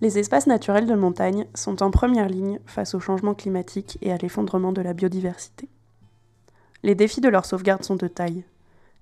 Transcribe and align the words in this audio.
Les 0.00 0.18
espaces 0.18 0.46
naturels 0.46 0.86
de 0.86 0.94
montagne 0.94 1.46
sont 1.54 1.82
en 1.82 1.90
première 1.90 2.28
ligne 2.28 2.58
face 2.64 2.94
au 2.94 3.00
changement 3.00 3.34
climatique 3.34 3.98
et 4.00 4.10
à 4.12 4.16
l'effondrement 4.16 4.72
de 4.72 4.80
la 4.80 4.94
biodiversité. 4.94 5.68
Les 6.82 6.94
défis 6.94 7.20
de 7.20 7.28
leur 7.28 7.44
sauvegarde 7.44 7.84
sont 7.84 7.96
de 7.96 8.08
taille. 8.08 8.44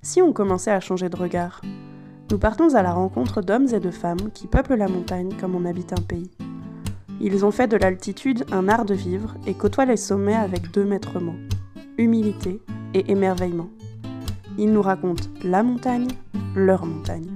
Si 0.03 0.21
on 0.21 0.33
commençait 0.33 0.73
à 0.73 0.81
changer 0.81 1.09
de 1.09 1.17
regard, 1.17 1.61
nous 2.31 2.39
partons 2.39 2.75
à 2.75 2.83
la 2.83 2.93
rencontre 2.93 3.43
d'hommes 3.43 3.73
et 3.73 3.81
de 3.81 3.93
femmes 3.93 4.33
qui 4.35 4.49
peuplent 4.49 4.75
la 4.75 4.89
montagne 4.89 5.33
comme 5.41 5.55
on 5.55 5.65
habite 5.65 5.93
un 5.93 6.03
pays. 6.03 6.31
Ils 7.21 7.45
ont 7.45 7.53
fait 7.53 7.69
de 7.69 7.77
l'altitude 7.77 8.45
un 8.51 8.69
art 8.69 8.85
de 8.85 8.95
vivre 8.95 9.35
et 9.47 9.55
côtoient 9.55 9.85
les 9.85 9.97
sommets 9.97 10.35
avec 10.35 10.73
deux 10.73 10.85
maîtres 10.85 11.21
mots 11.21 11.35
humilité 11.99 12.63
et 12.95 13.11
émerveillement. 13.11 13.69
Ils 14.57 14.73
nous 14.73 14.83
racontent 14.83 15.25
la 15.43 15.63
montagne, 15.63 16.09
leur 16.55 16.87
montagne. 16.87 17.29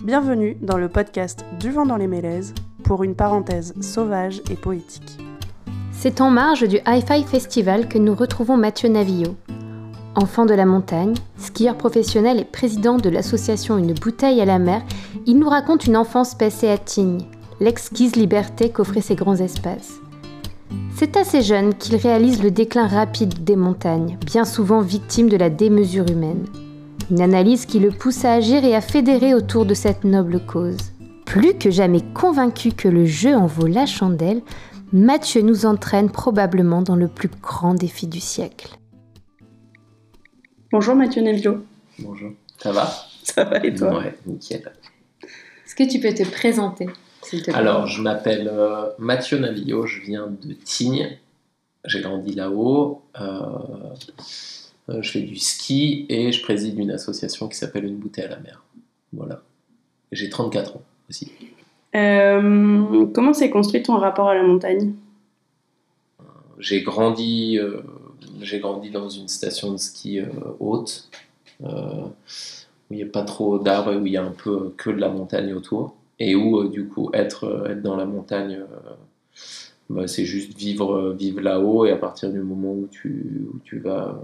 Bienvenue 0.00 0.56
dans 0.60 0.78
le 0.78 0.88
podcast 0.88 1.44
Du 1.60 1.70
vent 1.70 1.86
dans 1.86 1.96
les 1.96 2.08
mélèzes 2.08 2.54
pour 2.88 3.04
une 3.04 3.14
parenthèse 3.14 3.74
sauvage 3.82 4.40
et 4.50 4.54
poétique. 4.54 5.18
C'est 5.92 6.22
en 6.22 6.30
marge 6.30 6.66
du 6.66 6.78
Hi-Fi 6.86 7.22
Festival 7.22 7.86
que 7.86 7.98
nous 7.98 8.14
retrouvons 8.14 8.56
Mathieu 8.56 8.88
Navillo. 8.88 9.36
Enfant 10.14 10.46
de 10.46 10.54
la 10.54 10.64
montagne, 10.64 11.12
skieur 11.36 11.76
professionnel 11.76 12.40
et 12.40 12.46
président 12.46 12.96
de 12.96 13.10
l'association 13.10 13.76
Une 13.76 13.92
bouteille 13.92 14.40
à 14.40 14.46
la 14.46 14.58
mer, 14.58 14.80
il 15.26 15.38
nous 15.38 15.50
raconte 15.50 15.84
une 15.84 15.98
enfance 15.98 16.34
passée 16.34 16.70
à 16.70 16.78
Tignes, 16.78 17.26
l'exquise 17.60 18.16
liberté 18.16 18.70
qu'offraient 18.70 19.02
ces 19.02 19.16
grands 19.16 19.36
espaces. 19.36 20.00
C'est 20.96 21.18
assez 21.18 21.42
jeune 21.42 21.74
qu'il 21.74 21.96
réalise 21.96 22.42
le 22.42 22.50
déclin 22.50 22.86
rapide 22.86 23.44
des 23.44 23.56
montagnes, 23.56 24.16
bien 24.24 24.46
souvent 24.46 24.80
victime 24.80 25.28
de 25.28 25.36
la 25.36 25.50
démesure 25.50 26.10
humaine. 26.10 26.46
Une 27.10 27.20
analyse 27.20 27.66
qui 27.66 27.80
le 27.80 27.90
pousse 27.90 28.24
à 28.24 28.32
agir 28.32 28.64
et 28.64 28.74
à 28.74 28.80
fédérer 28.80 29.34
autour 29.34 29.66
de 29.66 29.74
cette 29.74 30.04
noble 30.04 30.40
cause. 30.40 30.78
Plus 31.28 31.58
que 31.58 31.70
jamais 31.70 32.00
convaincu 32.14 32.72
que 32.72 32.88
le 32.88 33.04
jeu 33.04 33.34
en 33.34 33.46
vaut 33.46 33.66
la 33.66 33.84
chandelle, 33.84 34.40
Mathieu 34.94 35.42
nous 35.42 35.66
entraîne 35.66 36.10
probablement 36.10 36.80
dans 36.80 36.96
le 36.96 37.06
plus 37.06 37.28
grand 37.28 37.74
défi 37.74 38.06
du 38.06 38.18
siècle. 38.18 38.78
Bonjour 40.72 40.94
Mathieu 40.94 41.20
Nelvio. 41.20 41.66
Bonjour. 41.98 42.32
Ça 42.56 42.72
va? 42.72 42.90
Ça 43.24 43.44
va 43.44 43.62
et 43.62 43.74
toi? 43.74 43.98
Ouais, 43.98 44.16
nickel. 44.24 44.72
Est-ce 45.66 45.74
que 45.74 45.86
tu 45.86 46.00
peux 46.00 46.14
te 46.14 46.26
présenter 46.26 46.86
alors, 47.52 47.86
je 47.86 48.00
m'appelle 48.00 48.48
euh, 48.50 48.88
Mathieu 48.98 49.36
Navillo, 49.38 49.84
je 49.84 50.00
viens 50.00 50.28
de 50.28 50.54
Tignes. 50.54 51.18
J'ai 51.84 52.00
grandi 52.00 52.34
là-haut. 52.34 53.02
Euh, 53.20 53.42
euh, 54.88 55.02
je 55.02 55.10
fais 55.10 55.20
du 55.20 55.36
ski 55.36 56.06
et 56.08 56.32
je 56.32 56.42
préside 56.42 56.78
une 56.78 56.90
association 56.90 57.48
qui 57.48 57.58
s'appelle 57.58 57.84
Une 57.84 57.98
bouteille 57.98 58.24
à 58.24 58.28
la 58.28 58.38
mer. 58.38 58.64
Voilà. 59.12 59.42
J'ai 60.10 60.30
34 60.30 60.76
ans 60.76 60.82
aussi. 61.08 61.32
comment 61.92 63.32
s'est 63.32 63.50
construit 63.50 63.82
ton 63.82 63.96
rapport 63.96 64.28
à 64.28 64.34
la 64.34 64.42
montagne? 64.42 64.92
J'ai 66.58 66.82
grandi, 66.82 67.58
j'ai 68.40 68.58
grandi 68.58 68.90
dans 68.90 69.08
une 69.08 69.28
station 69.28 69.72
de 69.72 69.76
ski 69.76 70.20
haute 70.58 71.08
où 72.90 72.94
il 72.94 72.96
n'y 72.96 73.02
a 73.02 73.06
pas 73.06 73.22
trop 73.22 73.58
d'arbres 73.58 73.92
et 73.92 73.96
où 73.96 74.06
il 74.06 74.12
y 74.12 74.16
a 74.16 74.24
un 74.24 74.32
peu 74.32 74.72
que 74.76 74.90
de 74.90 74.96
la 74.96 75.08
montagne 75.08 75.52
autour 75.52 75.94
et 76.18 76.34
où 76.34 76.58
euh, 76.58 76.68
du 76.68 76.86
coup 76.88 77.10
être, 77.12 77.44
euh, 77.44 77.68
être 77.68 77.82
dans 77.82 77.96
la 77.96 78.06
montagne 78.06 78.60
euh, 78.60 78.94
bah, 79.90 80.06
c'est 80.06 80.24
juste 80.24 80.56
vivre, 80.56 81.12
vivre 81.12 81.40
là-haut 81.40 81.86
et 81.86 81.92
à 81.92 81.96
partir 81.96 82.30
du 82.30 82.40
moment 82.40 82.72
où 82.72 82.88
tu, 82.90 83.48
où 83.52 83.58
tu 83.64 83.78
vas 83.78 84.20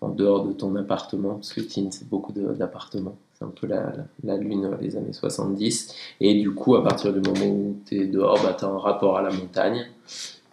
en 0.00 0.08
dehors 0.08 0.44
de 0.44 0.52
ton 0.52 0.74
appartement, 0.76 1.34
parce 1.34 1.52
que 1.52 1.60
Tine 1.60 1.90
c'est 1.90 2.08
beaucoup 2.08 2.32
d'appartements, 2.32 3.16
un 3.42 3.52
peu 3.60 3.66
la, 3.66 4.36
lune 4.36 4.76
les 4.80 4.96
années 4.96 5.12
70, 5.12 5.94
et 6.20 6.34
du 6.34 6.52
coup 6.52 6.76
à 6.76 6.82
partir 6.82 7.12
du 7.12 7.20
moment 7.20 7.46
où 7.46 7.76
tu 7.86 8.00
es 8.00 8.06
dehors, 8.06 8.40
bah, 8.42 8.56
tu 8.58 8.64
as 8.64 8.68
un 8.68 8.78
rapport 8.78 9.18
à 9.18 9.22
la 9.22 9.30
montagne, 9.30 9.86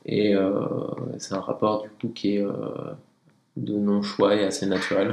et 0.06 0.36
c'est 1.18 1.36
un 1.36 1.42
rapport 1.42 1.84
du 1.84 1.90
coup 1.90 2.14
qui 2.14 2.38
est 2.38 2.46
de 3.58 3.74
non-choix 3.74 4.36
et 4.36 4.44
assez 4.44 4.66
naturel. 4.66 5.12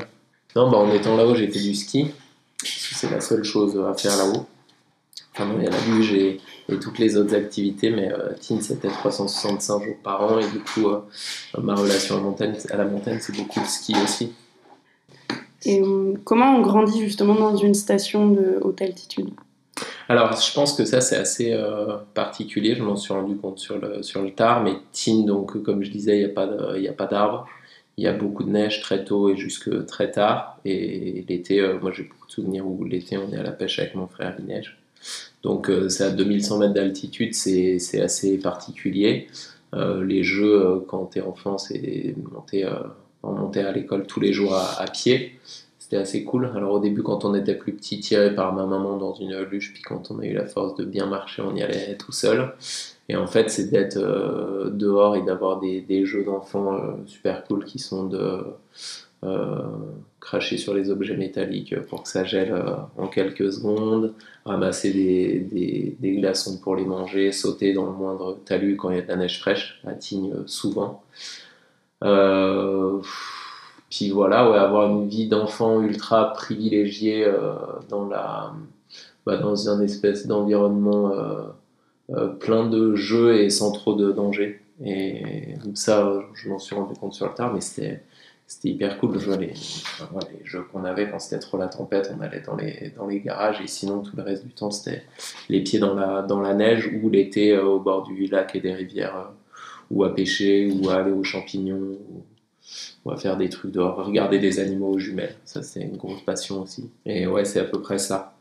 Non, 0.54 0.70
bah, 0.70 0.78
en 0.78 0.90
étant 0.92 1.16
là-haut 1.16 1.34
j'ai 1.34 1.48
fait 1.48 1.60
du 1.60 1.74
ski, 1.74 2.12
c'est 2.62 3.10
la 3.10 3.20
seule 3.20 3.44
chose 3.44 3.78
à 3.78 3.94
faire 3.94 4.16
là-haut. 4.16 4.46
Enfin 5.36 5.44
non, 5.44 5.56
il 5.58 5.64
y 5.64 5.66
a 5.66 5.70
la 5.70 5.80
luge 5.86 6.12
et, 6.14 6.40
toutes 6.80 6.98
les 6.98 7.16
autres 7.16 7.34
activités, 7.34 7.90
mais 7.90 8.10
euh, 8.10 8.30
c'était 8.40 8.88
365 8.88 9.84
jours 9.84 9.96
par 10.02 10.22
an 10.22 10.38
et 10.38 10.48
du 10.48 10.60
coup, 10.60 10.88
euh, 10.88 11.00
ma 11.62 11.74
relation 11.74 12.16
à 12.16 12.20
montagne, 12.20 12.54
à 12.70 12.76
la 12.76 12.86
montagne 12.86 13.18
c'est 13.20 13.36
beaucoup 13.36 13.60
de 13.60 13.66
ski 13.66 13.94
aussi. 14.02 14.32
Et 15.64 15.80
euh, 15.80 16.14
comment 16.24 16.56
on 16.56 16.60
grandit 16.60 17.00
justement 17.00 17.34
dans 17.34 17.56
une 17.56 17.74
station 17.74 18.28
de 18.30 18.58
haute 18.60 18.82
altitude? 18.82 19.30
Alors, 20.08 20.32
je 20.40 20.54
pense 20.54 20.74
que 20.74 20.84
ça, 20.84 21.00
c'est 21.00 21.16
assez 21.16 21.52
euh, 21.52 21.96
particulier. 22.14 22.74
Je 22.74 22.82
m'en 22.82 22.96
suis 22.96 23.12
rendu 23.12 23.36
compte 23.36 23.58
sur 23.58 23.78
le, 23.78 24.02
sur 24.02 24.22
le 24.22 24.30
tard. 24.30 24.62
Mais 24.62 24.74
Tine, 24.92 25.26
donc, 25.26 25.62
comme 25.62 25.82
je 25.82 25.90
disais, 25.90 26.16
il 26.16 26.80
n'y 26.80 26.88
a 26.88 26.92
pas 26.92 27.06
d'arbres. 27.06 27.46
Il 27.96 28.04
y 28.04 28.08
a 28.08 28.12
beaucoup 28.12 28.44
de 28.44 28.50
neige 28.50 28.82
très 28.82 29.04
tôt 29.04 29.30
et 29.30 29.36
jusque 29.36 29.86
très 29.86 30.10
tard. 30.10 30.58
Et 30.64 31.24
l'été, 31.28 31.66
moi, 31.80 31.90
j'ai 31.92 32.04
beaucoup 32.04 32.26
de 32.26 32.32
souvenirs 32.32 32.66
où 32.66 32.84
l'été, 32.84 33.16
on 33.16 33.32
est 33.32 33.38
à 33.38 33.42
la 33.42 33.52
pêche 33.52 33.78
avec 33.78 33.94
mon 33.94 34.06
frère, 34.06 34.36
il 34.38 34.44
neige. 34.44 34.78
Donc 35.42 35.70
euh, 35.70 35.88
c'est 35.88 36.04
à 36.04 36.10
2100 36.10 36.58
mètres 36.58 36.74
d'altitude, 36.74 37.34
c'est 37.34 38.00
assez 38.00 38.38
particulier. 38.38 39.28
Euh, 39.74 40.04
les 40.04 40.22
jeux, 40.22 40.66
euh, 40.66 40.80
quand 40.86 41.10
tu 41.12 41.18
es 41.18 41.22
enfant, 41.22 41.58
c'est 41.58 42.14
monter, 42.32 42.68
monter 43.32 43.60
à 43.60 43.72
l'école 43.72 44.06
tous 44.06 44.20
les 44.20 44.32
jours 44.32 44.54
à, 44.54 44.84
pied. 44.92 45.38
C'était 45.78 45.98
assez 45.98 46.24
cool. 46.24 46.50
Alors 46.54 46.72
au 46.72 46.78
début, 46.80 47.02
quand 47.02 47.24
on 47.24 47.34
était 47.34 47.54
plus 47.54 47.72
petit, 47.72 48.00
tiré 48.00 48.34
par 48.34 48.52
ma 48.52 48.66
maman 48.66 48.96
dans 48.96 49.14
une 49.14 49.38
luge, 49.42 49.72
puis 49.72 49.82
quand 49.82 50.10
on 50.10 50.18
a 50.18 50.24
eu 50.24 50.34
la 50.34 50.46
force 50.46 50.74
de 50.74 50.84
bien 50.84 51.06
marcher, 51.06 51.42
on 51.42 51.54
y 51.54 51.62
allait 51.62 51.96
tout 51.96 52.12
seul. 52.12 52.54
Et 53.08 53.14
en 53.14 53.28
fait, 53.28 53.50
c'est 53.50 53.70
d'être 53.70 53.98
dehors 54.70 55.14
et 55.14 55.22
d'avoir 55.22 55.60
des, 55.60 56.04
jeux 56.04 56.24
d'enfants 56.24 56.80
super 57.06 57.44
cool 57.44 57.64
qui 57.64 57.78
sont 57.78 58.04
de 58.04 58.42
euh, 59.24 59.62
cracher 60.20 60.58
sur 60.58 60.74
les 60.74 60.90
objets 60.90 61.16
métalliques 61.16 61.80
pour 61.86 62.02
que 62.02 62.08
ça 62.08 62.24
gèle 62.24 62.52
euh, 62.52 62.74
en 62.98 63.06
quelques 63.06 63.52
secondes, 63.52 64.12
ramasser 64.44 64.92
des, 64.92 65.96
glaçons 66.18 66.58
pour 66.58 66.76
les 66.76 66.84
manger, 66.84 67.32
sauter 67.32 67.72
dans 67.72 67.86
le 67.86 67.92
moindre 67.92 68.38
talus 68.44 68.76
quand 68.76 68.90
il 68.90 68.96
y 68.96 68.98
a 68.98 69.02
de 69.02 69.08
la 69.08 69.16
neige 69.16 69.40
fraîche, 69.40 69.80
à 69.86 69.94
Tignes 69.94 70.32
euh, 70.34 70.42
souvent. 70.46 71.02
Puis 73.90 74.10
voilà, 74.10 74.50
ouais, 74.50 74.58
avoir 74.58 74.90
une 74.90 75.08
vie 75.08 75.28
d'enfant 75.28 75.80
ultra 75.80 76.32
privilégiée 76.32 77.26
dans, 77.88 78.06
la, 78.06 78.52
bah, 79.24 79.36
dans 79.38 79.68
un 79.68 79.80
espèce 79.80 80.26
d'environnement 80.26 81.12
plein 82.40 82.66
de 82.66 82.94
jeux 82.94 83.40
et 83.40 83.50
sans 83.50 83.72
trop 83.72 83.94
de 83.94 84.12
danger. 84.12 84.60
Et 84.84 85.54
ça, 85.74 86.20
je 86.34 86.48
m'en 86.48 86.58
suis 86.58 86.74
rendu 86.74 86.94
compte 86.98 87.14
sur 87.14 87.26
le 87.26 87.34
tard, 87.34 87.54
mais 87.54 87.60
c'était 87.60 88.02
hyper 88.64 88.98
cool 88.98 89.14
de 89.14 89.18
jouer 89.18 89.36
les, 89.38 89.46
les 89.46 90.44
jeux 90.44 90.62
qu'on 90.72 90.84
avait 90.84 91.10
quand 91.10 91.18
c'était 91.18 91.40
trop 91.40 91.56
la 91.58 91.68
tempête, 91.68 92.12
on 92.16 92.20
allait 92.20 92.40
dans 92.40 92.56
les, 92.56 93.20
garages 93.20 93.60
et 93.60 93.66
sinon 93.66 94.02
tout 94.02 94.16
le 94.16 94.22
reste 94.22 94.44
du 94.44 94.52
temps 94.52 94.70
c'était 94.70 95.02
les 95.48 95.62
pieds 95.62 95.78
dans 95.78 95.94
la, 95.94 96.54
neige 96.54 96.90
ou 97.02 97.08
l'été 97.08 97.52
euh, 97.52 97.64
au 97.64 97.80
bord 97.80 98.04
du 98.04 98.26
lac 98.26 98.54
et 98.54 98.60
des 98.60 98.72
rivières 98.72 99.16
euh, 99.16 99.24
ou 99.90 100.04
à 100.04 100.14
pêcher 100.14 100.70
ou 100.70 100.88
à 100.90 100.96
aller 100.96 101.12
aux 101.12 101.24
champignons 101.24 101.96
ou, 103.04 103.10
à 103.10 103.16
faire 103.16 103.36
des 103.36 103.48
trucs 103.48 103.70
dehors, 103.70 104.04
regarder 104.04 104.38
des 104.40 104.58
animaux 104.58 104.88
aux 104.88 104.98
jumelles, 104.98 105.36
ça 105.44 105.62
c'est 105.62 105.82
une 105.82 105.96
grosse 105.96 106.22
passion 106.22 106.62
aussi. 106.62 106.90
Et 107.04 107.26
ouais 107.26 107.44
c'est 107.44 107.60
à 107.60 107.64
peu 107.64 107.80
près 107.80 107.98
ça. 107.98 108.34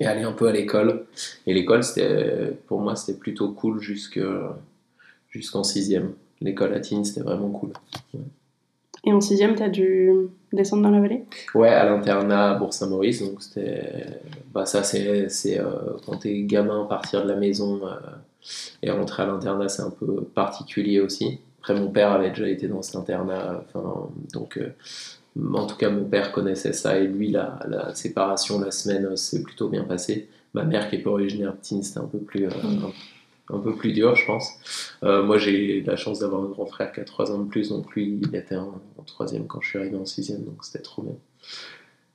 Et 0.00 0.06
aller 0.06 0.22
un 0.22 0.32
peu 0.32 0.48
à 0.48 0.52
l'école. 0.52 1.06
Et 1.46 1.54
l'école 1.54 1.84
c'était 1.84 2.52
pour 2.66 2.80
moi 2.80 2.96
c'était 2.96 3.18
plutôt 3.18 3.52
cool 3.52 3.80
jusqu'en 3.80 5.64
sixième. 5.64 6.14
L'école 6.40 6.72
latine 6.72 7.04
c'était 7.04 7.22
vraiment 7.22 7.50
cool. 7.50 7.72
Et 9.04 9.12
en 9.12 9.20
sixième, 9.20 9.54
tu 9.54 9.62
as 9.62 9.68
dû 9.68 10.10
descendre 10.52 10.82
dans 10.82 10.90
la 10.90 11.00
vallée? 11.00 11.24
Ouais, 11.54 11.68
à 11.68 11.84
l'internat 11.84 12.50
à 12.50 12.54
Bourg-Saint-Maurice. 12.54 13.22
Donc, 13.22 13.42
c'était. 13.42 14.04
Bah, 14.52 14.66
ça, 14.66 14.82
c'est, 14.82 15.28
c'est 15.28 15.58
euh, 15.58 15.64
quand 16.04 16.18
t'es 16.18 16.42
gamin, 16.42 16.84
partir 16.84 17.22
de 17.22 17.28
la 17.28 17.36
maison 17.36 17.80
euh, 17.86 17.94
et 18.82 18.90
rentrer 18.90 19.22
à 19.22 19.26
l'internat, 19.26 19.68
c'est 19.68 19.82
un 19.82 19.90
peu 19.90 20.22
particulier 20.22 21.00
aussi. 21.00 21.40
Après, 21.60 21.74
mon 21.74 21.90
père 21.90 22.12
avait 22.12 22.30
déjà 22.30 22.48
été 22.48 22.68
dans 22.68 22.82
cet 22.82 22.96
internat. 22.96 23.64
Enfin, 23.66 24.08
donc, 24.32 24.58
euh, 24.58 24.70
en 25.52 25.66
tout 25.66 25.76
cas, 25.76 25.90
mon 25.90 26.04
père 26.04 26.32
connaissait 26.32 26.72
ça 26.72 26.98
et 26.98 27.06
lui, 27.06 27.30
la, 27.30 27.58
la 27.68 27.94
séparation 27.94 28.60
la 28.60 28.70
semaine, 28.70 29.16
c'est 29.16 29.42
plutôt 29.42 29.68
bien 29.68 29.84
passé. 29.84 30.28
Ma 30.54 30.64
mère, 30.64 30.88
qui 30.88 30.96
est 30.96 31.02
pas 31.02 31.10
originaire 31.10 31.52
de 31.52 31.60
Tignes, 31.60 31.82
c'était 31.82 32.00
un 32.00 32.06
peu 32.06 32.18
plus. 32.18 32.46
Mm 32.46 32.90
un 33.50 33.58
peu 33.58 33.74
plus 33.74 33.92
dur, 33.92 34.14
je 34.14 34.26
pense. 34.26 34.50
Euh, 35.02 35.22
moi, 35.22 35.38
j'ai 35.38 35.82
la 35.82 35.96
chance 35.96 36.18
d'avoir 36.18 36.42
un 36.42 36.48
grand 36.48 36.66
frère 36.66 36.92
qui 36.92 37.00
a 37.00 37.04
3 37.04 37.32
ans 37.32 37.38
de 37.38 37.48
plus, 37.48 37.70
donc 37.70 37.90
lui, 37.94 38.20
il 38.22 38.34
était 38.34 38.56
en, 38.56 38.80
troisième 39.06 39.46
quand 39.46 39.60
je 39.60 39.70
suis 39.70 39.78
arrivé 39.78 39.96
en 39.96 40.04
sixième, 40.04 40.44
donc 40.44 40.64
c'était 40.64 40.82
trop 40.82 41.02
bien. 41.02 41.14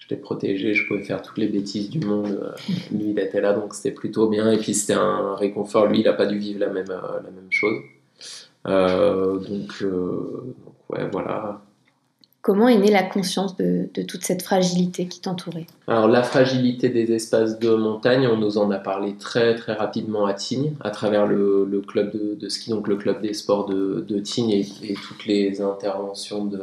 J'étais 0.07 0.21
protégé, 0.21 0.73
je 0.73 0.85
pouvais 0.87 1.03
faire 1.03 1.21
toutes 1.21 1.37
les 1.37 1.47
bêtises 1.47 1.89
du 1.89 1.99
monde. 1.99 2.37
Euh, 2.41 2.51
lui, 2.91 3.11
il 3.11 3.19
était 3.19 3.39
là, 3.41 3.53
donc 3.53 3.73
c'était 3.73 3.91
plutôt 3.91 4.27
bien. 4.27 4.51
Et 4.51 4.57
puis, 4.57 4.73
c'était 4.73 4.93
un 4.99 5.35
réconfort. 5.35 5.87
Lui, 5.87 5.99
il 5.99 6.03
n'a 6.03 6.13
pas 6.13 6.25
dû 6.25 6.37
vivre 6.37 6.59
la 6.59 6.69
même, 6.69 6.89
euh, 6.89 7.21
la 7.23 7.31
même 7.31 7.49
chose. 7.49 7.79
donc, 8.65 9.83
donc, 9.83 9.83
ouais, 10.89 11.07
voilà. 11.11 11.61
Comment 12.43 12.67
est 12.67 12.77
née 12.77 12.91
la 12.91 13.03
conscience 13.03 13.55
de, 13.55 13.87
toute 14.05 14.25
cette 14.25 14.41
fragilité 14.41 15.07
qui 15.07 15.21
t'entourait? 15.21 15.65
Alors 15.87 16.09
la 16.09 16.23
fragilité 16.23 16.89
des 16.89 17.13
espaces 17.13 17.57
de 17.57 17.73
montagne, 17.73 18.27
on 18.27 18.35
nous 18.35 18.57
en 18.57 18.69
a 18.69 18.79
parlé 18.79 19.15
très 19.15 19.55
très 19.55 19.71
rapidement 19.71 20.25
à 20.25 20.33
Tignes, 20.33 20.73
à 20.81 20.91
travers 20.91 21.25
le, 21.25 21.81
club 21.87 22.11
de, 22.13 22.49
ski, 22.49 22.71
donc 22.71 22.89
le 22.89 22.97
club 22.97 23.21
des 23.21 23.33
sports 23.33 23.65
de, 23.65 24.05
de 24.05 24.19
Tignes 24.19 24.51
et, 24.51 24.93
toutes 25.07 25.25
les 25.25 25.61
interventions 25.61 26.43
de, 26.43 26.59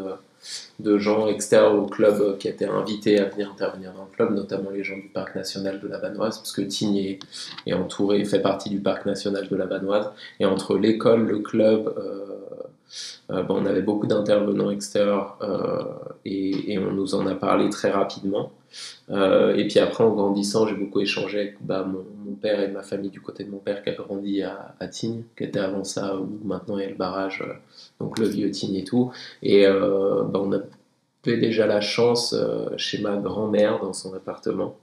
de 0.79 0.99
gens 0.99 1.29
extérieurs 1.29 1.75
au 1.75 1.87
club 1.87 2.39
qui 2.39 2.49
étaient 2.49 2.69
invités 2.69 3.19
à 3.19 3.25
venir 3.27 3.51
intervenir 3.51 3.93
dans 3.93 4.05
le 4.05 4.11
club, 4.11 4.35
notamment 4.35 4.71
les 4.71 4.83
gens 4.83 4.97
du 4.97 5.09
parc 5.09 5.35
national 5.35 5.81
de 5.81 5.89
la 5.89 5.99
Vanoise, 5.99 6.39
parce 6.39 6.53
que 6.53 6.63
Tignes 6.63 7.19
est, 7.67 7.75
entouré, 7.75 8.25
fait 8.25 8.41
partie 8.41 8.71
du 8.71 8.81
parc 8.81 9.07
national 9.07 9.49
de 9.49 9.57
la 9.57 9.67
Vanoise, 9.67 10.11
et 10.39 10.47
entre 10.47 10.79
l'école, 10.79 11.27
le 11.27 11.39
club, 11.41 11.93
euh, 11.99 12.40
euh, 13.31 13.45
on 13.49 13.67
avait 13.67 13.83
beaucoup 13.83 14.07
d'intervenants 14.07 14.71
extérieurs 14.71 15.39
euh, 15.43 15.83
et, 16.25 16.79
on 16.79 16.93
nous 16.93 17.15
en 17.15 17.27
a 17.27 17.35
parlé 17.35 17.69
très 17.71 17.91
rapidement. 17.91 18.53
Euh, 19.11 19.55
et 19.57 19.67
puis 19.67 19.79
après, 19.79 20.05
en 20.05 20.11
grandissant, 20.11 20.67
j'ai 20.67 20.75
beaucoup 20.75 21.01
échangé 21.01 21.41
avec 21.41 21.57
bah, 21.61 21.85
mon, 21.85 22.05
père 22.41 22.61
et 22.61 22.69
ma 22.69 22.83
famille 22.83 23.11
du 23.11 23.21
côté 23.21 23.45
de 23.45 23.51
mon 23.51 23.59
père 23.59 23.83
qui 23.83 23.91
a 23.91 23.93
grandi 23.93 24.43
à, 24.43 24.75
à 24.81 24.89
Tignes, 24.89 25.25
qui 25.37 25.45
était 25.45 25.59
avant 25.59 25.85
ça, 25.85 26.17
où 26.17 26.39
maintenant 26.45 26.79
il 26.79 26.83
y 26.83 26.87
a 26.87 26.89
le 26.89 26.95
barrage, 26.95 27.45
donc 28.01 28.19
le 28.19 28.27
vieux 28.27 28.51
Tignes 28.51 28.77
et 28.77 28.85
tout. 28.85 29.13
Et 29.43 29.67
bah, 29.67 30.41
on 30.41 30.53
a 30.53 30.61
j'ai 31.23 31.37
déjà 31.37 31.67
la 31.67 31.83
chance 31.83 32.35
chez 32.79 33.03
ma 33.03 33.17
grand-mère 33.17 33.79
dans 33.81 33.93
son 33.93 34.15
appartement 34.15 34.75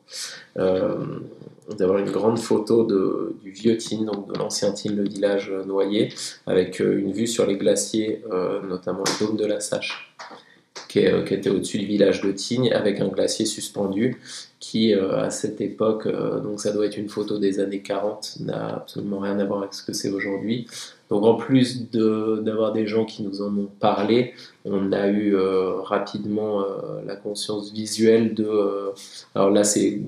d'avoir 1.76 2.00
une 2.00 2.12
grande 2.12 2.40
photo 2.40 2.84
de, 2.84 3.36
du 3.44 3.52
vieux 3.52 3.78
Tine, 3.78 4.06
donc 4.06 4.32
de 4.32 4.38
l'ancien 4.38 4.72
Tine, 4.72 4.96
le 4.96 5.04
village 5.04 5.52
noyé, 5.66 6.10
avec 6.46 6.82
euh, 6.82 7.00
une 7.00 7.12
vue 7.12 7.28
sur 7.28 7.46
les 7.46 7.58
glaciers, 7.58 8.24
notamment 8.68 9.04
le 9.06 9.26
dôme 9.26 9.38
de 9.38 9.46
la 9.46 9.60
Sache, 9.60 10.16
qui, 10.88 11.06
qui 11.26 11.34
était 11.34 11.50
au-dessus 11.50 11.80
du 11.80 11.86
village 11.86 12.22
de 12.22 12.32
Tignes, 12.32 12.72
avec 12.72 13.00
un 13.00 13.08
glacier 13.08 13.46
suspendu 13.46 14.18
qui, 14.60 14.94
à 14.94 15.30
cette 15.30 15.62
époque, 15.62 16.08
donc 16.08 16.60
ça 16.60 16.72
doit 16.72 16.86
être 16.86 16.98
une 16.98 17.10
photo 17.10 17.38
des 17.38 17.60
années 17.60 17.82
40, 17.82 18.38
n'a 18.42 18.76
absolument 18.78 19.20
rien 19.20 19.40
à 19.40 19.46
voir 19.46 19.60
avec 19.60 19.74
ce 19.74 19.84
que 19.84 19.94
c'est 19.94 20.10
aujourd'hui, 20.10 20.68
donc 21.10 21.24
en 21.24 21.36
plus 21.36 21.90
d'avoir 21.92 22.74
des 22.74 22.86
gens 22.86 23.06
qui 23.06 23.24
nous 23.24 23.42
en 23.42 23.56
ont 23.58 23.70
parlé, 23.80 24.34
on 24.66 24.92
a 24.92 25.08
eu 25.08 25.36
euh, 25.36 25.82
rapidement 25.82 26.62
euh, 26.62 27.02
la 27.06 27.16
conscience 27.16 27.72
visuelle 27.72 28.34
de... 28.34 28.46
Euh, 28.46 28.92
alors 29.34 29.50
là 29.50 29.64
c'est 29.64 30.02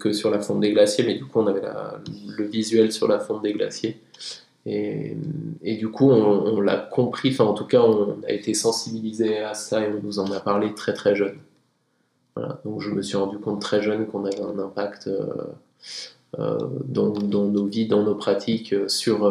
que 0.00 0.12
sur 0.12 0.30
la 0.30 0.40
fonte 0.40 0.60
des 0.60 0.72
glaciers, 0.72 1.04
mais 1.06 1.14
du 1.14 1.24
coup 1.24 1.40
on 1.40 1.46
avait 1.46 1.62
le 2.36 2.44
visuel 2.44 2.90
sur 2.90 3.06
la 3.06 3.20
fonte 3.20 3.42
des 3.42 3.52
glaciers. 3.52 3.98
Et, 4.64 5.16
du 5.64 5.88
coup 5.90 6.10
on, 6.10 6.60
l'a 6.60 6.76
compris, 6.76 7.30
enfin 7.30 7.44
en 7.44 7.54
tout 7.54 7.66
cas 7.66 7.80
on 7.80 8.22
a 8.26 8.30
été 8.30 8.54
sensibilisé 8.54 9.38
à 9.38 9.54
ça 9.54 9.84
et 9.84 9.88
on 9.92 10.00
nous 10.02 10.18
en 10.18 10.30
a 10.30 10.40
parlé 10.40 10.74
très 10.74 10.92
très 10.92 11.14
jeune. 11.14 11.36
Donc 12.64 12.80
je 12.80 12.90
me 12.90 13.02
suis 13.02 13.16
rendu 13.16 13.38
compte 13.38 13.60
très 13.60 13.82
jeune 13.82 14.06
qu'on 14.06 14.24
avait 14.24 14.40
un 14.42 14.58
impact... 14.58 15.08
dans, 16.38 17.12
nos 17.12 17.66
vies, 17.66 17.86
dans 17.86 18.02
nos 18.02 18.14
pratiques, 18.14 18.74
sur 18.88 19.26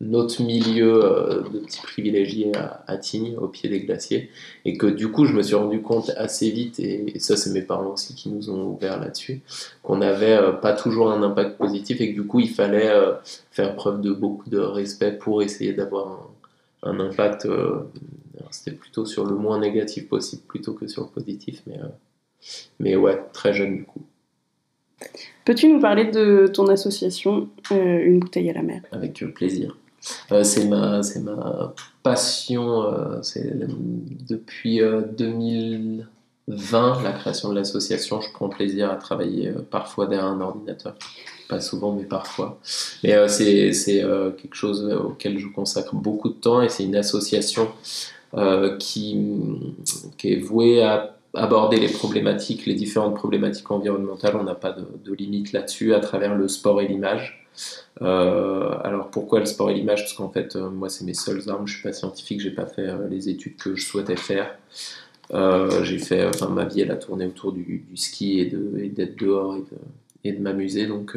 notre 0.00 0.42
milieu 0.42 1.04
euh, 1.04 1.42
de 1.52 1.58
petits 1.58 1.82
privilégiés 1.82 2.56
à, 2.56 2.84
à, 2.86 2.96
Tignes, 2.98 3.36
au 3.36 3.48
pied 3.48 3.68
des 3.68 3.80
glaciers, 3.80 4.30
et 4.64 4.76
que 4.76 4.86
du 4.86 5.10
coup 5.10 5.24
je 5.24 5.32
me 5.32 5.42
suis 5.42 5.56
rendu 5.56 5.82
compte 5.82 6.10
assez 6.10 6.50
vite, 6.50 6.78
et, 6.78 7.18
ça 7.18 7.36
c'est 7.36 7.50
mes 7.50 7.62
parents 7.62 7.92
aussi 7.92 8.14
qui 8.14 8.28
nous 8.28 8.50
ont 8.50 8.68
ouvert 8.68 9.00
là-dessus, 9.00 9.40
qu'on 9.82 9.96
n'avait 9.96 10.36
euh, 10.36 10.52
pas 10.52 10.72
toujours 10.72 11.10
un 11.10 11.22
impact 11.22 11.58
positif 11.58 12.00
et 12.00 12.10
que 12.10 12.20
du 12.20 12.26
coup 12.26 12.40
il 12.40 12.50
fallait 12.50 12.90
euh, 12.90 13.14
faire 13.50 13.74
preuve 13.74 14.00
de 14.00 14.12
beaucoup 14.12 14.48
de 14.48 14.58
respect 14.58 15.12
pour 15.12 15.42
essayer 15.42 15.72
d'avoir 15.72 16.28
un, 16.84 17.00
impact, 17.00 17.48
c'était 18.52 18.76
plutôt 18.76 19.04
sur 19.04 19.24
le 19.24 19.34
moins 19.34 19.58
négatif 19.58 20.08
possible 20.08 20.42
plutôt 20.46 20.74
que 20.74 20.86
sur 20.86 21.02
le 21.02 21.08
positif, 21.08 21.60
mais, 21.66 21.78
mais 22.78 22.94
ouais, 22.94 23.20
très 23.32 23.52
jeune 23.52 23.78
du 23.78 23.84
coup. 23.84 24.02
Peux-tu 25.44 25.68
nous 25.68 25.80
parler 25.80 26.04
de 26.04 26.46
ton 26.46 26.68
association 26.68 27.48
Une 27.72 28.20
bouteille 28.20 28.48
à 28.50 28.52
la 28.52 28.62
mer? 28.62 28.82
Avec 28.92 29.24
plaisir. 29.34 29.76
Euh, 30.32 30.44
c'est 30.44 30.64
ma, 30.66 31.00
passion. 32.02 32.82
Euh, 32.82 33.20
depuis 34.28 34.80
2020, 34.80 36.06
euh, 36.48 37.02
la 37.02 37.12
création 37.12 37.50
de 37.50 37.54
l'association, 37.54 38.20
je 38.20 38.30
prends 38.32 38.48
plaisir 38.48 38.90
à 38.90 38.96
travailler 38.96 39.52
parfois 39.70 40.06
derrière 40.06 40.26
un 40.26 40.40
ordinateur. 40.40 40.94
Pas 41.48 41.60
souvent, 41.60 41.92
mais 41.92 42.04
parfois. 42.04 42.58
Mais 43.02 43.28
c'est, 43.28 43.72
quelque 44.40 44.54
chose 44.54 44.84
auquel 44.92 45.38
je 45.38 45.48
consacre 45.48 45.94
beaucoup 45.94 46.28
de 46.28 46.34
temps 46.34 46.60
et 46.62 46.68
c'est 46.68 46.84
une 46.84 46.96
association 46.96 47.68
qui, 48.78 49.16
qui 50.18 50.32
est 50.32 50.40
vouée 50.40 50.82
à 50.82 51.14
aborder 51.34 51.78
les 51.78 51.88
problématiques, 51.88 52.66
les 52.66 52.74
différentes 52.74 53.14
problématiques 53.14 53.70
environnementales. 53.70 54.36
On 54.36 54.44
n'a 54.44 54.54
pas 54.54 54.72
de, 54.72 54.86
de 55.04 55.14
limite 55.14 55.52
là-dessus 55.52 55.94
à 55.94 56.00
travers 56.00 56.34
le 56.34 56.48
sport 56.48 56.82
et 56.82 56.88
l'image. 56.88 57.47
Euh, 58.02 58.76
alors 58.84 59.10
pourquoi 59.10 59.40
le 59.40 59.46
sport 59.46 59.70
et 59.70 59.74
l'image? 59.74 60.02
Parce 60.02 60.12
qu'en 60.14 60.30
fait, 60.30 60.56
euh, 60.56 60.70
moi, 60.70 60.88
c'est 60.88 61.04
mes 61.04 61.14
seules 61.14 61.48
armes. 61.48 61.66
Je 61.66 61.74
suis 61.74 61.82
pas 61.82 61.92
scientifique, 61.92 62.40
j'ai 62.40 62.50
pas 62.50 62.66
fait 62.66 62.88
euh, 62.88 63.08
les 63.08 63.28
études 63.28 63.56
que 63.56 63.74
je 63.74 63.84
souhaitais 63.84 64.16
faire. 64.16 64.56
j'ai 65.82 65.98
fait, 65.98 66.26
enfin, 66.26 66.48
ma 66.48 66.64
vie, 66.64 66.80
elle 66.80 66.90
a 66.90 66.96
tourné 66.96 67.26
autour 67.26 67.52
du, 67.52 67.84
ski 67.94 68.40
et 68.40 68.46
d'être 68.88 69.18
dehors 69.18 69.56
et 70.24 70.32
de, 70.32 70.40
m'amuser. 70.40 70.86
Donc, 70.86 71.16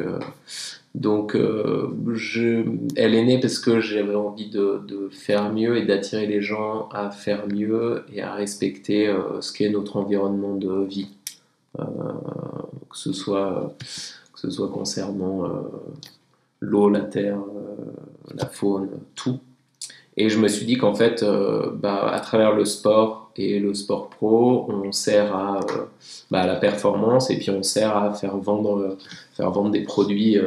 donc 0.94 1.34
elle 1.34 3.14
est 3.14 3.24
née 3.24 3.40
parce 3.40 3.58
que 3.58 3.80
j'avais 3.80 4.14
envie 4.14 4.48
de, 4.50 4.82
de, 4.86 5.08
faire 5.10 5.52
mieux 5.52 5.76
et 5.76 5.84
d'attirer 5.84 6.26
les 6.26 6.40
gens 6.42 6.88
à 6.90 7.10
faire 7.10 7.46
mieux 7.46 8.04
et 8.12 8.22
à 8.22 8.34
respecter 8.34 9.14
ce 9.40 9.52
qu'est 9.52 9.70
notre 9.70 9.96
environnement 9.96 10.56
de 10.56 10.84
vie. 10.84 11.08
que 11.78 12.96
ce 12.96 13.12
soit, 13.12 13.74
que 14.32 14.40
ce 14.40 14.50
soit 14.50 14.68
concernant 14.68 15.46
l'eau, 16.62 16.88
la 16.88 17.00
terre, 17.00 17.38
euh, 17.38 18.34
la 18.34 18.46
faune, 18.46 18.88
tout. 19.14 19.40
Et 20.16 20.28
je 20.28 20.38
me 20.38 20.46
suis 20.46 20.66
dit 20.66 20.76
qu'en 20.76 20.94
fait, 20.94 21.22
euh, 21.22 21.70
bah, 21.74 22.10
à 22.12 22.20
travers 22.20 22.54
le 22.54 22.64
sport 22.64 23.30
et 23.34 23.58
le 23.58 23.72
sport 23.72 24.10
pro, 24.10 24.66
on 24.68 24.92
sert 24.92 25.34
à, 25.34 25.56
euh, 25.56 25.84
bah, 26.30 26.46
la 26.46 26.56
performance 26.56 27.30
et 27.30 27.38
puis 27.38 27.50
on 27.50 27.62
sert 27.62 27.96
à 27.96 28.12
faire 28.12 28.36
vendre, 28.36 28.98
faire 29.34 29.50
vendre 29.50 29.70
des 29.70 29.80
produits 29.80 30.38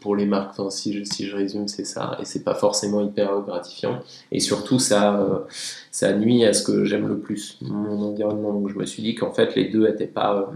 pour 0.00 0.14
les 0.14 0.26
marques. 0.26 0.50
Enfin, 0.50 0.70
si, 0.70 0.92
je, 0.92 1.02
si 1.02 1.26
je 1.26 1.34
résume, 1.34 1.66
c'est 1.66 1.86
ça. 1.86 2.18
Et 2.20 2.26
c'est 2.26 2.44
pas 2.44 2.54
forcément 2.54 3.00
hyper 3.00 3.40
gratifiant. 3.40 4.00
Et 4.30 4.38
surtout, 4.38 4.78
ça, 4.78 5.46
ça 5.90 6.12
nuit 6.12 6.44
à 6.44 6.52
ce 6.52 6.62
que 6.62 6.84
j'aime 6.84 7.08
le 7.08 7.18
plus, 7.18 7.58
mon 7.62 8.02
environnement. 8.02 8.52
Donc 8.52 8.68
je 8.68 8.78
me 8.78 8.84
suis 8.84 9.02
dit 9.02 9.14
qu'en 9.14 9.32
fait, 9.32 9.56
les 9.56 9.70
deux 9.70 9.88
n'étaient 9.88 10.06
pas 10.06 10.52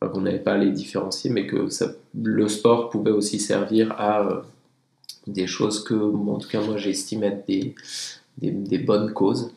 qu'on 0.00 0.20
n'avait 0.20 0.38
pas 0.38 0.52
à 0.52 0.58
les 0.58 0.70
différencier, 0.70 1.30
mais 1.30 1.46
que 1.46 1.68
le 2.22 2.48
sport 2.48 2.90
pouvait 2.90 3.10
aussi 3.10 3.38
servir 3.38 3.92
à 3.98 4.20
euh, 4.20 4.40
des 5.26 5.46
choses 5.46 5.82
que, 5.82 5.94
en 5.94 6.38
tout 6.38 6.48
cas, 6.48 6.60
moi 6.60 6.76
j'estime 6.76 7.22
être 7.24 7.46
des, 7.46 7.74
des, 8.38 8.78
bonnes 8.78 9.12
causes. 9.12 9.50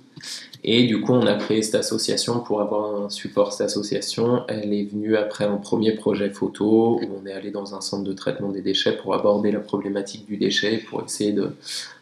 Et 0.63 0.87
du 0.87 1.01
coup, 1.01 1.13
on 1.13 1.25
a 1.25 1.35
créé 1.35 1.61
cette 1.61 1.75
association 1.75 2.39
pour 2.39 2.61
avoir 2.61 3.03
un 3.03 3.09
support. 3.09 3.53
Cette 3.53 3.67
association, 3.67 4.43
elle 4.47 4.73
est 4.73 4.83
venue 4.83 5.15
après 5.15 5.45
un 5.45 5.55
premier 5.57 5.93
projet 5.93 6.29
photo 6.29 6.99
où 7.01 7.21
on 7.21 7.25
est 7.25 7.31
allé 7.31 7.51
dans 7.51 7.75
un 7.75 7.81
centre 7.81 8.03
de 8.03 8.13
traitement 8.13 8.49
des 8.49 8.61
déchets 8.61 8.97
pour 8.97 9.13
aborder 9.13 9.51
la 9.51 9.59
problématique 9.59 10.25
du 10.25 10.35
déchet, 10.35 10.83
pour 10.89 11.03
essayer 11.03 11.31
de, 11.31 11.53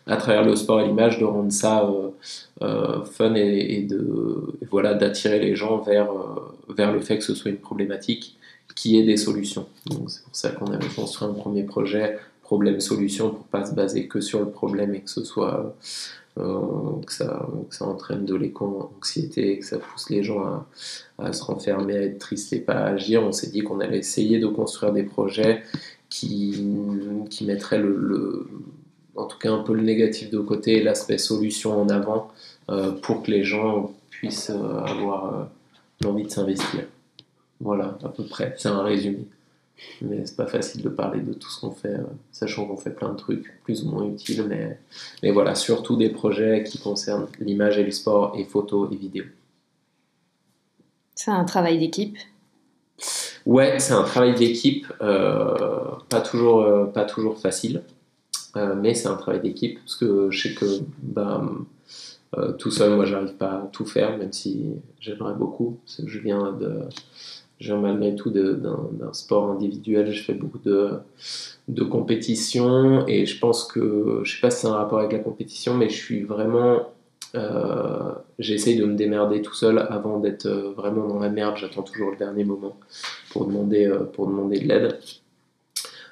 à 0.08 0.18
travers 0.18 0.44
le 0.44 0.56
sport 0.56 0.82
et 0.82 0.88
l'image, 0.88 1.20
de 1.20 1.26
rendre 1.26 1.52
ça 1.52 1.86
euh, 1.86 2.10
euh, 2.62 3.04
fun 3.04 3.36
et, 3.36 3.84
de 3.84 4.58
voilà 4.70 4.94
d'attirer 4.94 5.40
les 5.40 5.56
gens 5.56 5.78
vers 5.78 6.10
vers 6.70 6.92
le 6.92 7.00
fait 7.00 7.18
que 7.18 7.24
ce 7.24 7.36
soit 7.36 7.52
une 7.52 7.58
problématique 7.58 8.38
qui 8.76 9.00
ait 9.00 9.06
des 9.06 9.18
solutions. 9.18 9.68
c'est 10.08 10.24
pour 10.24 10.36
ça 10.36 10.50
qu'on 10.50 10.68
avait 10.68 10.88
construit 10.88 11.28
un 11.28 11.34
premier 11.34 11.64
projet 11.64 12.18
problème-solution 12.48 13.32
pour 13.32 13.44
pas 13.46 13.66
se 13.66 13.74
baser 13.74 14.08
que 14.08 14.22
sur 14.22 14.40
le 14.40 14.50
problème 14.50 14.96
et 14.96 15.02
que 15.02 15.10
ce 15.10 15.26
soit 15.26 15.76
euh, 16.38 17.02
que, 17.06 17.12
ça, 17.12 17.46
ça, 17.72 17.86
entraîne 17.86 18.24
de 18.24 18.36
l'éco-anxiété, 18.36 19.60
que 19.60 19.66
ça 19.66 19.80
pousse 19.80 20.10
les 20.10 20.24
gens 20.24 20.66
à, 21.18 21.34
se 21.34 21.44
renfermer, 21.44 21.98
à 21.98 22.02
être 22.04 22.20
tristes 22.20 22.54
et 22.54 22.60
pas 22.60 22.74
à 22.74 22.86
agir. 22.92 23.24
On 23.24 23.32
s'est 23.32 23.50
dit 23.50 23.64
qu'on 23.64 23.80
allait 23.80 23.98
essayer 23.98 24.40
de 24.40 24.48
construire 24.48 24.94
des 24.94 25.04
projets 25.04 25.64
qui, 26.10 26.64
qui 27.30 27.46
mettraient 27.46 27.80
le, 27.80 28.48
en 29.18 29.26
tout 29.26 29.38
cas 29.38 29.52
un 29.52 29.64
peu 29.64 29.74
le 29.74 29.82
négatif 29.82 30.30
de 30.30 30.40
côté 30.40 30.78
et 30.78 30.84
l'aspect 30.84 31.18
solution 31.18 31.80
en 31.80 31.90
avant 31.90 32.32
euh, 32.70 32.92
pour 32.92 33.24
que 33.24 33.32
les 33.32 33.44
gens 33.44 33.92
puissent 34.10 34.52
euh, 34.52 34.80
avoir 34.80 35.50
l'envie 36.02 36.24
de 36.24 36.32
s'investir. 36.32 36.86
Voilà, 37.60 37.98
à 38.04 38.10
peu 38.10 38.24
près, 38.26 38.54
c'est 38.58 38.70
un 38.70 38.84
résumé. 38.84 39.26
Mais 40.02 40.26
c'est 40.26 40.36
pas 40.36 40.48
facile 40.48 40.82
de 40.82 40.90
parler 40.90 41.22
de 41.22 41.34
tout 41.34 41.50
ce 41.50 41.62
qu'on 41.62 41.72
fait, 41.72 41.90
euh, 41.90 42.04
sachant 42.32 42.66
qu'on 42.66 42.78
fait 42.78 42.96
plein 42.96 43.10
de 43.10 43.18
trucs 43.18 43.62
plus 43.64 43.84
ou 43.84 43.90
moins 43.90 44.06
utiles, 44.06 44.44
mais, 44.48 44.80
mais 45.22 45.32
voilà, 45.32 45.54
surtout 45.54 45.96
des 45.96 46.10
projets 46.10 46.64
qui 46.64 46.80
concernent 46.80 47.28
l'image 47.40 47.78
et 47.78 47.84
le 47.84 47.92
sport, 47.92 48.34
et 48.38 48.44
photos 48.44 48.90
et 48.92 48.96
vidéos. 48.96 49.26
C'est 51.14 51.32
un 51.32 51.44
travail 51.46 51.78
d'équipe? 51.78 52.18
Ouais, 53.46 53.80
c'est 53.80 53.94
un 53.94 54.04
travail 54.04 54.34
d'équipe, 54.34 54.92
euh, 55.02 55.92
pas, 56.10 56.22
toujours, 56.22 56.62
euh, 56.62 56.86
pas 56.86 57.06
toujours 57.06 57.40
facile, 57.40 57.84
mais 58.56 58.94
c'est 58.94 59.08
un 59.08 59.16
travail 59.16 59.42
d'équipe, 59.42 59.80
parce 59.80 59.96
que 59.96 60.30
je 60.32 60.48
sais 60.48 60.54
que 60.56 60.66
bah, 61.01 61.44
tout 62.58 62.72
seul, 62.72 62.96
moi, 62.96 63.06
j'arrive 63.06 63.36
pas 63.36 63.51
à 63.51 63.70
tout 63.72 63.86
faire, 63.86 64.18
même 64.18 64.34
si 64.34 64.66
j'aimerais 65.00 65.34
beaucoup. 65.34 65.77
je 66.06 66.20
viens 66.20 66.51
de, 66.54 66.82
je 67.60 67.74
malgré 67.74 68.16
tout 68.16 68.30
d'un 68.30 69.13
sport 69.13 69.50
individuel, 69.50 70.12
je 70.12 70.22
fais 70.22 70.34
beaucoup 70.34 70.60
de, 70.60 70.92
de 71.68 71.84
compétition 71.84 73.08
et 73.08 73.25
je 73.25 73.39
pense 73.39 73.66
que, 73.66 74.22
je 74.24 74.36
sais 74.36 74.42
pas 74.42 74.51
si 74.51 74.62
c'est 74.62 74.68
un 74.68 74.75
rapport 74.75 75.00
avec 75.00 75.12
la 75.12 75.20
compétition, 75.20 75.75
mais 75.75 75.89
je 75.89 75.96
suis 75.96 76.24
vraiment, 76.24 76.89
euh, 77.36 78.12
j'essaye 78.38 78.77
de 78.77 78.86
me 78.86 78.96
démerder 78.96 79.42
tout 79.42 79.56
seul 79.56 79.80
avant 79.80 80.20
d'être 80.20 80.46
euh, 80.46 80.72
vraiment 80.74 81.08
dans 81.08 81.20
la 81.20 81.30
merde, 81.30 81.58
j'attends 81.58 81.84
toujours 81.84 82.12
le 82.12 82.18
dernier 82.18 82.44
moment 82.44 82.77
pour 83.32 83.48
demander, 83.48 83.86
euh, 83.88 84.04
pour 84.04 84.27
demander 84.27 84.60
de 84.60 84.68
l'aide. 84.68 85.00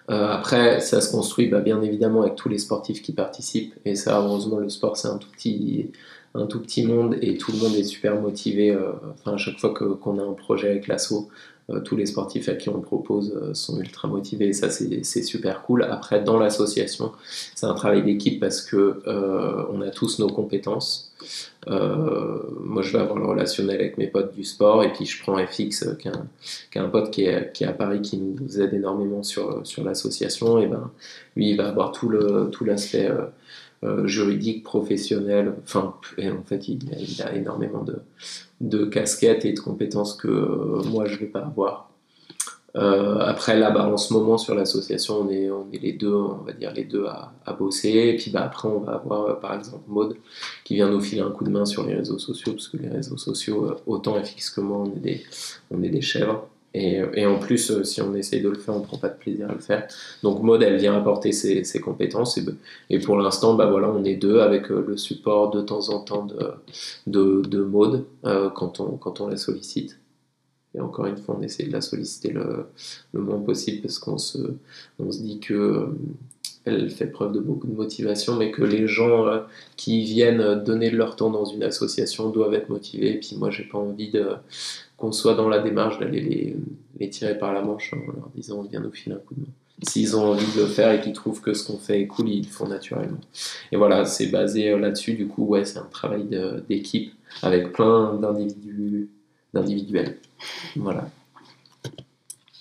Après, 0.08 0.82
ça 0.82 1.02
se 1.02 1.12
construit 1.12 1.48
bah, 1.48 1.62
bien 1.62 1.82
évidemment 1.82 2.22
avec 2.22 2.36
tous 2.36 2.50
les 2.50 2.60
sportifs 2.60 3.02
qui 3.02 3.12
participent 3.12 3.74
et 3.86 3.96
ça, 3.96 4.20
heureusement, 4.20 4.58
le 4.58 4.70
sport 4.70 4.98
c'est 4.98 5.08
un 5.08 5.18
tout 5.18 5.30
petit 5.32 5.90
un 6.36 6.46
tout 6.48 6.60
petit 6.60 6.86
monde 6.86 7.16
et 7.22 7.38
tout 7.38 7.52
le 7.52 7.58
monde 7.58 7.76
est 7.76 7.84
super 7.84 8.20
motivé. 8.20 8.72
Euh, 8.72 8.92
enfin, 9.14 9.34
à 9.34 9.38
chaque 9.38 9.58
fois 9.58 9.74
qu'on 9.74 10.20
a 10.20 10.24
un 10.24 10.34
projet 10.34 10.70
avec 10.70 10.88
l'assaut, 10.88 11.30
euh, 11.70 11.80
tous 11.80 11.96
les 11.96 12.06
sportifs 12.06 12.48
à 12.50 12.56
qui 12.56 12.70
on 12.70 12.82
propose 12.82 13.34
euh, 13.36 13.54
sont 13.54 13.80
ultra 13.80 14.08
motivés 14.08 14.50
et 14.50 14.54
ça 14.54 14.70
c'est 14.70 15.24
super 15.24 15.64
cool. 15.64 15.84
Après 15.84 16.24
dans 16.24 16.38
l'association 16.38 17.14
c'est 17.56 17.66
un 17.66 17.74
travail 17.74 18.04
d'équipe 18.04 18.40
parce 18.40 18.62
que 18.62 19.02
on 19.72 19.82
a 19.82 19.90
tous 19.90 20.20
nos 20.20 20.28
compétences. 20.28 21.05
Moi 21.68 22.82
je 22.82 22.92
vais 22.92 23.00
avoir 23.00 23.18
le 23.18 23.26
relationnel 23.26 23.80
avec 23.80 23.98
mes 23.98 24.08
potes 24.08 24.34
du 24.34 24.44
sport 24.44 24.84
et 24.84 24.92
puis 24.92 25.06
je 25.06 25.22
prends 25.22 25.38
FX 25.38 25.88
qui 26.00 26.08
est 26.08 26.80
un, 26.80 26.90
pote 26.90 27.12
qui 27.12 27.26
est, 27.26 27.52
qui 27.54 27.64
est, 27.64 27.68
à 27.68 27.74
Paris 27.74 28.02
qui 28.02 28.18
nous 28.18 28.60
aide 28.60 28.74
énormément 28.74 29.24
sur, 29.24 29.66
sur 29.66 29.84
l'association 29.84 30.60
et 30.60 30.68
ben 30.68 30.92
lui 31.36 31.50
il 31.50 31.58
va 31.58 31.68
avoir 31.70 31.92
tout 31.92 32.10
l'aspect 32.10 33.08
tout 33.08 33.24
euh, 33.86 34.08
juridique, 34.08 34.64
professionnel. 34.64 35.54
Enfin, 35.64 35.96
en 36.20 36.44
fait, 36.44 36.68
il, 36.70 36.80
a 37.22 37.36
énormément 37.36 37.84
de, 37.84 37.98
de, 38.62 38.86
casquettes 38.86 39.46
et 39.46 39.54
de 39.54 39.60
compétences 39.60 40.16
que 40.16 40.28
euh, 40.28 40.82
moi, 40.86 41.06
je 41.06 41.16
ne 41.16 41.20
vais 41.20 41.26
pas 41.28 41.42
avoir. 41.42 41.92
Euh, 42.76 43.20
après, 43.20 43.58
là, 43.58 43.72
bah, 43.72 43.88
en 43.88 43.98
ce 43.98 44.14
moment, 44.14 44.38
sur 44.38 44.56
l'association, 44.56 45.22
on 45.22 45.30
est, 45.30 45.50
on 45.50 45.68
est 45.72 45.82
les 45.82 45.94
deux, 45.94 46.14
on 46.14 46.44
va 46.44 46.54
dire, 46.54 46.74
les 46.74 46.84
deux 46.84 47.06
à, 47.06 47.54
bosser. 47.54 47.90
Et 47.90 48.16
puis, 48.18 48.32
bah, 48.32 48.44
après, 48.44 48.68
on 48.68 48.80
va 48.80 48.94
avoir, 48.94 49.40
par 49.40 49.54
exemple, 49.54 49.84
Maude, 49.88 50.18
qui 50.64 50.76
vient 50.76 50.90
nous 50.90 51.02
filer 51.02 51.22
un 51.22 51.32
coup 51.32 51.44
de 51.46 51.52
main 51.52 51.66
sur 51.66 51.86
les 51.86 51.96
réseaux 51.96 52.20
sociaux, 52.20 52.54
parce 52.54 52.68
que 52.68 52.78
les 52.78 52.90
réseaux 52.90 53.18
sociaux, 53.18 53.76
autant 53.88 54.22
FX 54.22 54.50
que 54.50 54.62
moi, 54.62 54.80
on 54.80 54.96
est 54.98 55.00
des, 55.00 55.24
on 55.72 55.82
est 55.84 55.90
des 55.90 56.02
chèvres. 56.02 56.48
Et, 56.78 57.26
en 57.26 57.40
plus, 57.40 57.72
euh, 57.72 57.84
si 57.86 58.02
on 58.02 58.14
essaye 58.16 58.42
de 58.42 58.50
le 58.50 58.58
faire, 58.58 58.76
on 58.76 58.82
prend 58.82 58.98
pas 58.98 59.08
de 59.08 59.18
plaisir 59.18 59.50
à 59.50 59.54
le 59.54 59.60
faire. 59.60 59.88
Donc 60.24 60.44
Maud, 60.44 60.62
elle 60.62 60.76
vient 60.76 60.98
apporter 60.98 61.32
ses, 61.32 61.64
compétences. 61.80 62.38
Et, 62.90 63.00
pour 63.00 63.18
l'instant, 63.18 63.54
bah 63.54 63.68
voilà, 63.68 63.90
on 63.90 64.04
est 64.04 64.16
deux 64.16 64.42
avec 64.42 64.70
euh, 64.72 64.84
le 64.86 64.98
support 64.98 65.52
de 65.52 65.62
temps 65.62 65.90
en 65.90 66.00
temps 66.00 66.26
de, 66.26 66.52
de, 67.08 67.42
de 67.48 67.64
Maud 67.64 68.06
euh, 68.26 68.50
quand, 68.50 68.82
on, 68.82 68.98
quand 68.98 69.22
on 69.22 69.30
la 69.30 69.38
sollicite. 69.38 69.98
Et 70.76 70.82
encore 70.82 71.06
une 71.06 71.18
fois, 71.18 71.38
on 71.40 71.42
essaie 71.42 71.64
de 71.64 71.72
la 71.72 71.82
solliciter 71.82 72.32
le, 72.32 72.66
le 73.14 73.22
moins 73.22 73.40
possible 73.40 73.82
parce 73.82 73.98
qu'on 74.00 74.18
se, 74.18 74.38
on 75.00 75.12
se 75.12 75.22
dit 75.22 75.40
que 75.40 75.90
elle 76.66 76.90
fait 76.90 77.06
preuve 77.06 77.32
de 77.32 77.40
beaucoup 77.40 77.68
de 77.68 77.76
motivation, 77.76 78.36
mais 78.36 78.52
que 78.52 78.64
les 78.64 78.88
gens 78.88 79.44
qui 79.78 80.04
viennent 80.04 80.64
donner 80.64 80.90
leur 80.90 81.16
temps 81.16 81.30
dans 81.30 81.46
une 81.46 81.64
association 81.64 82.30
doivent 82.30 82.56
être 82.56 82.70
motivés. 82.70 83.12
Et 83.12 83.20
puis 83.20 83.36
moi, 83.38 83.52
j'ai 83.52 83.64
pas 83.64 83.78
envie 83.78 84.12
qu'on 84.98 85.12
soit 85.12 85.36
dans 85.36 85.48
la 85.48 85.60
démarche 85.60 86.00
d'aller 86.00 86.56
les, 87.00 87.10
tirer 87.10 87.38
par 87.38 87.54
la 87.54 87.62
manche 87.62 87.94
en 87.94 87.98
leur 87.98 88.30
disant 88.36 88.64
viens 88.64 88.80
nous 88.80 88.92
filer 88.92 89.16
un 89.16 89.20
coup 89.20 89.36
de 89.36 89.42
main. 89.42 89.48
S'ils 89.84 90.16
ont 90.16 90.32
envie 90.32 90.46
de 90.56 90.62
le 90.62 90.68
faire 90.68 90.92
et 90.92 91.02
qu'ils 91.02 91.14
trouvent 91.14 91.42
que 91.42 91.54
ce 91.54 91.68
qu'on 91.68 91.78
fait 91.78 92.02
est 92.02 92.08
cool, 92.08 92.30
ils 92.30 92.44
le 92.44 92.48
font 92.48 92.68
naturellement. 92.68 93.20
Et 93.72 93.76
voilà, 93.76 94.06
c'est 94.06 94.28
basé 94.28 94.70
euh, 94.72 94.80
là-dessus. 94.80 95.14
Du 95.14 95.28
coup, 95.28 95.46
ouais, 95.46 95.66
c'est 95.66 95.80
un 95.80 95.90
travail 95.92 96.26
d'équipe 96.70 97.14
avec 97.44 97.74
plein 97.74 98.16
d'individus, 98.16 99.10
d'individuels. 99.56 100.18
Voilà. 100.76 101.10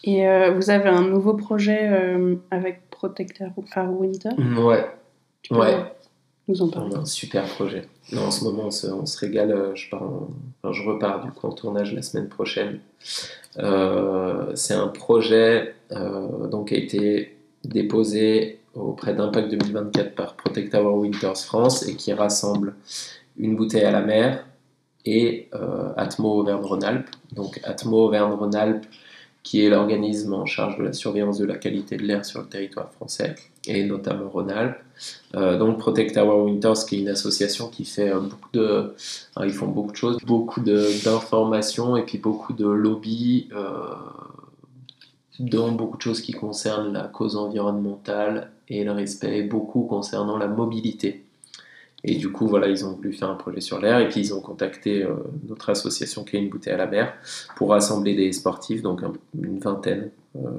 Et 0.05 0.29
euh, 0.29 0.53
vous 0.53 0.71
avez 0.71 0.89
un 0.89 1.03
nouveau 1.03 1.35
projet 1.35 1.89
euh, 1.91 2.37
avec 2.51 2.89
Protector 2.91 3.51
Winter? 3.89 4.31
Ouais. 4.59 4.87
ouais. 5.51 5.75
Nous 6.47 6.61
en 6.61 6.69
parler? 6.69 6.95
un 6.95 7.07
super 7.07 7.45
projet. 7.45 7.89
en 8.15 8.31
ce 8.31 8.45
moment, 8.45 8.65
on 8.67 8.71
se, 8.71 9.19
régale. 9.19 9.51
Euh, 9.51 9.75
je, 9.75 9.87
je 10.71 10.83
repars 10.83 11.25
du 11.25 11.31
coup 11.31 11.47
en 11.47 11.53
tournage 11.53 11.95
la 11.95 12.03
semaine 12.03 12.29
prochaine. 12.29 12.81
Euh, 13.59 14.53
c'est 14.55 14.75
un 14.75 14.89
projet 14.89 15.75
donc, 15.91 16.69
qui 16.69 16.75
a 16.75 16.79
été 16.79 17.37
déposé 17.65 18.61
auprès 18.75 19.15
d'Impact 19.15 19.51
2024 19.51 20.15
par 20.15 20.35
Protect 20.35 20.75
Our 20.75 20.99
Winters 20.99 21.39
France 21.39 21.89
et 21.89 21.95
qui 21.95 22.13
rassemble 22.13 22.75
une 23.39 23.57
bouteille 23.57 23.85
à 23.85 23.91
la 23.91 24.03
mer 24.03 24.45
et 25.05 25.49
Atmo 25.97 26.41
Auvergne-Rhône-Alpes. 26.41 27.11
Donc 27.33 27.61
Atmo 27.65 28.07
Auvergne-Rhône-Alpes 28.07 28.87
qui 29.45 29.63
est 29.63 29.69
l'organisme 29.69 30.33
en 30.33 30.47
charge 30.47 30.79
de 30.79 30.85
la 30.85 30.93
surveillance 30.95 31.39
de 31.39 31.45
la 31.45 31.57
qualité 31.57 31.99
de 31.99 32.03
l'air 32.03 32.25
sur 32.25 32.41
le 32.41 32.49
territoire 32.49 32.91
français 32.93 33.37
et 33.69 33.85
notamment 33.85 34.31
Rhône-Alpes. 34.31 34.79
Euh, 35.35 35.59
donc 35.59 35.79
Protect 35.79 36.17
Our 36.17 36.45
Winters, 36.45 36.87
qui 36.89 36.97
est 36.97 37.01
une 37.01 37.09
association 37.09 37.69
qui 37.69 37.85
fait 37.85 38.11
euh, 38.11 38.21
beaucoup 38.21 38.49
de, 38.55 38.95
ils 39.45 39.53
font 39.53 39.67
beaucoup 39.67 39.93
de 39.93 39.97
choses, 39.97 40.17
beaucoup 40.25 40.61
d'informations 40.61 41.97
et 41.97 42.03
puis 42.03 42.17
beaucoup 42.17 42.55
de 42.55 42.67
lobby, 42.67 43.49
euh, 43.55 43.95
dans 45.39 45.73
beaucoup 45.73 45.99
de 45.99 46.03
choses 46.03 46.23
qui 46.23 46.33
concernent 46.33 46.93
la 46.95 47.05
cause 47.05 47.37
environnementale 47.37 48.51
et 48.69 48.83
le 48.83 48.93
respect, 48.93 49.43
beaucoup 49.43 49.83
concernant 49.83 50.39
la 50.39 50.49
mobilité. 50.49 51.24
Et 52.05 52.17
du 52.17 52.31
coup, 52.31 52.47
voilà, 52.47 52.69
ils 52.69 52.85
ont 52.85 52.93
voulu 52.93 53.13
faire 53.13 53.31
un 53.31 53.35
projet 53.35 53.61
sur 53.61 53.81
l'air 53.81 53.99
et 53.99 54.09
puis 54.09 54.21
ils 54.21 54.35
ont 54.35 54.41
contacté 54.41 55.07
notre 55.49 55.71
association 55.71 56.23
qui 56.23 56.37
est 56.37 56.41
une 56.41 56.51
bouteille 56.51 56.75
à 56.75 56.77
la 56.77 56.87
mer 56.87 57.15
pour 57.57 57.71
rassembler 57.71 58.15
des 58.15 58.31
sportifs, 58.33 58.83
donc 58.83 59.01
une 59.35 59.59
vingtaine, 59.59 60.11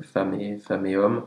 femmes, 0.01 0.33
et, 0.33 0.57
femmes 0.57 0.85
et 0.87 0.97
hommes, 0.97 1.21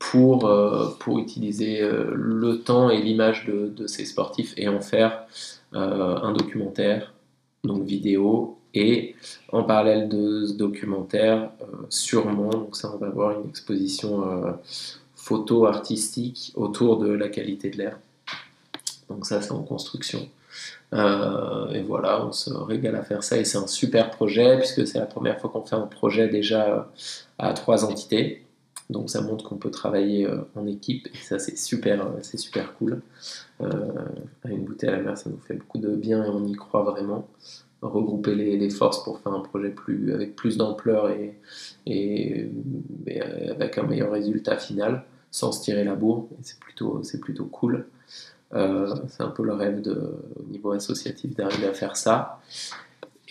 pour, 0.00 0.46
euh, 0.46 0.88
pour 0.98 1.18
utiliser 1.18 1.82
euh, 1.82 2.10
le 2.14 2.62
temps 2.62 2.90
et 2.90 3.00
l'image 3.00 3.44
de, 3.46 3.68
de, 3.68 3.86
ces 3.86 4.06
sportifs 4.06 4.54
et 4.56 4.66
en 4.66 4.80
faire 4.80 5.26
euh, 5.74 6.16
un 6.16 6.32
documentaire, 6.32 7.14
donc 7.62 7.84
vidéo, 7.84 8.58
et 8.72 9.14
en 9.52 9.62
parallèle 9.62 10.08
de 10.08 10.46
ce 10.46 10.54
documentaire, 10.54 11.50
sûrement, 11.90 12.50
donc 12.50 12.76
ça 12.76 12.90
on 12.94 12.98
va 12.98 13.08
avoir 13.08 13.38
une 13.38 13.48
exposition 13.48 14.22
photo 15.16 15.66
artistique 15.66 16.52
autour 16.54 16.98
de 16.98 17.08
la 17.08 17.28
qualité 17.28 17.68
de 17.68 17.78
l'air. 17.78 17.98
Donc 19.10 19.26
ça 19.26 19.42
c'est 19.42 19.52
en 19.52 19.62
construction. 19.62 20.26
et 20.92 21.82
voilà, 21.82 22.24
on 22.24 22.32
se 22.32 22.50
régale 22.50 22.96
à 22.96 23.02
faire 23.02 23.22
ça 23.22 23.36
et 23.36 23.44
c'est 23.44 23.58
un 23.58 23.66
super 23.66 24.10
projet 24.10 24.56
puisque 24.58 24.86
c'est 24.86 24.98
la 24.98 25.06
première 25.06 25.38
fois 25.38 25.50
qu'on 25.50 25.62
fait 25.62 25.76
un 25.76 25.86
projet 25.86 26.28
déjà 26.28 26.90
à 27.38 27.52
trois 27.52 27.84
entités. 27.84 28.44
Donc 28.90 29.08
ça 29.08 29.20
montre 29.22 29.48
qu'on 29.48 29.56
peut 29.56 29.70
travailler 29.70 30.26
euh, 30.26 30.42
en 30.56 30.66
équipe 30.66 31.08
et 31.14 31.16
ça 31.16 31.38
c'est 31.38 31.56
super, 31.56 32.02
euh, 32.04 32.18
c'est 32.22 32.38
super 32.38 32.74
cool. 32.74 33.02
Euh, 33.60 33.68
une 34.44 34.64
bouteille 34.64 34.90
à 34.90 34.96
la 34.96 35.02
mer, 35.02 35.16
ça 35.16 35.30
nous 35.30 35.38
fait 35.38 35.54
beaucoup 35.54 35.78
de 35.78 35.94
bien 35.94 36.24
et 36.24 36.28
on 36.28 36.44
y 36.44 36.54
croit 36.54 36.82
vraiment. 36.82 37.28
Regrouper 37.82 38.34
les, 38.34 38.68
forces 38.68 39.02
pour 39.04 39.20
faire 39.20 39.32
un 39.32 39.40
projet 39.40 39.70
plus, 39.70 40.12
avec 40.12 40.36
plus 40.36 40.58
d'ampleur 40.58 41.08
et, 41.08 41.38
et, 41.86 42.50
avec 43.50 43.78
un 43.78 43.84
meilleur 43.84 44.12
résultat 44.12 44.58
final, 44.58 45.04
sans 45.30 45.50
se 45.50 45.62
tirer 45.62 45.84
la 45.84 45.94
bourre, 45.94 46.28
c'est 46.42 46.60
plutôt, 46.60 47.02
c'est 47.02 47.20
plutôt 47.20 47.46
cool. 47.46 47.86
C'est 48.52 49.22
un 49.22 49.28
peu 49.28 49.42
le 49.44 49.52
rêve 49.52 49.80
de, 49.80 49.92
au 50.38 50.42
niveau 50.50 50.72
associatif 50.72 51.34
d'arriver 51.34 51.66
à 51.66 51.72
faire 51.72 51.96
ça. 51.96 52.40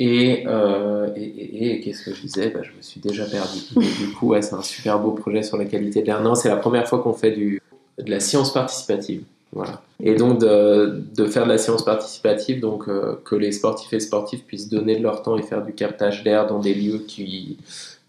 Euh, 0.01 1.09
et, 1.15 1.73
et, 1.73 1.79
qu'est-ce 1.81 2.03
que 2.03 2.13
je 2.13 2.21
disais? 2.21 2.49
Bah, 2.49 2.61
Je 2.63 2.71
me 2.71 2.81
suis 2.81 3.01
déjà 3.01 3.25
perdu. 3.25 3.59
du 3.75 4.13
coup, 4.13 4.29
ouais, 4.29 4.41
c'est 4.41 4.55
un 4.55 4.61
super 4.61 4.99
beau 4.99 5.11
projet 5.11 5.43
sur 5.43 5.57
la 5.57 5.65
qualité 5.65 6.01
de 6.01 6.07
l'air. 6.07 6.21
Non, 6.21 6.35
c'est 6.35 6.49
la 6.49 6.57
première 6.57 6.87
fois 6.87 6.99
qu'on 6.99 7.13
fait 7.13 7.31
du, 7.31 7.61
de 7.97 8.09
la 8.09 8.19
science 8.19 8.53
participative. 8.53 9.23
Voilà. 9.51 9.81
Et 9.99 10.15
donc 10.15 10.39
de, 10.39 11.03
de 11.15 11.25
faire 11.25 11.45
de 11.45 11.49
la 11.49 11.57
science 11.57 11.83
participative, 11.83 12.59
donc 12.59 12.87
euh, 12.87 13.19
que 13.25 13.35
les 13.35 13.51
sportifs 13.51 13.91
et 13.93 13.99
sportifs 13.99 14.45
puissent 14.45 14.69
donner 14.69 14.95
de 14.95 15.01
leur 15.01 15.23
temps 15.23 15.37
et 15.37 15.41
faire 15.41 15.65
du 15.65 15.73
captage 15.73 16.23
d'air 16.23 16.45
dans 16.45 16.59
des 16.59 16.75
lieux 16.75 16.99
qui, 16.99 17.57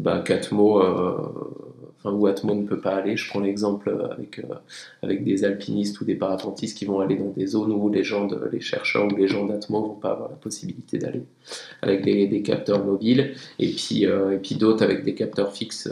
bah, 0.00 0.23
Catmo, 0.25 0.83
euh, 0.83 1.16
enfin, 1.99 2.14
où 2.14 2.26
Atmo 2.26 2.54
ne 2.54 2.66
peut 2.66 2.80
pas 2.80 2.97
aller. 2.97 3.16
Je 3.16 3.28
prends 3.28 3.40
l'exemple 3.40 3.95
avec, 4.11 4.38
euh, 4.38 4.54
avec 5.02 5.25
des 5.25 5.45
alpinistes 5.45 6.00
ou 6.00 6.04
des 6.04 6.14
parapentistes 6.14 6.76
qui 6.76 6.87
vont 6.87 7.00
aller 7.00 7.16
dans 7.16 7.30
des 7.30 7.47
zones 7.47 7.73
où 7.73 7.90
les 7.90 8.02
chercheurs 8.02 9.07
ou 9.12 9.16
les 9.16 9.28
gens 9.28 9.45
d'Atmo 9.45 9.83
vont 9.83 9.95
pas 9.95 10.12
avoir 10.12 10.30
la 10.30 10.37
possibilité 10.37 10.99
d'aller, 10.99 11.23
avec 11.83 12.02
des, 12.02 12.26
des, 12.26 12.42
capteurs 12.42 12.85
mobiles, 12.85 13.35
et 13.59 13.69
puis, 13.69 14.07
euh, 14.07 14.33
et 14.33 14.38
puis 14.38 14.54
d'autres 14.54 14.83
avec 14.83 15.04
des 15.04 15.14
capteurs 15.14 15.52
fixes 15.52 15.90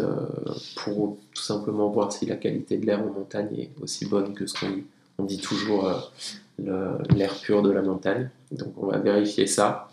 pour 0.77 1.19
tout 1.35 1.43
simplement 1.43 1.91
voir 1.91 2.13
si 2.13 2.25
la 2.27 2.37
qualité 2.37 2.79
de 2.79 2.87
l'air 2.87 3.03
en 3.03 3.13
montagne 3.13 3.49
est 3.59 3.71
aussi 3.83 4.07
bonne 4.07 4.33
que 4.33 4.47
ce 4.47 4.59
qu'on 4.59 4.71
dit. 4.71 4.85
On 5.19 5.25
dit 5.25 5.41
toujours 5.41 6.13
l'air 6.59 7.35
pur 7.43 7.63
de 7.63 7.71
la 7.71 7.83
montagne. 7.83 8.31
Donc 8.53 8.73
on 8.77 8.87
va 8.87 8.99
vérifier 8.99 9.47
ça. 9.47 9.89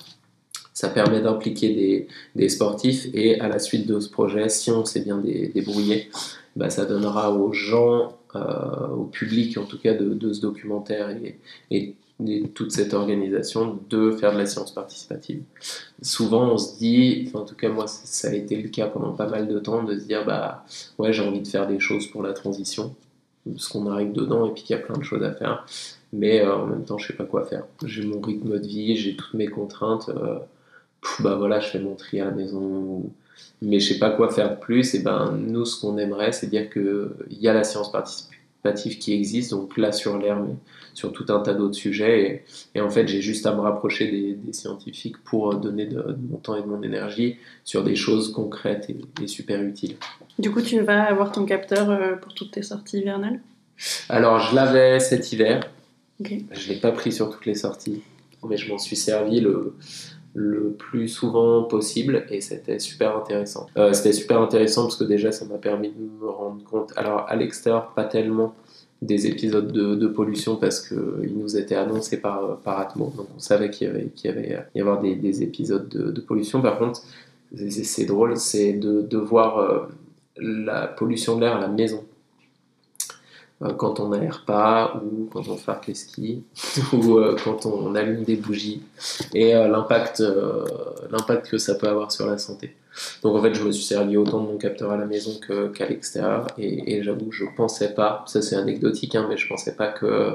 Ça 0.75 0.89
permet 0.89 1.21
d'impliquer 1.21 2.07
des, 2.35 2.49
sportifs 2.49 3.07
et 3.13 3.39
à 3.39 3.47
la 3.47 3.59
suite 3.59 3.87
de 3.87 4.01
ce 4.01 4.09
projet, 4.09 4.49
si 4.49 4.69
on 4.71 4.83
s'est 4.83 4.99
bien 4.99 5.17
débrouillé, 5.17 6.09
bah, 6.57 6.69
ça 6.69 6.83
donnera 6.83 7.31
aux 7.31 7.53
gens, 7.53 8.17
euh, 8.35 8.87
au 8.89 9.05
public 9.05 9.57
en 9.57 9.63
tout 9.63 9.79
cas 9.79 9.93
de, 9.93 10.33
ce 10.33 10.41
documentaire 10.41 11.15
et, 11.71 11.95
toute 12.53 12.71
cette 12.71 12.93
organisation 12.93 13.77
de 13.89 14.11
faire 14.11 14.33
de 14.33 14.37
la 14.37 14.45
science 14.45 14.73
participative. 14.73 15.43
Souvent, 16.01 16.53
on 16.53 16.57
se 16.57 16.77
dit, 16.77 17.29
en 17.33 17.43
tout 17.43 17.55
cas 17.55 17.69
moi, 17.69 17.87
ça 17.87 18.29
a 18.29 18.33
été 18.33 18.61
le 18.61 18.69
cas 18.69 18.87
pendant 18.87 19.11
pas 19.11 19.27
mal 19.27 19.47
de 19.47 19.59
temps, 19.59 19.83
de 19.83 19.97
se 19.97 20.05
dire, 20.05 20.25
bah 20.25 20.65
ouais, 20.97 21.11
j'ai 21.13 21.23
envie 21.23 21.41
de 21.41 21.47
faire 21.47 21.67
des 21.67 21.79
choses 21.79 22.07
pour 22.07 22.23
la 22.23 22.31
transition, 22.31 22.95
parce 23.45 23.67
qu'on 23.67 23.87
arrive 23.87 24.13
dedans 24.13 24.45
et 24.45 24.53
puis 24.53 24.63
qu'il 24.63 24.75
y 24.75 24.79
a 24.79 24.81
plein 24.81 24.97
de 24.97 25.03
choses 25.03 25.23
à 25.23 25.33
faire, 25.33 25.65
mais 26.13 26.41
euh, 26.41 26.55
en 26.55 26.67
même 26.67 26.85
temps, 26.85 26.97
je 26.97 27.07
sais 27.07 27.13
pas 27.13 27.25
quoi 27.25 27.45
faire. 27.45 27.65
J'ai 27.85 28.05
mon 28.05 28.21
rythme 28.21 28.59
de 28.59 28.65
vie, 28.65 28.95
j'ai 28.95 29.15
toutes 29.15 29.33
mes 29.33 29.47
contraintes, 29.47 30.09
euh, 30.09 30.39
bah 31.19 31.35
voilà, 31.35 31.59
je 31.59 31.69
fais 31.69 31.79
mon 31.79 31.95
tri 31.95 32.19
à 32.19 32.25
la 32.25 32.31
maison, 32.31 33.09
mais 33.61 33.79
je 33.79 33.93
sais 33.93 33.99
pas 33.99 34.11
quoi 34.11 34.29
faire 34.29 34.51
de 34.51 34.59
plus. 34.59 34.95
Et 34.95 34.99
ben, 34.99 35.37
nous, 35.37 35.65
ce 35.65 35.79
qu'on 35.79 35.97
aimerait, 35.97 36.31
c'est 36.31 36.47
dire 36.47 36.69
qu'il 36.69 37.09
y 37.29 37.47
a 37.47 37.53
la 37.53 37.63
science 37.63 37.91
participative 37.91 38.97
qui 38.97 39.13
existe, 39.13 39.51
donc 39.51 39.77
là 39.77 39.91
sur 39.91 40.17
l'air, 40.17 40.39
mais 40.39 40.55
sur 40.93 41.11
tout 41.11 41.25
un 41.29 41.39
tas 41.39 41.53
d'autres 41.53 41.75
sujets. 41.75 42.43
Et, 42.73 42.81
en 42.81 42.89
fait, 42.89 43.07
j'ai 43.07 43.21
juste 43.21 43.45
à 43.45 43.53
me 43.53 43.59
rapprocher 43.59 44.37
des, 44.43 44.53
scientifiques 44.53 45.17
pour 45.23 45.55
donner 45.55 45.85
de, 45.85 46.17
mon 46.29 46.37
temps 46.37 46.55
et 46.55 46.61
de 46.61 46.67
mon 46.67 46.81
énergie 46.81 47.37
sur 47.63 47.83
des 47.83 47.95
choses 47.95 48.31
concrètes 48.31 48.89
et, 49.21 49.27
super 49.27 49.61
utiles. 49.61 49.97
Du 50.39 50.51
coup, 50.51 50.61
tu 50.61 50.79
vas 50.79 51.03
avoir 51.03 51.31
ton 51.31 51.45
capteur 51.45 51.89
euh, 51.89 52.15
pour 52.15 52.33
toutes 52.33 52.51
tes 52.51 52.63
sorties 52.63 52.99
hivernales? 52.99 53.41
Alors, 54.09 54.39
je 54.39 54.55
l'avais 54.55 54.99
cet 54.99 55.31
hiver. 55.33 55.69
Je 56.21 56.33
ne 56.33 56.73
l'ai 56.73 56.79
pas 56.79 56.91
pris 56.91 57.11
sur 57.11 57.29
toutes 57.29 57.45
les 57.45 57.55
sorties, 57.55 58.01
mais 58.47 58.55
je 58.55 58.71
m'en 58.71 58.77
suis 58.77 58.95
servi 58.95 59.41
le, 59.41 59.75
le 60.35 60.71
plus 60.71 61.07
souvent 61.07 61.63
possible 61.63 62.25
et 62.29 62.41
c'était 62.41 62.77
super 62.77 63.15
intéressant. 63.17 63.67
Euh, 63.77 63.93
c'était 63.93 64.11
super 64.11 64.41
intéressant 64.41 64.83
parce 64.83 64.97
que 64.97 65.05
déjà 65.05 65.31
ça 65.31 65.45
m'a 65.45 65.57
permis 65.57 65.89
de 65.89 65.97
me 66.21 66.29
rendre 66.29 66.63
compte, 66.63 66.91
alors 66.97 67.25
à 67.29 67.35
l'extérieur 67.37 67.93
pas 67.93 68.03
tellement 68.03 68.53
des 69.01 69.27
épisodes 69.27 69.71
de, 69.71 70.07
pollution 70.07 70.57
parce 70.57 70.85
qu'ils 70.85 71.37
nous 71.37 71.55
étaient 71.57 71.75
annoncés 71.75 72.19
par, 72.19 72.57
par 72.57 72.79
Atmo, 72.79 73.13
donc 73.15 73.27
on 73.35 73.39
savait 73.39 73.69
qu'il 73.69 73.87
y 73.87 73.89
avait, 73.89 74.07
qu'il 74.15 74.29
y 74.29 74.33
avait 74.33 74.65
y 74.73 74.81
avoir 74.81 74.99
des, 74.99 75.15
des 75.15 75.41
épisodes 75.41 75.87
de, 75.87 76.21
pollution. 76.21 76.61
Par 76.61 76.77
contre, 76.79 77.01
c'est 77.69 78.05
drôle, 78.05 78.37
c'est 78.37 78.73
de, 78.73 79.01
de, 79.01 79.17
voir 79.17 79.59
euh, 79.59 79.85
la 80.37 80.87
pollution 80.87 81.35
de 81.35 81.41
l'air 81.41 81.55
à 81.55 81.59
la 81.59 81.67
maison. 81.67 82.03
Euh, 83.65 83.73
quand 83.73 83.99
on 83.99 84.09
n'aère 84.09 84.43
pas, 84.45 85.01
ou 85.03 85.29
quand 85.31 85.47
on 85.47 85.57
fait 85.57 85.87
les 85.87 85.95
skis, 85.95 86.43
ou 86.93 87.17
euh, 87.17 87.35
quand 87.43 87.65
on 87.65 87.95
allume 87.95 88.23
des 88.23 88.35
bougies, 88.35 88.81
et 89.33 89.53
l'impact, 89.53 90.23
l'impact 91.11 91.49
que 91.49 91.57
ça 91.57 91.75
peut 91.75 91.87
avoir 91.87 92.11
sur 92.11 92.27
la 92.27 92.37
santé. 92.37 92.75
Donc 93.23 93.35
en 93.35 93.41
fait, 93.41 93.53
je 93.53 93.63
me 93.63 93.71
suis 93.71 93.83
servi 93.83 94.17
autant 94.17 94.41
de 94.41 94.47
mon 94.47 94.57
capteur 94.57 94.91
à 94.91 94.97
la 94.97 95.05
maison 95.05 95.31
qu'à 95.73 95.87
l'extérieur. 95.87 96.47
Et, 96.57 97.03
j'avoue, 97.03 97.31
je 97.31 97.45
pensais 97.55 97.93
pas, 97.93 98.23
ça 98.27 98.41
c'est 98.41 98.55
anecdotique, 98.55 99.15
hein, 99.15 99.25
mais 99.29 99.37
je 99.37 99.47
pensais 99.47 99.75
pas 99.75 99.87
que, 99.87 100.33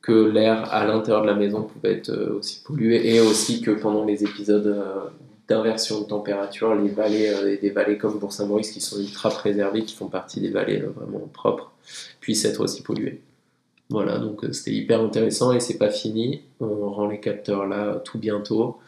que 0.00 0.12
l'air 0.12 0.72
à 0.72 0.84
l'intérieur 0.84 1.22
de 1.22 1.28
la 1.28 1.34
maison 1.34 1.62
pouvait 1.62 1.92
être 1.92 2.10
euh, 2.10 2.38
aussi 2.38 2.62
pollué. 2.64 3.14
Et 3.14 3.20
aussi 3.20 3.60
que 3.60 3.70
pendant 3.70 4.04
les 4.04 4.24
épisodes 4.24 4.66
euh, 4.66 5.04
d'inversion 5.48 6.00
de 6.00 6.06
température, 6.06 6.74
les 6.74 6.88
vallées, 6.88 7.28
euh, 7.28 7.58
des 7.60 7.70
vallées 7.70 7.98
comme 7.98 8.18
Bourg-Saint-Maurice 8.18 8.70
qui 8.70 8.80
sont 8.80 8.98
ultra 8.98 9.30
préservées, 9.30 9.84
qui 9.84 9.94
font 9.94 10.08
partie 10.08 10.40
des 10.40 10.50
vallées 10.50 10.78
vraiment 10.78 11.28
propres, 11.32 11.72
puissent 12.20 12.44
être 12.44 12.60
aussi 12.60 12.82
polluées. 12.82 13.20
Voilà, 13.92 14.18
donc 14.18 14.42
euh, 14.42 14.52
c'était 14.52 14.72
hyper 14.72 15.02
intéressant 15.02 15.52
et 15.52 15.60
c'est 15.60 15.76
pas 15.76 15.90
fini. 15.90 16.40
On 16.60 16.90
rend 16.90 17.08
les 17.08 17.20
capteurs 17.20 17.66
là 17.66 17.96
tout 17.96 18.18
bientôt. 18.18 18.78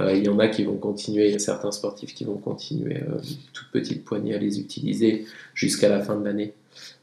Euh, 0.00 0.14
il 0.14 0.24
y 0.24 0.28
en 0.28 0.38
a 0.38 0.48
qui 0.48 0.64
vont 0.64 0.78
continuer, 0.78 1.26
il 1.26 1.32
y 1.32 1.34
a 1.34 1.38
certains 1.38 1.70
sportifs 1.70 2.14
qui 2.14 2.24
vont 2.24 2.38
continuer 2.38 2.96
euh, 2.96 3.18
toute 3.52 3.70
petite 3.72 4.04
poignée 4.04 4.34
à 4.34 4.38
les 4.38 4.60
utiliser 4.60 5.26
jusqu'à 5.52 5.90
la 5.90 6.00
fin 6.00 6.16
de 6.16 6.24
l'année. 6.24 6.54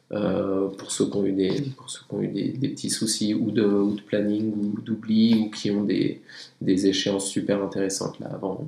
pour 0.10 0.92
ceux 0.92 1.06
qui 1.10 1.18
ont 1.18 1.26
eu 1.26 1.34
des, 1.34 1.62
pour 1.78 1.90
ceux 1.90 2.02
qui 2.08 2.16
ont 2.16 2.22
eu 2.22 2.28
des, 2.30 2.70
petits 2.70 2.90
soucis 2.90 3.34
ou 3.36 3.52
de, 3.52 3.64
ou 3.64 3.94
de 3.96 4.02
planning 4.02 4.52
ou 4.54 4.82
d'oubli 4.82 5.36
ou 5.36 5.52
qui 5.52 5.70
ont 5.72 5.84
des, 5.84 6.22
des, 6.62 6.88
échéances 6.88 7.28
super 7.28 7.64
intéressantes 7.64 8.20
là 8.20 8.28
avant, 8.34 8.68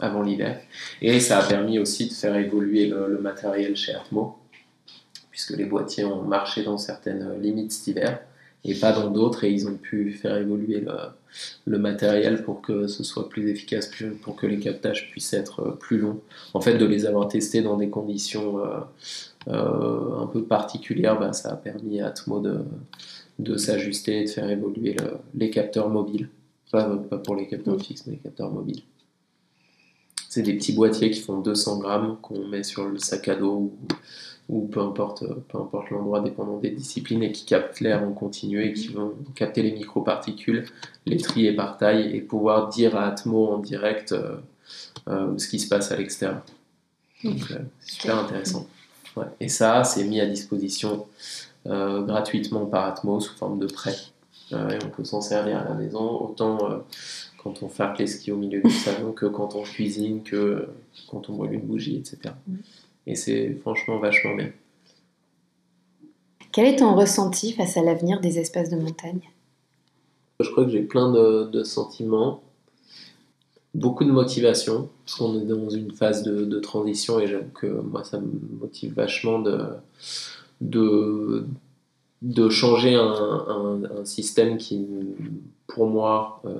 avant 0.00 0.22
l'hiver. 0.22 0.60
Et 1.02 1.20
ça 1.20 1.38
a 1.38 1.46
permis 1.46 1.78
aussi 1.78 2.08
de 2.08 2.12
faire 2.12 2.36
évoluer 2.36 2.86
le 2.86 3.18
matériel 3.18 3.76
chez 3.76 3.94
Atmo 3.94 4.38
puisque 5.38 5.56
les 5.56 5.66
boîtiers 5.66 6.04
ont 6.04 6.22
marché 6.22 6.64
dans 6.64 6.78
certaines 6.78 7.22
euh, 7.22 7.38
limites 7.38 7.70
cet 7.70 7.86
hiver 7.86 8.20
et 8.64 8.74
pas 8.74 8.90
dans 8.90 9.08
d'autres, 9.08 9.44
et 9.44 9.52
ils 9.52 9.68
ont 9.68 9.76
pu 9.76 10.10
faire 10.10 10.36
évoluer 10.36 10.84
le, 11.64 11.78
matériel 11.78 12.42
pour 12.42 12.60
que 12.60 12.88
ce 12.88 13.04
soit 13.04 13.28
plus 13.28 13.48
efficace, 13.48 13.88
pour 14.22 14.34
que 14.34 14.48
les 14.48 14.58
captages 14.58 15.12
puissent 15.12 15.32
être 15.32 15.60
euh, 15.60 15.70
plus 15.70 15.98
longs. 15.98 16.20
En 16.54 16.60
fait, 16.60 16.76
de 16.76 16.84
les 16.84 17.06
avoir 17.06 17.28
testés 17.28 17.62
dans 17.62 17.76
des 17.76 17.88
conditions 17.88 18.58
euh, 19.46 20.20
un 20.20 20.26
peu 20.26 20.42
particulières, 20.42 21.20
bah, 21.20 21.32
ça 21.32 21.52
a 21.52 21.56
permis 21.56 22.00
à 22.00 22.08
Atmo 22.08 22.40
de, 22.40 22.58
de 23.38 23.56
s'ajuster 23.56 24.22
et 24.22 24.24
de 24.24 24.30
faire 24.30 24.50
évoluer 24.50 24.96
les 25.36 25.50
capteurs 25.50 25.88
mobiles. 25.88 26.28
Pas 26.72 26.96
pour 27.24 27.36
les 27.36 27.46
capteurs 27.46 27.80
fixes, 27.80 28.06
mais 28.06 28.14
les 28.14 28.18
capteurs 28.18 28.50
mobiles. 28.50 28.82
C'est 30.38 30.44
des 30.44 30.54
petits 30.54 30.72
boîtiers 30.72 31.10
qui 31.10 31.18
font 31.18 31.40
200 31.40 31.80
grammes 31.80 32.16
qu'on 32.22 32.46
met 32.46 32.62
sur 32.62 32.86
le 32.86 32.96
sac 33.00 33.26
à 33.26 33.34
dos 33.34 33.72
ou 34.48 34.68
peu 34.68 34.78
importe, 34.78 35.24
peu 35.48 35.58
importe 35.58 35.90
l'endroit 35.90 36.20
dépendant 36.20 36.58
des 36.58 36.70
disciplines 36.70 37.24
et 37.24 37.32
qui 37.32 37.44
captent 37.44 37.80
l'air 37.80 38.04
en 38.04 38.12
continu 38.12 38.64
et 38.64 38.72
qui 38.72 38.86
vont 38.86 39.14
capter 39.34 39.62
les 39.62 39.72
microparticules, 39.72 40.66
les 41.06 41.16
trier 41.16 41.56
par 41.56 41.76
taille 41.76 42.14
et 42.14 42.20
pouvoir 42.20 42.68
dire 42.68 42.94
à 42.94 43.08
Atmo 43.08 43.48
en 43.48 43.58
direct 43.58 44.12
euh, 44.12 44.36
euh, 45.08 45.36
ce 45.38 45.48
qui 45.48 45.58
se 45.58 45.68
passe 45.68 45.90
à 45.90 45.96
l'extérieur. 45.96 46.42
Donc 47.24 47.50
euh, 47.50 47.58
c'est 47.80 47.94
super 47.94 48.18
intéressant. 48.20 48.64
Et 49.40 49.48
ça, 49.48 49.82
c'est 49.82 50.04
mis 50.04 50.20
à 50.20 50.26
disposition 50.26 51.06
gratuitement 51.66 52.64
par 52.64 52.84
Atmo 52.84 53.18
sous 53.18 53.34
forme 53.34 53.58
de 53.58 53.66
prêt. 53.66 53.96
et 54.52 54.78
on 54.84 54.88
peut 54.90 55.04
s'en 55.04 55.20
servir 55.20 55.58
à 55.58 55.64
la 55.64 55.74
maison, 55.74 56.22
autant 56.22 56.84
quand 57.38 57.62
on 57.62 57.68
fait 57.68 57.98
les 57.98 58.06
skis 58.06 58.32
au 58.32 58.36
milieu 58.36 58.60
du 58.60 58.70
salon 58.70 59.12
que 59.12 59.26
quand 59.26 59.54
on 59.54 59.62
cuisine, 59.62 60.22
que 60.22 60.68
quand 61.10 61.30
on 61.30 61.34
brûle 61.34 61.54
une 61.54 61.66
bougie, 61.66 61.96
etc. 61.96 62.34
Et 63.06 63.14
c'est 63.14 63.54
franchement 63.62 63.98
vachement 63.98 64.34
bien. 64.34 64.50
Quel 66.52 66.66
est 66.66 66.76
ton 66.76 66.94
ressenti 66.94 67.52
face 67.52 67.76
à 67.76 67.82
l'avenir 67.82 68.20
des 68.20 68.38
espaces 68.38 68.70
de 68.70 68.76
montagne? 68.76 69.20
Je 70.40 70.50
crois 70.50 70.64
que 70.64 70.70
j'ai 70.70 70.82
plein 70.82 71.10
de, 71.12 71.62
sentiments, 71.62 72.42
beaucoup 73.74 74.04
de 74.04 74.10
motivation, 74.10 74.88
parce 75.04 75.16
qu'on 75.16 75.40
est 75.40 75.44
dans 75.44 75.68
une 75.68 75.92
phase 75.92 76.22
de, 76.22 76.60
transition 76.60 77.20
et 77.20 77.26
j'aime 77.26 77.50
que 77.52 77.66
moi 77.66 78.04
ça 78.04 78.20
me 78.20 78.28
motive 78.60 78.94
vachement 78.94 79.40
de, 79.40 79.66
de, 80.60 81.46
de 82.22 82.48
changer 82.48 82.94
un, 82.94 84.04
système 84.04 84.58
qui, 84.58 84.86
pour 85.66 85.86
moi, 85.86 86.40
euh, 86.44 86.50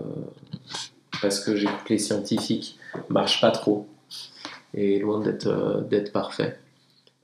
parce 1.20 1.40
que 1.40 1.56
j'écoute 1.56 1.88
les 1.88 1.98
scientifiques, 1.98 2.78
marche 3.08 3.40
pas 3.40 3.50
trop 3.50 3.86
et 4.74 4.98
loin 4.98 5.20
d'être 5.20 5.46
euh, 5.46 5.80
d'être 5.82 6.12
parfait. 6.12 6.58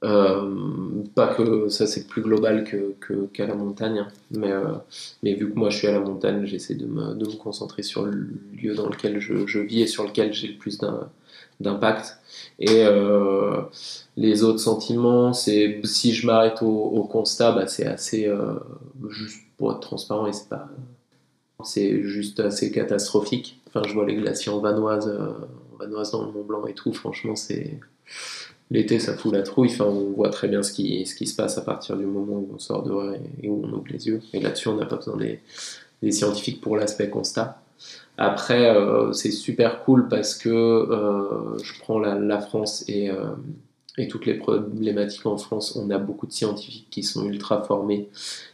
Euh, 0.03 1.03
pas 1.15 1.35
que 1.35 1.69
ça 1.71 1.87
c'est 1.87 2.07
plus 2.07 2.21
global 2.21 2.65
que, 2.65 2.95
qu'à 3.33 3.47
la 3.47 3.55
montagne, 3.55 4.01
hein. 4.01 4.09
mais, 4.33 4.53
euh, 4.53 4.75
mais 5.23 5.33
vu 5.33 5.51
que 5.51 5.59
moi 5.59 5.71
je 5.71 5.79
suis 5.79 5.87
à 5.87 5.93
la 5.93 6.01
montagne, 6.01 6.45
j'essaie 6.45 6.75
de 6.75 6.85
me, 6.85 7.15
de 7.15 7.27
me 7.27 7.37
concentrer 7.37 7.83
sur 7.83 8.03
le 8.05 8.29
lieu 8.53 8.75
dans 8.75 8.87
lequel 8.87 9.19
je, 9.19 9.59
vis 9.61 9.81
et 9.81 9.87
sur 9.87 10.05
lequel 10.05 10.35
j'ai 10.35 10.49
le 10.49 10.59
plus 10.59 10.79
d'impact. 11.61 12.19
Et 12.59 12.85
les 14.17 14.45
autres 14.45 14.59
sentiments, 14.59 15.33
c'est 15.33 15.81
si 15.85 16.13
je 16.13 16.27
m'arrête 16.27 16.61
au, 16.61 17.09
constat, 17.11 17.53
bah, 17.53 17.67
c'est 17.67 17.87
assez 17.87 18.31
juste 19.09 19.41
pour 19.57 19.73
être 19.73 19.81
transparent 19.81 20.27
et 20.27 20.35
c'est 20.35 20.51
pas 20.51 20.69
c'est 21.65 22.03
juste 22.03 22.41
assez 22.41 22.71
catastrophique. 22.71 23.59
Enfin, 23.75 23.89
je 23.89 23.95
vois 23.95 24.07
les 24.07 24.15
glaciers 24.15 24.53
en 24.53 24.61
vanoise 24.61 25.11
vanoise 25.79 26.11
dans 26.11 26.25
le 26.25 26.33
Mont 26.33 26.45
Blanc 26.45 26.67
et 26.67 26.75
tout, 26.75 26.93
franchement, 26.93 27.37
c'est. 27.37 27.79
L'été, 28.71 28.99
ça 28.99 29.15
fout 29.15 29.33
la 29.33 29.43
trouille. 29.43 29.69
Enfin, 29.71 29.85
on 29.85 30.13
voit 30.13 30.31
très 30.31 30.49
bien 30.49 30.63
ce 30.63 30.73
qui, 30.73 31.05
qui 31.05 31.27
se 31.27 31.37
passe 31.37 31.59
à 31.59 31.61
partir 31.61 31.97
du 31.97 32.07
moment 32.07 32.39
où 32.39 32.51
on 32.55 32.59
sort 32.59 32.83
dehors 32.83 33.13
et, 33.43 33.49
où 33.49 33.63
on 33.63 33.73
ouvre 33.73 33.85
les 33.91 34.07
yeux. 34.07 34.21
Et 34.33 34.41
là-dessus, 34.41 34.69
on 34.69 34.77
n'a 34.77 34.87
pas 34.87 34.97
besoin 34.97 35.17
des, 35.17 35.41
scientifiques 36.11 36.61
pour 36.61 36.77
l'aspect 36.77 37.09
constat. 37.09 37.63
Après, 38.17 38.75
euh, 38.75 39.13
c'est 39.13 39.31
super 39.31 39.85
cool 39.85 40.09
parce 40.09 40.35
que 40.35 40.49
euh, 40.49 41.59
je 41.63 41.79
prends 41.81 41.99
la, 41.99 42.41
France 42.41 42.85
et, 42.89 43.11
euh, 43.11 43.35
toutes 44.09 44.27
les 44.27 44.35
problématiques 44.35 45.27
en 45.27 45.37
France. 45.37 45.77
On 45.77 45.91
a 45.91 45.99
beaucoup 45.99 46.27
de 46.27 46.33
scientifiques 46.33 46.89
qui 46.91 47.03
sont 47.03 47.27
ultra 47.27 47.63
formés 47.63 48.09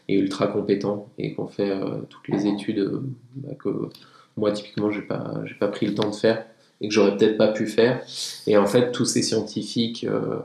et 0.08 0.16
ultra 0.16 0.48
compétents 0.48 1.08
et 1.18 1.34
qu'on 1.34 1.46
fait 1.46 1.72
toutes 2.08 2.28
les 2.28 2.46
études 2.46 3.00
bah, 3.36 3.54
que 3.58 3.88
moi, 4.36 4.52
typiquement, 4.52 4.90
j'ai 4.90 5.02
pas, 5.02 5.34
j'ai 5.44 5.54
pas 5.54 5.68
pris 5.68 5.86
le 5.86 5.94
temps 5.94 6.10
de 6.10 6.14
faire 6.14 6.44
et 6.80 6.88
que 6.88 6.94
j'aurais 6.94 7.16
peut-être 7.16 7.36
pas 7.36 7.48
pu 7.48 7.66
faire. 7.66 8.02
Et 8.46 8.56
en 8.56 8.66
fait, 8.66 8.92
tous 8.92 9.04
ces 9.04 9.22
scientifiques, 9.22 10.04
euh, 10.04 10.38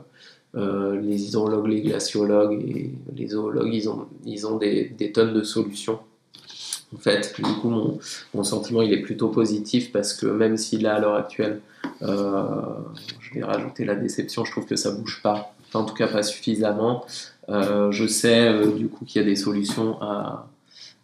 euh, 0.54 1.00
les 1.00 1.28
hydrologues, 1.28 1.68
les 1.68 1.80
glaciologues 1.82 2.52
et 2.52 2.90
les 3.14 3.28
zoologues, 3.28 3.72
ils 3.72 3.88
ont, 3.88 4.06
ils 4.24 4.46
ont 4.46 4.56
des, 4.58 4.84
des 4.84 5.12
tonnes 5.12 5.34
de 5.34 5.42
solutions. 5.42 5.98
En 6.94 6.98
fait, 6.98 7.34
du 7.36 7.52
coup, 7.60 7.68
mon, 7.68 7.98
mon, 8.32 8.44
sentiment, 8.44 8.80
il 8.80 8.92
est 8.92 9.02
plutôt 9.02 9.28
positif 9.28 9.92
parce 9.92 10.14
que 10.14 10.26
même 10.26 10.56
si 10.56 10.78
là, 10.78 10.96
à 10.96 11.00
l'heure 11.00 11.16
actuelle, 11.16 11.60
euh, 12.02 12.60
je 13.20 13.34
vais 13.34 13.42
rajouter 13.42 13.84
la 13.84 13.96
déception, 13.96 14.44
je 14.44 14.52
trouve 14.52 14.66
que 14.66 14.76
ça 14.76 14.92
bouge 14.92 15.20
pas, 15.22 15.54
en 15.74 15.84
tout 15.84 15.94
cas 15.94 16.06
pas 16.06 16.22
suffisamment. 16.22 17.04
je 17.48 18.06
sais 18.06 18.52
du 18.76 18.88
coup 18.88 19.04
qu'il 19.04 19.20
y 19.20 19.24
a 19.24 19.28
des 19.28 19.36
solutions 19.36 20.00
à, 20.00 20.48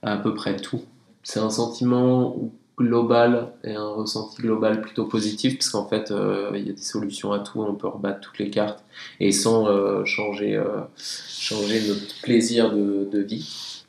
à, 0.02 0.12
à 0.12 0.16
peu 0.18 0.34
près 0.34 0.56
tout. 0.56 0.82
c'est 1.24 1.40
un 1.40 1.50
sentiment 1.50 2.36
global 2.78 3.52
et 3.64 3.74
un 3.74 3.88
ressenti 3.88 4.40
global 4.40 4.80
plutôt 4.80 5.04
positif 5.04 5.58
parce 5.58 5.70
qu'en 5.70 5.86
fait 5.86 6.10
euh, 6.10 6.50
il 6.54 6.66
y 6.66 6.70
a 6.70 6.72
des 6.72 6.82
solutions 6.82 7.32
à 7.32 7.40
tout, 7.40 7.60
on 7.62 7.74
peut 7.74 7.88
rebattre 7.88 8.20
toutes 8.20 8.38
les 8.38 8.50
cartes 8.50 8.82
et 9.20 9.32
sans 9.32 9.68
euh, 9.68 10.04
changer, 10.04 10.56
euh, 10.56 10.80
changer 10.96 11.86
notre 11.86 12.20
plaisir 12.22 12.72
de, 12.72 13.18
vie. 13.18 13.84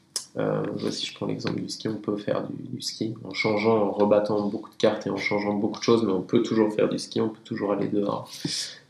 si 0.91 1.05
je 1.05 1.13
prends 1.15 1.27
l'exemple 1.27 1.61
du 1.61 1.69
ski, 1.69 1.87
on 1.87 1.95
peut 1.95 2.17
faire 2.17 2.45
du, 2.49 2.81
ski 2.81 3.15
en 3.23 3.33
changeant, 3.33 3.77
en 3.77 3.91
rebattant 3.91 4.47
beaucoup 4.47 4.69
de 4.69 4.75
cartes 4.75 5.07
et 5.07 5.09
en 5.09 5.17
changeant 5.17 5.53
beaucoup 5.53 5.79
de 5.79 5.83
choses, 5.83 6.03
mais 6.03 6.11
on 6.11 6.21
peut 6.21 6.43
toujours 6.43 6.73
faire 6.73 6.89
du 6.89 6.99
ski, 6.99 7.21
on 7.21 7.29
peut 7.29 7.43
toujours 7.45 7.71
aller 7.71 7.87
dehors, 7.87 8.29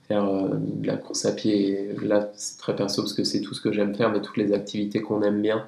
faire 0.07 0.25
de 0.25 0.87
la 0.87 0.97
course 0.97 1.25
à 1.25 1.33
pied. 1.33 1.95
là, 2.01 2.31
c'est 2.35 2.57
très 2.57 2.75
perso 2.75 3.03
parce 3.03 3.13
que 3.13 3.23
c'est 3.23 3.41
tout 3.41 3.53
ce 3.53 3.61
que 3.61 3.71
j'aime 3.71 3.93
faire, 3.93 4.11
mais 4.11 4.21
toutes 4.21 4.37
les 4.37 4.53
activités 4.53 5.01
qu'on 5.01 5.21
aime 5.21 5.41
bien, 5.41 5.67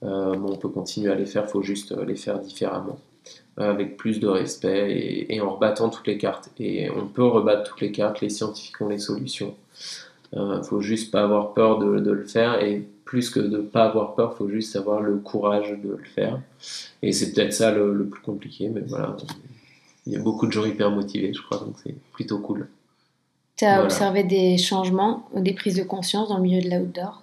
on 0.00 0.56
peut 0.56 0.68
continuer 0.68 1.12
à 1.12 1.14
les 1.14 1.26
faire, 1.26 1.48
faut 1.50 1.62
juste 1.62 1.94
les 2.06 2.16
faire 2.16 2.38
différemment 2.38 2.98
avec 3.56 3.96
plus 3.96 4.20
de 4.20 4.26
respect 4.26 5.26
et, 5.28 5.40
en 5.40 5.54
rebattant 5.54 5.88
toutes 5.88 6.06
les 6.06 6.18
cartes. 6.18 6.50
Et 6.58 6.90
on 6.90 7.06
peut 7.06 7.24
rebattre 7.24 7.70
toutes 7.70 7.80
les 7.80 7.92
cartes, 7.92 8.20
les 8.20 8.30
scientifiques 8.30 8.80
ont 8.80 8.88
les 8.88 8.98
solutions. 8.98 9.54
Il 10.32 10.38
euh, 10.38 10.62
faut 10.62 10.80
juste 10.80 11.10
pas 11.10 11.22
avoir 11.22 11.54
peur 11.54 11.78
de, 11.78 12.00
de, 12.00 12.10
le 12.10 12.24
faire 12.24 12.62
et 12.62 12.86
plus 13.04 13.30
que 13.30 13.40
de 13.40 13.58
pas 13.58 13.84
avoir 13.84 14.14
peur, 14.14 14.32
il 14.34 14.38
faut 14.38 14.48
juste 14.48 14.74
avoir 14.76 15.00
le 15.00 15.16
courage 15.16 15.70
de 15.70 15.90
le 15.90 16.04
faire. 16.04 16.40
Et 17.02 17.12
c'est 17.12 17.32
peut-être 17.32 17.52
ça 17.52 17.70
le, 17.70 18.06
plus 18.06 18.20
compliqué, 18.20 18.68
mais 18.68 18.82
voilà, 18.82 19.16
il 20.06 20.12
y 20.12 20.16
a 20.16 20.18
beaucoup 20.18 20.46
de 20.46 20.52
gens 20.52 20.64
hyper 20.64 20.90
motivés, 20.90 21.32
je 21.32 21.40
crois, 21.40 21.58
donc 21.58 21.76
c'est 21.82 21.94
plutôt 22.12 22.38
cool. 22.40 22.68
Tu 23.56 23.64
as 23.64 23.82
observé 23.82 24.24
des 24.24 24.58
changements, 24.58 25.28
des 25.34 25.54
prises 25.54 25.76
de 25.76 25.84
conscience 25.84 26.28
dans 26.28 26.36
le 26.36 26.42
milieu 26.42 26.60
de 26.60 26.68
l'outdoor? 26.68 27.22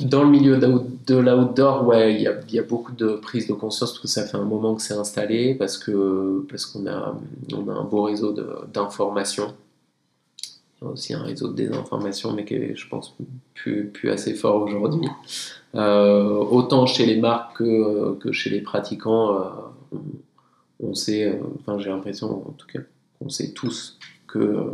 Dans 0.00 0.24
le 0.24 0.30
milieu 0.30 0.58
de 0.58 1.16
l'outdoor, 1.16 1.86
ouais, 1.86 2.14
il 2.14 2.20
y 2.20 2.58
a, 2.58 2.62
beaucoup 2.62 2.92
de 2.92 3.14
prise 3.16 3.46
de 3.46 3.54
conscience 3.54 3.92
parce 3.92 4.00
que 4.00 4.08
ça 4.08 4.26
fait 4.26 4.36
un 4.36 4.44
moment 4.44 4.74
que 4.74 4.82
c'est 4.82 4.94
installé, 4.94 5.54
parce 5.54 5.78
que 5.78 6.44
parce 6.50 6.66
qu'on 6.66 6.86
a, 6.86 7.16
on 7.52 7.68
a 7.68 7.72
un 7.72 7.84
beau 7.84 8.02
réseau 8.02 8.34
d'informations. 8.72 9.54
Il 10.80 10.84
y 10.84 10.88
a 10.88 10.90
aussi 10.90 11.14
un 11.14 11.22
réseau 11.22 11.48
de 11.48 11.54
désinformation, 11.54 12.32
mais 12.34 12.44
qui 12.44 12.54
est, 12.54 12.76
je 12.76 12.86
pense, 12.88 13.16
plus, 13.54 13.88
plus 13.88 14.10
assez 14.10 14.34
fort 14.34 14.62
aujourd'hui. 14.62 15.08
Euh, 15.74 16.36
autant 16.36 16.86
chez 16.86 17.06
les 17.06 17.16
marques 17.16 17.58
que, 17.58 18.14
que 18.16 18.32
chez 18.32 18.50
les 18.50 18.60
pratiquants, 18.60 19.34
euh, 19.34 19.98
on, 20.80 20.94
sait, 20.94 21.24
euh, 21.24 21.38
enfin 21.60 21.78
j'ai 21.78 21.88
l'impression 21.88 22.46
en 22.48 22.52
tout 22.52 22.66
cas 22.66 22.80
qu'on 23.18 23.28
sait 23.28 23.52
tous 23.52 23.98
que 24.26 24.72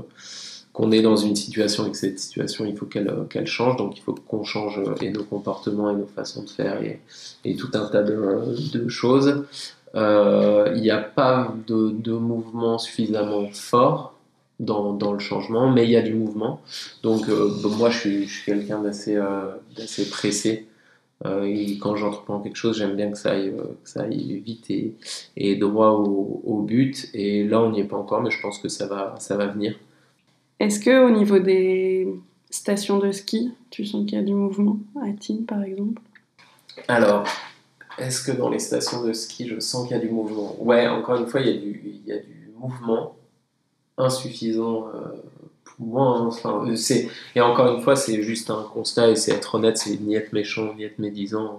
qu'on 0.73 0.91
est 0.91 1.03
dans 1.03 1.17
une 1.17 1.37
situation 1.37 1.87
et 1.87 1.91
que 1.91 1.97
cette 1.97 2.19
situation, 2.19 2.65
il 2.65 2.77
faut 2.77 2.87
qu'elle 2.87 3.47
change. 3.47 3.77
Donc 3.77 3.99
il 3.99 4.01
faut 4.01 4.15
qu'on 4.15 4.45
change 4.45 4.79
euh, 4.79 4.95
et 5.01 5.11
nos 5.11 5.25
comportements 5.25 5.91
et 5.91 5.95
nos 5.95 6.07
façons 6.07 6.43
de 6.43 6.51
faire 6.51 6.81
et, 6.83 7.57
tout 7.57 7.71
un 7.75 7.87
tas 7.87 8.03
de, 8.03 8.89
choses. 8.89 9.45
Euh, 9.95 10.73
il 10.75 10.81
n'y 10.81 10.91
a 10.91 10.99
pas 10.99 11.55
de, 11.67 11.91
de, 11.91 12.13
mouvement 12.13 12.79
suffisamment 12.79 13.49
fort 13.53 14.15
dans, 14.59 14.95
dans, 14.95 15.13
le 15.13 15.19
changement, 15.19 15.71
mais 15.71 15.85
il 15.85 15.91
y 15.91 15.97
a 15.97 16.03
du 16.03 16.15
mouvement. 16.15 16.63
Donc 17.03 17.29
euh, 17.29 17.51
moi, 17.77 17.91
je 17.91 17.99
suis, 17.99 18.29
suis 18.29 18.45
quelqu'un 18.47 18.81
d'assez 18.81 19.21
pressé. 20.11 20.67
et 21.45 21.79
quand 21.79 21.97
j'entreprends 21.97 22.41
quelque 22.41 22.57
chose, 22.57 22.79
j'aime 22.79 22.97
bien 22.97 23.11
que 23.11 23.19
ça 23.19 23.33
aille, 23.33 23.53
que 23.85 23.91
ça 23.91 24.05
aille 24.05 24.39
vite 24.39 24.71
et, 24.71 24.95
et 25.37 25.57
droit 25.57 25.91
au, 25.91 26.41
au, 26.45 26.63
but. 26.63 27.11
Et 27.13 27.45
là, 27.45 27.61
on 27.61 27.71
n'y 27.71 27.81
est 27.81 27.85
pas 27.85 27.99
encore, 27.99 28.23
mais 28.23 28.31
je 28.31 28.41
pense 28.41 28.59
que 28.59 28.71
ça 28.71 28.87
va, 28.87 29.17
ça 29.19 29.37
va 29.37 29.49
venir. 29.49 29.75
Est-ce 30.61 30.81
que 30.81 31.07
au 31.07 31.11
niveau 31.11 31.39
des 31.39 32.09
stations 32.51 32.99
de 32.99 33.11
ski, 33.11 33.53
tu 33.71 33.85
sens 33.85 34.05
qu'il 34.07 34.19
y 34.19 34.21
a 34.21 34.25
du 34.25 34.35
mouvement 34.35 34.79
à 35.03 35.13
Tignes 35.13 35.45
par 35.45 35.63
exemple? 35.63 36.01
Alors, 36.89 37.25
est-ce 37.99 38.23
que 38.23 38.33
dans 38.33 38.49
les 38.49 38.59
stations 38.59 39.05
de 39.05 39.13
ski, 39.13 39.49
je 39.49 39.59
sens 39.61 39.87
qu'il 39.87 39.97
y 39.97 40.01
a 40.01 40.03
du 40.03 40.11
mouvement? 40.11 40.57
Ouais, 40.61 40.87
encore 40.87 41.17
une 41.17 41.27
fois, 41.27 41.41
il 41.41 41.47
y 41.47 41.51
a 41.51 41.61
du, 41.61 41.83
il 41.85 42.07
y 42.07 42.13
a 42.13 42.19
du 42.19 42.51
mouvement 42.59 43.17
insuffisant 43.99 44.89
euh, 44.95 45.09
pour 45.65 45.87
moi. 45.87 46.31
Hein. 46.45 46.77
C'est, 46.77 47.09
et 47.35 47.41
encore 47.41 47.75
une 47.75 47.83
fois, 47.83 47.97
c'est 47.97 48.23
juste 48.23 48.51
un 48.51 48.63
constat 48.63 49.11
et 49.11 49.17
c'est 49.17 49.33
être 49.33 49.57
honnête, 49.57 49.79
c'est 49.79 50.01
ni 50.01 50.15
être 50.15 50.33
méchant, 50.33 50.75
ni 50.77 50.85
être 50.85 50.99
médisant. 50.99 51.59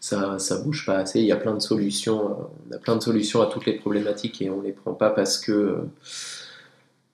Ça, 0.00 0.38
ça 0.38 0.58
bouge 0.58 0.86
pas 0.86 0.98
assez. 0.98 1.20
Il 1.20 1.26
y 1.26 1.32
a 1.32 1.36
plein 1.36 1.54
de 1.54 1.60
solutions. 1.60 2.30
Euh, 2.30 2.70
on 2.70 2.74
a 2.74 2.78
plein 2.78 2.96
de 2.96 3.02
solutions 3.02 3.42
à 3.42 3.46
toutes 3.46 3.66
les 3.66 3.74
problématiques 3.74 4.40
et 4.40 4.50
on 4.50 4.62
les 4.62 4.72
prend 4.72 4.92
pas 4.92 5.10
parce 5.10 5.38
que. 5.38 5.52
Euh, 5.52 5.90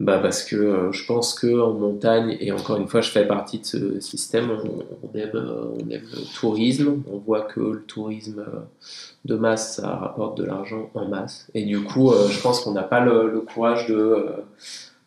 bah 0.00 0.18
parce 0.18 0.42
que 0.42 0.56
euh, 0.56 0.92
je 0.92 1.06
pense 1.06 1.38
qu'en 1.38 1.74
montagne, 1.74 2.36
et 2.40 2.50
encore 2.50 2.76
une 2.76 2.88
fois, 2.88 3.00
je 3.02 3.10
fais 3.10 3.26
partie 3.26 3.60
de 3.60 3.64
ce 3.66 4.00
système, 4.00 4.50
on, 4.50 5.16
aime, 5.16 5.30
euh, 5.34 5.64
on 5.78 5.84
le 5.86 6.34
tourisme, 6.34 7.02
on 7.08 7.18
voit 7.18 7.42
que 7.42 7.60
le 7.60 7.82
tourisme 7.82 8.40
euh, 8.40 8.60
de 9.24 9.36
masse, 9.36 9.76
ça 9.76 9.94
rapporte 9.94 10.36
de 10.38 10.44
l'argent 10.44 10.90
en 10.94 11.06
masse. 11.06 11.46
Et 11.54 11.64
du 11.64 11.80
coup, 11.84 12.12
je 12.12 12.40
pense 12.40 12.60
qu'on 12.60 12.72
n'a 12.72 12.82
pas 12.82 13.04
le, 13.04 13.40
courage 13.40 13.86
de, 13.86 14.26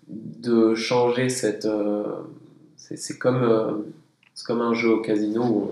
de 0.07 0.75
changer 0.75 1.27
cette... 1.27 1.67
c'est 2.77 3.17
comme, 3.17 3.83
c'est 4.33 4.49
un 4.51 4.73
jeu 4.73 4.91
au 4.91 5.01
casino 5.01 5.43
où 5.43 5.71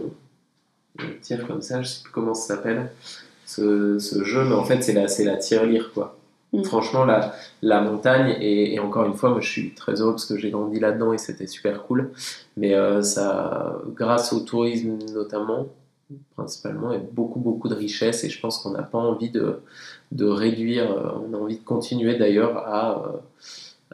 on, 0.99 1.03
tire 1.21 1.47
comme 1.47 1.61
ça, 1.61 1.81
je 1.81 1.87
sais 1.87 2.03
plus 2.03 2.11
comment 2.11 2.33
ça 2.33 2.55
s'appelle, 2.55 2.91
ce, 3.45 3.97
jeu, 4.25 4.43
mais 4.43 4.55
en 4.55 4.65
fait, 4.65 4.81
c'est 4.81 4.93
la, 4.93 5.05
la 5.31 5.37
tirelire, 5.37 5.91
quoi. 5.93 6.17
Mm. 6.53 6.63
Franchement, 6.63 7.05
la, 7.05 7.81
montagne, 7.81 8.37
et, 8.39 8.79
encore 8.79 9.05
une 9.05 9.15
fois, 9.15 9.31
moi 9.31 9.41
je 9.41 9.49
suis 9.49 9.73
très 9.73 9.99
heureux 9.99 10.11
parce 10.11 10.25
que 10.25 10.37
j'ai 10.37 10.51
grandi 10.51 10.79
là-dedans 10.79 11.11
et 11.11 11.17
c'était 11.17 11.47
super 11.47 11.83
cool. 11.83 12.11
Mais 12.57 12.75
euh, 12.75 13.01
ça, 13.01 13.81
grâce 13.95 14.31
au 14.33 14.39
tourisme 14.39 14.99
notamment, 15.13 15.67
principalement, 16.35 16.91
il 16.91 16.99
y 16.99 17.01
a 17.01 17.03
beaucoup, 17.11 17.39
beaucoup 17.39 17.69
de 17.69 17.73
richesses 17.73 18.23
et 18.23 18.29
je 18.29 18.39
pense 18.39 18.59
qu'on 18.59 18.69
n'a 18.69 18.83
pas 18.83 18.99
envie 18.99 19.31
de, 19.31 19.61
réduire, 20.21 20.91
euh, 20.91 21.11
on 21.27 21.33
a 21.33 21.37
envie 21.37 21.57
de 21.57 21.63
continuer 21.63 22.17
d'ailleurs 22.17 22.57
à, 22.57 23.03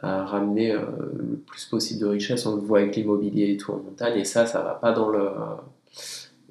euh, 0.04 0.24
ramener 0.24 0.72
le 0.72 1.36
plus 1.46 1.64
possible 1.64 2.00
de 2.00 2.06
richesses. 2.06 2.44
On 2.44 2.56
le 2.56 2.62
voit 2.62 2.80
avec 2.80 2.96
l'immobilier 2.96 3.52
et 3.52 3.56
tout 3.56 3.72
en 3.72 3.76
montagne 3.76 4.18
et 4.18 4.24
ça, 4.24 4.44
ça 4.46 4.60
va 4.60 4.74
pas 4.74 4.92
dans 4.92 5.08
le. 5.08 5.30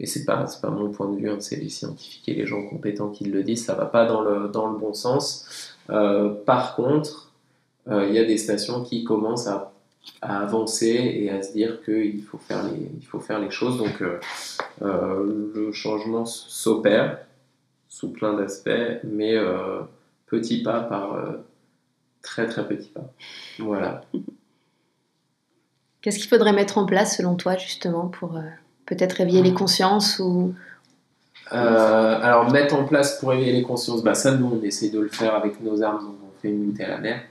Et 0.01 0.05
c'est 0.05 0.23
pas, 0.23 0.45
pas 0.61 0.69
mon 0.69 0.91
point 0.91 1.11
de 1.11 1.17
vue, 1.17 1.29
hein, 1.29 1.37
c'est 1.39 1.57
les 1.57 1.67
scientifiques 1.67 2.29
et 2.29 2.33
les 2.33 2.45
gens 2.45 2.65
compétents 2.67 3.09
qui 3.09 3.25
le 3.25 3.43
disent, 3.43 3.65
ça 3.65 3.73
va 3.73 3.85
pas 3.85 4.05
dans 4.05 4.21
le 4.21 4.47
bon 4.79 4.93
sens. 4.93 5.77
Euh, 5.89 6.33
par 6.45 6.75
contre, 6.75 7.31
euh, 7.89 8.07
il 8.07 8.13
y 8.13 8.19
a 8.19 8.25
des 8.25 8.37
stations 8.37 8.83
qui 8.83 9.03
commencent 9.03 9.47
à, 9.47 9.71
avancer 10.21 10.87
et 10.87 11.29
à 11.29 11.43
se 11.43 11.51
dire 11.51 11.83
qu'il 11.83 12.23
faut, 12.23 12.37
faire 12.37 12.63
les, 12.63 12.89
il 12.99 13.05
faut 13.05 13.19
faire 13.19 13.39
les 13.39 13.51
choses. 13.51 13.77
Donc 13.77 14.01
euh, 14.01 14.19
le 14.81 15.71
changement 15.71 16.25
s'opère 16.25 17.19
sous 17.87 18.11
plein 18.11 18.33
d'aspects, 18.33 18.69
mais 19.03 19.35
petit 20.25 20.63
pas 20.63 20.79
par 20.79 21.17
très 22.21 22.47
très 22.47 22.67
petit 22.67 22.89
pas. 22.89 23.11
Voilà. 23.59 24.01
Qu'est-ce 26.01 26.17
qu'il 26.17 26.29
faudrait 26.29 26.53
mettre 26.53 26.77
en 26.77 26.85
place 26.85 27.17
selon 27.17 27.35
toi 27.35 27.57
justement 27.57 28.07
pour 28.07 28.39
peut-être 28.85 29.13
réveiller 29.13 29.43
les 29.43 29.53
consciences 29.53 30.19
ou 30.19 30.55
euh, 31.51 32.19
alors, 32.21 32.51
mettre 32.51 32.75
en 32.75 32.85
place 32.85 33.19
pour 33.19 33.33
éveiller 33.33 33.53
les 33.53 33.63
consciences, 33.63 34.03
bah, 34.03 34.13
ça, 34.13 34.35
nous, 34.35 34.59
on 34.59 34.63
essaie 34.63 34.89
de 34.89 34.99
le 34.99 35.09
faire 35.09 35.35
avec 35.35 35.61
nos 35.61 35.81
armes, 35.81 36.05
donc 36.05 36.15
on 36.23 36.41
fait 36.41 36.49
une 36.49 36.79
à 36.81 36.87
la 36.87 36.97
mer. 36.99 37.21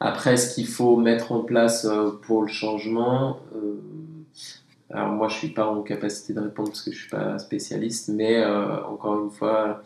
Après, 0.00 0.36
ce 0.36 0.54
qu'il 0.54 0.66
faut 0.66 0.96
mettre 0.96 1.30
en 1.30 1.40
place 1.40 1.84
euh, 1.84 2.10
pour 2.26 2.42
le 2.42 2.48
changement, 2.48 3.38
euh, 3.54 3.80
alors 4.90 5.08
moi, 5.10 5.28
je 5.28 5.34
suis 5.34 5.48
pas 5.48 5.66
en 5.66 5.82
capacité 5.82 6.32
de 6.32 6.40
répondre 6.40 6.70
parce 6.70 6.82
que 6.82 6.92
je 6.92 6.98
suis 6.98 7.08
pas 7.08 7.38
spécialiste, 7.38 8.08
mais 8.08 8.44
encore 8.44 9.22
une 9.24 9.30
fois, 9.30 9.82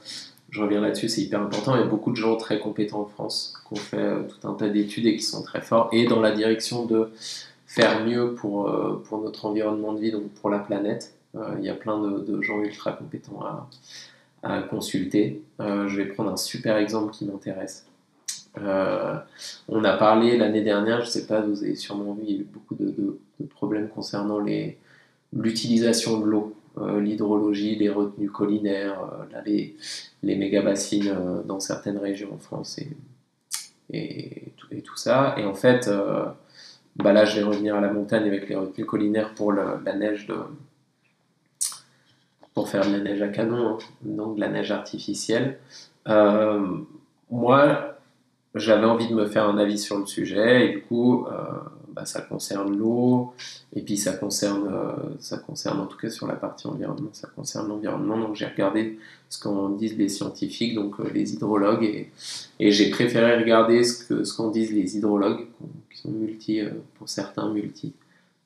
je 0.50 0.60
reviens 0.60 0.80
là-dessus, 0.80 1.08
c'est 1.08 1.20
hyper 1.20 1.42
important. 1.42 1.76
Il 1.76 1.80
y 1.80 1.84
a 1.84 1.86
beaucoup 1.86 2.10
de 2.10 2.16
gens 2.16 2.36
très 2.36 2.58
compétents 2.58 3.02
en 3.02 3.06
France 3.06 3.54
qui 3.68 3.74
ont 3.74 3.82
fait 3.82 4.26
tout 4.26 4.48
un 4.48 4.54
tas 4.54 4.68
d'études 4.68 5.06
et 5.06 5.16
qui 5.16 5.22
sont 5.22 5.42
très 5.42 5.60
forts, 5.60 5.90
et 5.92 6.06
dans 6.06 6.20
la 6.20 6.32
direction 6.32 6.86
de 6.86 7.10
faire 7.66 8.04
mieux 8.04 8.34
pour, 8.34 8.68
pour 9.04 9.20
notre 9.20 9.44
environnement 9.44 9.92
de 9.92 10.00
vie, 10.00 10.10
donc 10.10 10.28
pour 10.40 10.50
la 10.50 10.58
planète. 10.58 11.15
Euh, 11.36 11.56
il 11.58 11.64
y 11.64 11.68
a 11.68 11.74
plein 11.74 12.00
de, 12.00 12.42
gens 12.42 12.60
ultra 12.60 12.92
compétents 12.92 13.40
à, 14.42 14.62
consulter. 14.70 15.42
Euh, 15.60 15.88
je 15.88 15.96
vais 15.96 16.06
prendre 16.06 16.30
un 16.30 16.36
super 16.36 16.76
exemple 16.76 17.12
qui 17.12 17.24
m'intéresse. 17.24 17.86
Euh, 18.58 19.16
on 19.68 19.82
a 19.82 19.96
parlé 19.96 20.36
l'année 20.36 20.62
dernière, 20.62 21.00
je 21.00 21.06
ne 21.06 21.10
sais 21.10 21.26
pas, 21.26 21.40
vous 21.40 21.64
avez 21.64 21.74
sûrement 21.74 22.14
vu, 22.14 22.22
il 22.26 22.30
y 22.30 22.38
a 22.38 22.40
eu 22.40 22.44
beaucoup 22.44 22.76
de, 22.76 23.18
problèmes 23.50 23.88
concernant 23.88 24.38
l'utilisation 25.32 26.20
de 26.20 26.26
l'eau, 26.26 26.54
l'hydrologie, 27.00 27.74
les 27.76 27.90
retenues 27.90 28.30
collinaires, 28.30 28.98
les, 29.44 29.76
méga-bassines 30.22 31.42
dans 31.44 31.60
certaines 31.60 31.98
régions 31.98 32.32
en 32.32 32.38
France 32.38 32.78
et, 32.78 32.88
et, 33.92 34.82
tout, 34.82 34.96
ça. 34.96 35.34
Et 35.38 35.44
en 35.44 35.54
fait, 35.54 35.90
bah 36.96 37.12
là, 37.12 37.24
je 37.24 37.40
vais 37.40 37.42
revenir 37.42 37.74
à 37.74 37.80
la 37.80 37.92
montagne 37.92 38.26
avec 38.26 38.48
les 38.48 38.54
retenues 38.54 38.86
collinaires 38.86 39.34
pour 39.34 39.52
la 39.52 39.96
neige 39.96 40.26
de, 40.26 40.36
pour 42.56 42.70
faire 42.70 42.86
de 42.86 42.92
la 42.92 43.00
neige 43.00 43.20
à 43.20 43.28
canon, 43.28 43.68
hein. 43.68 43.78
donc 44.00 44.36
de 44.36 44.40
la 44.40 44.48
neige 44.48 44.72
artificielle. 44.72 45.58
Euh, 46.08 46.66
moi, 47.30 47.98
j'avais 48.54 48.86
envie 48.86 49.08
de 49.08 49.14
me 49.14 49.26
faire 49.26 49.46
un 49.46 49.58
avis 49.58 49.78
sur 49.78 49.98
le 49.98 50.06
sujet 50.06 50.64
et 50.64 50.72
du 50.72 50.80
coup, 50.80 51.26
euh, 51.26 51.32
bah, 51.92 52.06
ça 52.06 52.22
concerne 52.22 52.74
l'eau, 52.74 53.34
et 53.74 53.82
puis 53.82 53.98
ça 53.98 54.14
concerne, 54.14 54.70
ça 55.20 55.36
concerne 55.36 55.80
en 55.80 55.86
tout 55.86 55.98
cas 55.98 56.08
sur 56.08 56.26
la 56.26 56.34
partie 56.34 56.66
environnement, 56.66 57.10
ça 57.12 57.28
concerne 57.36 57.68
l'environnement. 57.68 58.18
Donc 58.18 58.36
j'ai 58.36 58.46
regardé 58.46 58.98
ce 59.28 59.38
qu'en 59.38 59.68
disent 59.68 59.98
les 59.98 60.08
scientifiques, 60.08 60.74
donc 60.74 60.94
les 61.12 61.34
hydrologues, 61.34 61.84
et, 62.58 62.70
j'ai 62.70 62.88
préféré 62.88 63.36
regarder 63.36 63.84
ce 63.84 64.02
qu'en 64.14 64.24
ce 64.24 64.34
qu'on 64.34 64.50
disent 64.50 64.72
les 64.72 64.96
hydrologues, 64.96 65.46
qui 65.92 65.98
sont 66.00 66.10
multi, 66.10 66.62
pour 66.96 67.10
certains 67.10 67.50
multi. 67.52 67.92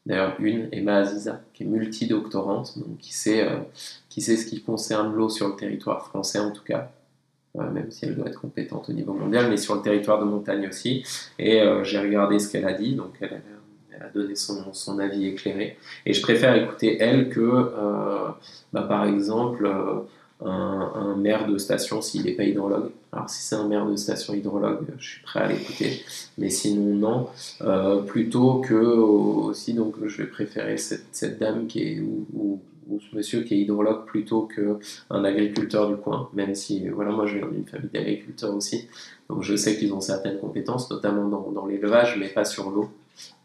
D'ailleurs, 0.06 0.36
une, 0.40 0.68
Emma 0.72 0.96
Aziza, 0.96 1.40
qui 1.52 1.62
est 1.62 1.66
multidoctorante, 1.66 2.78
donc 2.78 2.98
qui 2.98 3.12
sait, 3.12 3.46
qui 4.08 4.20
sait 4.22 4.36
ce 4.36 4.46
qui 4.46 4.62
concerne 4.62 5.14
l'eau 5.14 5.28
sur 5.28 5.48
le 5.48 5.56
territoire 5.56 6.06
français 6.06 6.38
en 6.38 6.50
tout 6.50 6.64
cas, 6.64 6.90
même 7.54 7.90
si 7.90 8.04
elle 8.04 8.16
doit 8.16 8.26
être 8.28 8.40
compétente 8.40 8.88
au 8.88 8.92
niveau 8.92 9.12
mondial, 9.12 9.48
mais 9.50 9.56
sur 9.56 9.74
le 9.74 9.82
territoire 9.82 10.20
de 10.20 10.24
montagne 10.24 10.66
aussi. 10.68 11.04
Et 11.38 11.60
euh, 11.60 11.84
j'ai 11.84 11.98
regardé 11.98 12.38
ce 12.38 12.50
qu'elle 12.50 12.66
a 12.66 12.72
dit, 12.72 12.94
donc 12.94 13.14
elle, 13.20 13.42
a 14.00 14.08
donné 14.08 14.34
son, 14.34 14.72
son, 14.72 14.98
avis 14.98 15.26
éclairé. 15.26 15.76
Et 16.06 16.14
je 16.14 16.22
préfère 16.22 16.54
écouter 16.54 16.96
elle 17.00 17.28
que, 17.28 17.40
euh, 17.40 18.28
bah, 18.72 18.82
par 18.82 19.04
exemple, 19.04 19.68
euh, 20.42 20.46
un, 20.48 21.16
maire 21.16 21.46
de 21.46 21.59
station 21.59 22.00
s'il 22.00 22.24
n'est 22.24 22.33
pas 22.33 22.44
hydrologue. 22.44 22.90
Alors 23.12 23.29
si 23.29 23.42
c'est 23.42 23.57
un 23.57 23.66
maire 23.66 23.87
de 23.87 23.96
station 23.96 24.35
hydrologue, 24.35 24.87
je 24.98 25.09
suis 25.11 25.22
prêt 25.22 25.40
à 25.40 25.48
l'écouter, 25.48 26.03
mais 26.38 26.50
sinon 26.50 27.29
non. 27.61 28.03
plutôt 28.07 28.61
que 28.61 28.74
aussi, 28.74 29.74
donc 29.74 29.96
je 30.07 30.22
vais 30.22 30.29
préférer 30.29 30.76
cette, 30.76 31.38
dame 31.38 31.66
qui 31.66 31.83
est 31.83 32.00
ou, 32.00 32.61
ou 32.90 33.00
ce 33.00 33.16
monsieur 33.16 33.42
qui 33.42 33.55
est 33.55 33.59
hydrologue 33.59 34.05
plutôt 34.05 34.42
qu'un 34.42 35.24
agriculteur 35.24 35.88
du 35.88 35.96
coin, 35.96 36.29
même 36.35 36.55
si 36.55 36.88
voilà, 36.88 37.12
moi 37.12 37.26
je 37.26 37.38
viens 37.38 37.48
d'une 37.48 37.66
famille 37.66 37.90
d'agriculteurs 37.92 38.55
aussi, 38.55 38.88
donc 39.29 39.42
je 39.42 39.55
sais 39.57 39.76
qu'ils 39.76 39.92
ont 39.92 40.00
certaines 40.00 40.38
compétences, 40.38 40.90
notamment 40.90 41.29
dans, 41.29 41.50
dans 41.53 41.66
l'élevage, 41.66 42.16
mais 42.18 42.29
pas 42.29 42.44
sur 42.44 42.70
l'eau. 42.70 42.90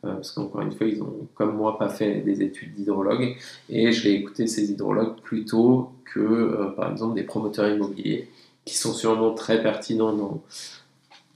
Euh, 0.06 0.14
parce 0.16 0.32
qu'encore 0.32 0.62
une 0.62 0.72
fois, 0.72 0.88
ils 0.88 1.02
ont, 1.02 1.28
comme 1.36 1.56
moi, 1.56 1.78
pas 1.78 1.90
fait 1.90 2.22
des 2.22 2.42
études 2.42 2.74
d'hydrologue, 2.76 3.36
et 3.70 3.92
je 3.92 4.04
vais 4.04 4.16
écouter 4.16 4.48
ces 4.48 4.72
hydrologues 4.72 5.16
plutôt 5.22 5.90
que, 6.06 6.20
euh, 6.20 6.68
par 6.76 6.92
exemple, 6.92 7.16
des 7.16 7.24
promoteurs 7.24 7.70
immobiliers, 7.70 8.30
qui 8.64 8.76
sont 8.76 8.94
sûrement 8.94 9.34
très 9.34 9.62
pertinents 9.62 10.42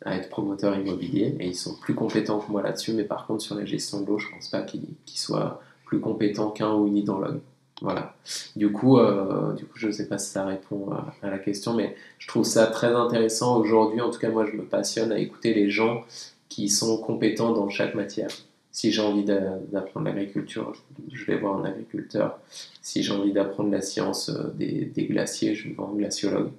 à 0.05 0.15
être 0.15 0.29
promoteurs 0.29 0.77
immobiliers, 0.77 1.35
et 1.39 1.47
ils 1.47 1.55
sont 1.55 1.75
plus 1.75 1.93
compétents 1.93 2.39
que 2.39 2.51
moi 2.51 2.61
là-dessus, 2.61 2.93
mais 2.93 3.03
par 3.03 3.27
contre, 3.27 3.41
sur 3.41 3.55
la 3.55 3.65
gestion 3.65 4.01
de 4.01 4.07
l'eau, 4.07 4.17
je 4.17 4.29
pense 4.29 4.47
pas 4.47 4.61
qu'ils 4.61 4.87
soient 5.15 5.61
plus 5.85 5.99
compétents 5.99 6.51
qu'un 6.51 6.73
ou 6.73 6.87
une 6.87 6.97
hydrologue. 6.97 7.39
Voilà. 7.81 8.13
Du 8.55 8.71
coup, 8.71 8.97
euh, 8.97 9.53
du 9.53 9.65
coup, 9.65 9.77
je 9.77 9.87
ne 9.87 9.91
sais 9.91 10.07
pas 10.07 10.17
si 10.17 10.29
ça 10.31 10.45
répond 10.45 10.89
à, 10.91 11.29
la 11.29 11.37
question, 11.37 11.73
mais 11.73 11.95
je 12.17 12.27
trouve 12.27 12.43
ça 12.43 12.67
très 12.67 12.93
intéressant 12.93 13.57
aujourd'hui. 13.57 14.01
En 14.01 14.09
tout 14.09 14.19
cas, 14.19 14.29
moi, 14.29 14.45
je 14.45 14.55
me 14.55 14.63
passionne 14.63 15.11
à 15.11 15.19
écouter 15.19 15.53
les 15.53 15.69
gens 15.69 16.03
qui 16.49 16.69
sont 16.69 16.97
compétents 16.97 17.53
dans 17.53 17.69
chaque 17.69 17.95
matière. 17.95 18.29
Si 18.71 18.91
j'ai 18.91 19.01
envie 19.01 19.23
d'apprendre 19.23 20.05
l'agriculture, 20.05 20.73
je 21.11 21.25
vais 21.25 21.37
voir 21.37 21.59
un 21.59 21.65
agriculteur. 21.65 22.39
Si 22.81 23.01
j'ai 23.01 23.11
envie 23.11 23.33
d'apprendre 23.33 23.71
la 23.71 23.81
science 23.81 24.29
euh, 24.29 24.53
des, 24.55 25.07
glaciers, 25.09 25.55
je 25.55 25.69
vais 25.69 25.73
voir 25.73 25.89
un 25.89 25.95
glaciologue. 25.95 26.51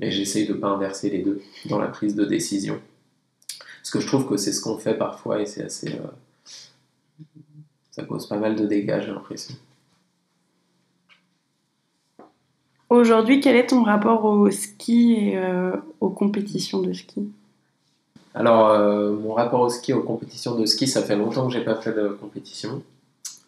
Et 0.00 0.10
j'essaye 0.10 0.46
de 0.46 0.52
ne 0.52 0.58
pas 0.58 0.68
inverser 0.68 1.10
les 1.10 1.22
deux 1.22 1.40
dans 1.66 1.78
la 1.78 1.88
prise 1.88 2.14
de 2.14 2.24
décision. 2.24 2.80
Parce 3.78 3.90
que 3.90 4.00
je 4.00 4.06
trouve 4.06 4.28
que 4.28 4.36
c'est 4.36 4.52
ce 4.52 4.60
qu'on 4.60 4.76
fait 4.76 4.94
parfois 4.94 5.40
et 5.40 5.46
c'est 5.46 5.64
assez. 5.64 5.92
Euh, 5.92 7.32
ça 7.90 8.04
cause 8.04 8.28
pas 8.28 8.38
mal 8.38 8.56
de 8.56 8.66
dégâts, 8.66 9.00
j'ai 9.00 9.12
l'impression. 9.12 9.54
Aujourd'hui, 12.90 13.40
quel 13.40 13.56
est 13.56 13.68
ton 13.68 13.82
rapport 13.82 14.24
au 14.24 14.50
ski 14.50 15.14
et 15.14 15.38
euh, 15.38 15.72
aux 16.00 16.10
compétitions 16.10 16.82
de 16.82 16.92
ski? 16.92 17.28
Alors, 18.34 18.70
euh, 18.70 19.12
mon 19.12 19.32
rapport 19.32 19.60
au 19.60 19.68
ski, 19.68 19.92
aux 19.92 20.02
compétitions 20.02 20.56
de 20.56 20.66
ski, 20.66 20.88
ça 20.88 21.02
fait 21.02 21.14
longtemps 21.14 21.46
que 21.46 21.52
j'ai 21.52 21.64
pas 21.64 21.76
fait 21.76 21.92
de 21.92 22.08
compétition. 22.08 22.82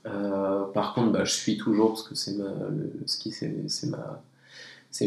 Euh, 0.06 0.62
par 0.72 0.94
contre, 0.94 1.10
bah, 1.10 1.24
je 1.24 1.32
suis 1.32 1.58
toujours 1.58 1.88
parce 1.88 2.04
que 2.04 2.14
c'est 2.14 2.36
le, 2.36 2.92
ski, 3.06 3.32
c'est 3.32 3.86
ma, 3.88 4.20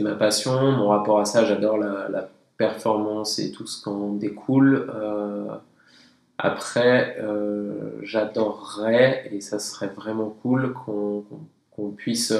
ma 0.01 0.15
passion. 0.15 0.71
Mon 0.73 0.89
rapport 0.89 1.19
à 1.19 1.25
ça, 1.25 1.45
j'adore 1.45 1.77
la, 1.77 2.29
performance 2.57 3.39
et 3.39 3.53
tout 3.53 3.65
ce 3.65 3.81
qu'en 3.81 4.15
découle. 4.15 4.91
après, 6.37 7.17
j'adorerais, 8.01 9.29
et 9.31 9.39
ça 9.39 9.59
serait 9.59 9.87
vraiment 9.87 10.35
cool, 10.41 10.73
qu'on 10.73 11.91
puisse 11.95 12.33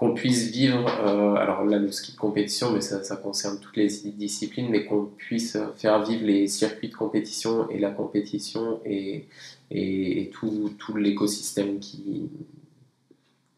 qu'on 0.00 0.14
puisse 0.14 0.50
vivre, 0.50 0.86
euh, 1.04 1.34
alors 1.34 1.62
là 1.66 1.78
le 1.78 1.92
ski 1.92 2.12
de 2.12 2.16
compétition, 2.16 2.72
mais 2.72 2.80
ça, 2.80 3.04
ça 3.04 3.16
concerne 3.16 3.60
toutes 3.60 3.76
les 3.76 3.88
disciplines, 4.16 4.70
mais 4.70 4.86
qu'on 4.86 5.04
puisse 5.04 5.58
faire 5.76 6.02
vivre 6.02 6.24
les 6.24 6.46
circuits 6.46 6.88
de 6.88 6.94
compétition 6.94 7.68
et 7.68 7.78
la 7.78 7.90
compétition 7.90 8.80
et, 8.86 9.26
et, 9.70 10.30
tout, 10.32 10.70
tout 10.78 10.96
l'écosystème 10.96 11.80
qui, 11.80 12.30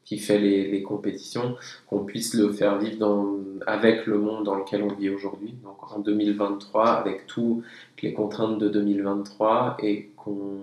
qui 0.05 0.18
fait 0.18 0.40
les, 0.40 0.68
les 0.68 0.83
compétitions, 0.83 1.55
qu'on 1.87 2.05
puisse 2.05 2.35
le 2.35 2.52
faire 2.52 2.76
vivre 2.76 2.98
dans, 2.98 3.37
avec 3.68 4.07
le 4.07 4.18
monde 4.18 4.44
dans 4.44 4.57
lequel 4.57 4.83
on 4.83 4.92
vit 4.92 5.11
aujourd'hui, 5.11 5.55
donc 5.62 5.92
en 5.92 6.00
2023, 6.00 6.88
avec 6.88 7.28
toutes 7.28 7.62
les 8.02 8.12
contraintes 8.14 8.59
de 8.59 8.68
2023 8.68 9.76
et 9.81 10.11
qu'on 10.16 10.59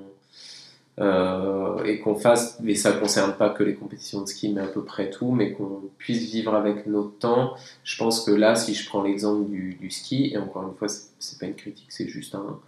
euh, 0.99 1.83
et 1.85 1.99
qu'on 1.99 2.15
fasse, 2.15 2.59
mais 2.62 2.75
ça 2.75 2.93
ne 2.93 2.99
concerne 2.99 3.33
pas 3.33 3.49
que 3.49 3.63
les 3.63 3.75
compétitions 3.75 4.21
de 4.21 4.27
ski, 4.27 4.51
mais 4.53 4.62
à 4.62 4.67
peu 4.67 4.83
près 4.83 5.09
tout, 5.09 5.31
mais 5.31 5.53
qu'on 5.53 5.81
puisse 5.97 6.31
vivre 6.31 6.53
avec 6.53 6.88
notre 6.88 7.17
temps. 7.19 7.53
Je 7.83 7.97
pense 7.97 8.25
que 8.25 8.31
là, 8.31 8.55
si 8.55 8.73
je 8.73 8.88
prends 8.88 9.01
l'exemple 9.01 9.49
du, 9.49 9.75
du, 9.75 9.89
ski, 9.91 10.31
et 10.33 10.38
encore 10.38 10.63
une 10.67 10.75
fois, 10.75 10.88
c'est 10.89 11.39
pas 11.39 11.45
une 11.45 11.55
critique, 11.55 11.88
c'est 11.89 12.09
juste 12.09 12.35
un, 12.35 12.59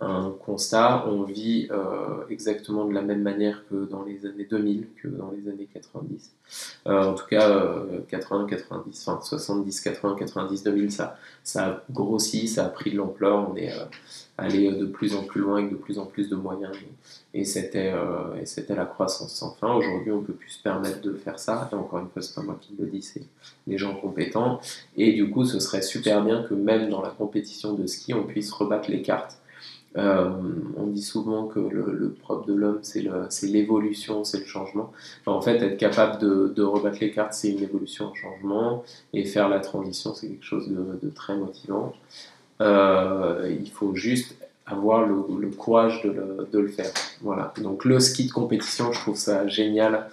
un, 0.00 0.34
constat, 0.44 1.06
on 1.08 1.22
vit 1.22 1.68
euh, 1.70 2.26
exactement 2.30 2.84
de 2.84 2.92
la 2.92 3.02
même 3.02 3.22
manière 3.22 3.64
que 3.68 3.84
dans 3.84 4.02
les 4.02 4.26
années 4.26 4.46
2000, 4.48 4.86
que 5.02 5.08
dans 5.08 5.30
les 5.30 5.48
années 5.50 5.68
90. 5.72 6.32
Euh, 6.86 7.04
en 7.04 7.14
tout 7.14 7.26
cas, 7.26 7.62
80, 8.08 8.46
90, 8.46 9.08
enfin 9.08 9.20
70, 9.22 9.80
80, 9.80 10.16
90, 10.18 10.62
2000, 10.62 10.92
ça, 10.92 11.16
ça 11.42 11.66
a 11.66 11.82
grossi, 11.90 12.48
ça 12.48 12.66
a 12.66 12.68
pris 12.68 12.90
de 12.92 12.96
l'ampleur, 12.96 13.50
on 13.50 13.56
est 13.56 13.72
allé 14.36 14.70
de 14.72 14.86
plus 14.86 15.14
en 15.14 15.22
plus 15.22 15.40
loin 15.40 15.58
avec 15.58 15.70
de 15.70 15.76
plus 15.76 15.98
en 15.98 16.06
plus 16.06 16.28
de 16.28 16.36
moyens. 16.36 16.72
Et 17.32 17.44
c'était, 17.44 17.92
euh, 17.92 18.44
c'était 18.44 18.74
la 18.74 18.84
croissance 18.84 19.32
sans 19.32 19.52
fin. 19.52 19.72
Aujourd'hui, 19.74 20.12
on 20.12 20.22
peut 20.22 20.32
plus 20.32 20.50
se 20.50 20.62
permettre 20.62 21.00
de 21.00 21.14
faire 21.14 21.38
ça. 21.38 21.68
Et 21.70 21.74
encore 21.74 22.00
une 22.00 22.08
fois, 22.08 22.22
c'est 22.22 22.34
pas 22.34 22.42
moi 22.42 22.58
qui 22.60 22.74
le 22.78 22.86
dis, 22.86 23.02
c'est 23.02 23.22
les 23.66 23.78
gens 23.78 23.94
compétents. 23.94 24.60
Et 24.96 25.12
du 25.12 25.30
coup, 25.30 25.44
ce 25.44 25.60
serait 25.60 25.82
super 25.82 26.24
bien 26.24 26.42
que 26.42 26.54
même 26.54 26.90
dans 26.90 27.02
la 27.02 27.10
compétition 27.10 27.74
de 27.74 27.86
ski, 27.86 28.14
on 28.14 28.24
puisse 28.24 28.52
rebattre 28.52 28.90
les 28.90 29.02
cartes. 29.02 29.38
Euh, 29.96 30.28
on 30.76 30.86
dit 30.86 31.02
souvent 31.02 31.46
que 31.46 31.60
le, 31.60 32.16
propre 32.20 32.46
de 32.46 32.54
l'homme, 32.54 32.80
c'est, 32.82 33.02
l'évolution, 33.42 34.24
c'est 34.24 34.40
le 34.40 34.46
changement. 34.46 34.92
en 35.26 35.40
fait, 35.40 35.62
être 35.62 35.76
capable 35.78 36.20
de, 36.20 36.52
de 36.54 36.62
rebattre 36.62 36.98
les 37.00 37.12
cartes, 37.12 37.32
c'est 37.32 37.50
une 37.50 37.62
évolution, 37.62 38.10
un 38.10 38.14
changement. 38.14 38.82
Et 39.12 39.24
faire 39.24 39.48
la 39.48 39.60
transition, 39.60 40.14
c'est 40.14 40.28
quelque 40.28 40.44
chose 40.44 40.68
de, 40.68 41.10
très 41.10 41.36
motivant. 41.36 41.92
Euh, 42.60 43.54
il 43.60 43.70
faut 43.70 43.94
juste 43.94 44.36
avoir 44.66 45.06
le, 45.06 45.50
courage 45.50 46.02
de 46.02 46.58
le, 46.58 46.68
faire. 46.68 46.90
Voilà. 47.20 47.52
Donc 47.62 47.84
le 47.84 48.00
ski 48.00 48.26
de 48.26 48.32
compétition, 48.32 48.92
je 48.92 49.00
trouve 49.00 49.16
ça 49.16 49.46
génial 49.46 50.08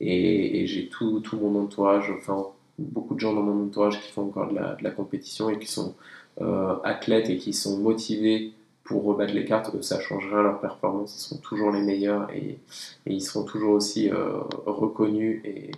et, 0.00 0.66
j'ai 0.66 0.88
tout, 0.88 1.22
mon 1.32 1.60
entourage, 1.60 2.12
enfin 2.16 2.46
beaucoup 2.78 3.14
de 3.14 3.20
gens 3.20 3.32
dans 3.32 3.42
mon 3.42 3.66
entourage 3.66 4.00
qui 4.00 4.10
font 4.10 4.22
encore 4.22 4.50
de 4.50 4.56
la, 4.56 4.74
de 4.74 4.82
la 4.82 4.90
compétition 4.90 5.48
et 5.48 5.58
qui 5.58 5.70
sont 5.70 5.94
euh, 6.40 6.74
athlètes 6.82 7.30
et 7.30 7.36
qui 7.36 7.52
sont 7.52 7.78
motivés 7.78 8.52
pour 8.84 9.04
rebattre 9.04 9.32
les 9.32 9.44
cartes, 9.44 9.82
ça 9.82 9.98
changera 10.00 10.42
leur 10.42 10.60
performance, 10.60 11.16
ils 11.16 11.20
seront 11.20 11.40
toujours 11.40 11.70
les 11.70 11.82
meilleurs 11.82 12.30
et, 12.32 12.58
ils 13.06 13.22
seront 13.22 13.44
toujours 13.44 13.72
aussi 13.72 14.10
euh, 14.10 14.40
reconnus 14.66 15.42
et, 15.44 15.70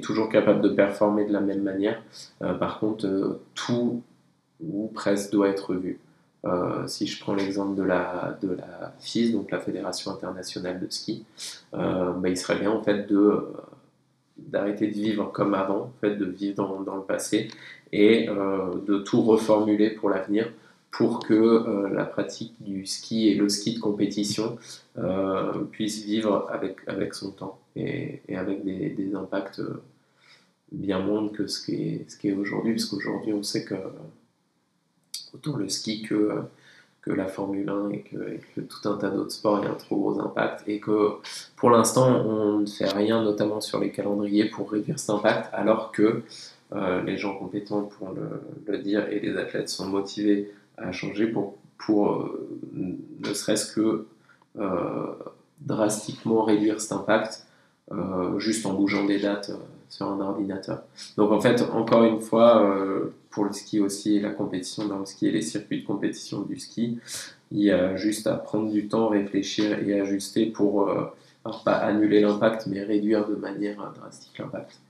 toujours 0.00 0.28
capables 0.28 0.60
de 0.60 0.70
performer 0.70 1.24
de 1.24 1.32
la 1.32 1.40
même 1.40 1.62
manière. 1.62 2.02
Euh, 2.42 2.54
par 2.54 2.80
contre, 2.80 3.38
tout 3.54 4.02
ou 4.60 4.90
presque 4.92 5.30
doit 5.30 5.48
être 5.48 5.74
vu. 5.74 6.00
Euh, 6.44 6.86
si 6.86 7.06
je 7.06 7.18
prends 7.20 7.34
l'exemple 7.34 7.74
de 7.74 7.82
la, 7.82 8.38
de 8.42 8.54
la 8.54 8.92
FIS, 8.98 9.32
donc 9.32 9.50
la 9.50 9.60
Fédération 9.60 10.10
internationale 10.10 10.78
de 10.78 10.86
ski, 10.90 11.24
euh, 11.72 12.12
bah, 12.12 12.28
il 12.28 12.36
serait 12.36 12.58
bien 12.58 12.70
en 12.70 12.82
fait 12.82 13.06
de 13.06 13.16
euh, 13.16 13.40
d'arrêter 14.36 14.88
de 14.88 14.92
vivre 14.92 15.30
comme 15.32 15.54
avant, 15.54 15.82
en 15.82 15.92
fait, 16.00 16.16
de 16.16 16.26
vivre 16.26 16.56
dans, 16.56 16.80
dans 16.82 16.96
le 16.96 17.02
passé 17.02 17.48
et 17.92 18.26
de 18.26 18.98
tout 18.98 19.22
reformuler 19.22 19.90
pour 19.90 20.10
l'avenir 20.10 20.50
pour 20.96 21.20
que 21.20 21.88
la 21.92 22.04
pratique 22.04 22.54
du 22.60 22.86
ski 22.86 23.28
et 23.28 23.34
le 23.34 23.48
ski 23.48 23.74
de 23.74 23.80
compétition 23.80 24.58
puisse 25.72 26.04
vivre 26.04 26.48
avec, 26.52 26.76
avec 26.86 27.14
son 27.14 27.32
temps 27.32 27.58
et, 27.76 28.22
avec 28.34 28.64
des, 28.64 29.14
impacts 29.14 29.60
bien 30.72 31.00
moindres 31.00 31.32
que 31.32 31.46
ce 31.46 31.66
qui 31.66 32.28
est, 32.28 32.32
aujourd'hui, 32.32 32.74
parce 32.74 32.86
qu'aujourd'hui 32.86 33.32
on 33.32 33.42
sait 33.42 33.64
que 33.64 33.74
autant 35.34 35.56
le 35.56 35.68
ski 35.68 36.02
que, 36.02 36.42
que 37.02 37.10
la 37.10 37.26
Formule 37.26 37.68
1 37.68 37.90
et 37.90 37.98
que, 38.00 38.60
tout 38.60 38.88
un 38.88 38.96
tas 38.96 39.10
d'autres 39.10 39.32
sports, 39.32 39.58
il 39.60 39.64
y 39.64 39.68
a 39.68 39.72
un 39.72 39.74
trop 39.74 39.96
gros 39.96 40.20
impact. 40.20 40.66
Et 40.68 40.80
que 40.80 41.10
pour 41.56 41.70
l'instant 41.70 42.08
on 42.24 42.60
ne 42.60 42.66
fait 42.66 42.88
rien, 42.88 43.22
notamment 43.22 43.60
sur 43.60 43.80
les 43.80 43.90
calendriers, 43.90 44.46
pour 44.46 44.70
réduire 44.70 44.98
cet 44.98 45.10
impact, 45.10 45.50
alors 45.52 45.92
que 45.92 46.22
euh, 46.72 47.02
les 47.02 47.18
gens 47.18 47.36
compétents 47.36 47.82
pour 47.82 48.10
le, 48.12 48.78
dire 48.78 49.06
et 49.08 49.20
les 49.20 49.36
athlètes 49.36 49.68
sont 49.68 49.86
motivés 49.86 50.50
à 50.76 50.92
changer 50.92 51.26
pour, 51.26 51.56
euh, 52.10 52.58
ne 52.72 53.32
serait-ce 53.32 53.72
que 53.74 54.06
drastiquement 55.60 56.44
réduire 56.44 56.80
cet 56.80 56.92
impact 56.92 57.46
juste 58.38 58.66
en 58.66 58.74
bougeant 58.74 59.04
des 59.04 59.20
dates 59.20 59.50
sur 59.88 60.08
un 60.08 60.20
ordinateur. 60.20 60.82
Donc 61.16 61.32
en 61.32 61.40
fait, 61.40 61.62
encore 61.72 62.04
une 62.04 62.20
fois, 62.20 62.76
pour 63.30 63.44
le 63.44 63.52
ski 63.52 63.80
aussi 63.80 64.16
et 64.16 64.20
la 64.20 64.30
compétition 64.30 64.86
dans 64.86 65.00
le 65.00 65.06
ski 65.06 65.26
et 65.26 65.30
les 65.32 65.42
circuits 65.42 65.82
de 65.82 65.86
compétition 65.86 66.42
du 66.42 66.58
ski, 66.58 66.98
il 67.50 67.62
y 67.62 67.70
a 67.70 67.96
juste 67.96 68.26
à 68.26 68.34
prendre 68.36 68.70
du 68.70 68.88
temps, 68.88 69.08
réfléchir 69.08 69.78
et 69.86 70.00
ajuster 70.00 70.46
pour, 70.46 70.88
alors 71.44 71.62
pas 71.62 71.74
annuler 71.74 72.20
l'impact, 72.20 72.66
mais 72.66 72.82
réduire 72.82 73.28
de 73.28 73.34
manière 73.34 73.92
drastique 73.92 74.38
l'impact. 74.38 74.80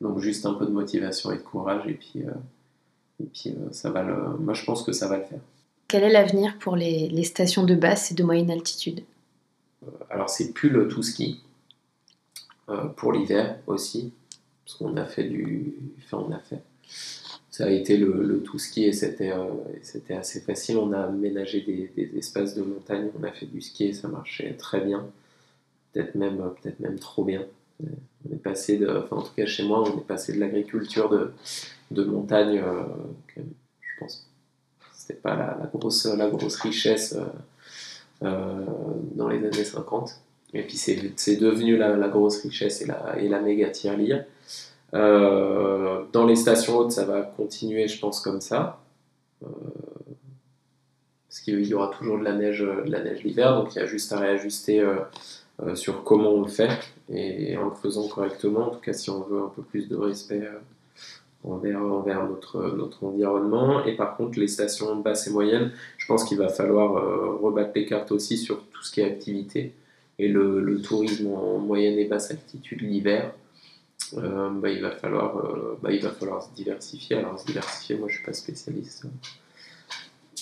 Donc 0.00 0.20
juste 0.20 0.46
un 0.46 0.54
peu 0.54 0.64
de 0.64 0.70
motivation 0.70 1.30
et 1.32 1.36
de 1.36 1.42
courage 1.42 1.86
et 1.86 1.94
puis, 1.94 2.22
euh, 2.24 2.30
et 3.20 3.26
puis 3.26 3.50
euh, 3.50 3.72
ça 3.72 3.90
va 3.90 4.02
le... 4.02 4.36
moi 4.38 4.54
je 4.54 4.64
pense 4.64 4.82
que 4.82 4.92
ça 4.92 5.08
va 5.08 5.18
le 5.18 5.24
faire. 5.24 5.40
Quel 5.86 6.04
est 6.04 6.12
l'avenir 6.12 6.58
pour 6.58 6.76
les, 6.76 7.08
les, 7.08 7.24
stations 7.24 7.64
de 7.64 7.74
basse 7.74 8.10
et 8.10 8.14
de 8.14 8.22
moyenne 8.22 8.50
altitude? 8.50 9.02
Euh, 9.84 9.90
Alors 10.10 10.28
c'est 10.28 10.52
plus 10.52 10.70
le 10.70 10.88
tout 10.88 11.02
ski 11.02 11.40
pour 12.96 13.12
l'hiver 13.12 13.58
aussi 13.66 14.12
parce 14.62 14.76
qu'on 14.76 14.98
a 14.98 15.06
fait 15.06 15.24
du, 15.24 15.72
enfin 16.04 16.22
on 16.28 16.30
a 16.32 16.38
fait 16.38 16.60
ça 17.58 17.64
a 17.64 17.70
été 17.70 17.96
le, 17.96 18.22
le 18.22 18.40
tout 18.40 18.60
ski 18.60 18.84
et 18.84 18.92
c'était 18.92 19.32
assez 20.14 20.40
facile. 20.40 20.76
On 20.76 20.92
a 20.92 21.00
aménagé 21.00 21.60
des, 21.62 21.90
des, 21.96 22.16
espaces 22.16 22.54
de 22.54 22.62
montagne, 22.62 23.10
on 23.18 23.24
a 23.24 23.32
fait 23.32 23.46
du 23.46 23.60
ski 23.60 23.86
et 23.86 23.92
ça 23.92 24.06
marchait 24.06 24.52
très 24.52 24.80
bien, 24.80 25.04
peut-être 25.92 26.14
même 26.14 26.36
peut-être 26.36 26.78
même 26.78 27.00
trop 27.00 27.24
bien. 27.24 27.44
On 27.82 28.32
est 28.32 28.38
passé 28.38 28.76
de, 28.76 28.86
enfin 28.86 29.16
en 29.16 29.22
tout 29.22 29.34
cas 29.36 29.44
chez 29.44 29.64
moi, 29.64 29.82
on 29.82 29.98
est 29.98 30.06
passé 30.06 30.34
de 30.34 30.38
l'agriculture 30.38 31.08
de, 31.08 31.32
de 31.90 32.04
montagne, 32.04 32.58
euh, 32.58 32.82
je 33.36 33.42
pense, 33.98 34.30
c'était 34.92 35.20
pas 35.20 35.36
la, 35.36 35.70
grosse, 35.72 36.06
la 36.06 36.28
grosse 36.28 36.56
richesse 36.56 37.14
euh, 37.14 38.26
euh, 38.26 38.64
dans 39.14 39.28
les 39.28 39.38
années 39.38 39.64
50. 39.64 40.20
Et 40.54 40.62
puis 40.62 40.76
c'est 40.76 41.36
devenu 41.36 41.76
la, 41.76 41.96
la, 41.96 42.08
grosse 42.08 42.42
richesse 42.42 42.80
et 42.80 42.86
la, 42.86 43.18
et 43.18 43.28
la 43.28 43.40
méga 43.40 43.68
tirelire. 43.68 44.24
dans 44.92 46.26
les 46.26 46.36
stations 46.36 46.78
hautes, 46.78 46.92
ça 46.92 47.04
va 47.04 47.22
continuer, 47.22 47.86
je 47.86 48.00
pense, 48.00 48.20
comme 48.20 48.40
ça. 48.40 48.80
parce 49.40 51.40
qu'il 51.44 51.66
y 51.66 51.74
aura 51.74 51.88
toujours 51.88 52.18
de 52.18 52.24
la 52.24 52.32
neige, 52.32 52.60
de 52.60 52.90
la 52.90 53.02
neige 53.02 53.22
l'hiver, 53.24 53.56
donc 53.56 53.74
il 53.74 53.78
y 53.78 53.82
a 53.82 53.86
juste 53.86 54.10
à 54.12 54.20
réajuster 54.20 54.82
euh, 55.64 55.74
sur 55.74 56.04
comment 56.04 56.30
on 56.30 56.42
le 56.42 56.48
fait 56.48 56.70
et 57.08 57.56
en 57.56 57.64
le 57.64 57.74
faisant 57.74 58.06
correctement, 58.06 58.68
en 58.68 58.70
tout 58.70 58.80
cas 58.80 58.92
si 58.92 59.10
on 59.10 59.22
veut 59.22 59.42
un 59.42 59.48
peu 59.48 59.62
plus 59.62 59.88
de 59.88 59.96
respect 59.96 60.42
euh, 60.42 60.60
envers, 61.44 61.80
envers 61.80 62.26
notre, 62.28 62.74
notre 62.76 63.04
environnement. 63.04 63.84
Et 63.84 63.96
par 63.96 64.16
contre, 64.16 64.38
les 64.38 64.48
stations 64.48 64.96
basses 64.96 65.26
et 65.26 65.30
moyennes, 65.30 65.72
je 65.96 66.06
pense 66.06 66.24
qu'il 66.24 66.38
va 66.38 66.48
falloir 66.48 66.96
euh, 66.96 67.36
rebattre 67.36 67.72
les 67.74 67.86
cartes 67.86 68.12
aussi 68.12 68.36
sur 68.36 68.64
tout 68.68 68.82
ce 68.82 68.92
qui 68.92 69.00
est 69.00 69.06
activité. 69.06 69.74
Et 70.18 70.28
le, 70.28 70.60
le 70.60 70.82
tourisme 70.82 71.28
en 71.28 71.58
moyenne 71.58 71.98
et 71.98 72.06
basse 72.06 72.30
altitude 72.30 72.80
l'hiver, 72.82 73.32
bah, 74.12 74.70
il, 74.70 74.80
va 74.80 74.90
falloir, 74.90 75.34
bah, 75.80 75.92
il 75.92 76.02
va 76.02 76.10
falloir 76.10 76.42
se 76.42 76.52
diversifier. 76.54 77.16
Alors 77.16 77.38
se 77.38 77.46
diversifier, 77.46 77.96
moi 77.96 78.08
je 78.08 78.16
suis 78.16 78.24
pas 78.24 78.32
spécialiste 78.32 79.06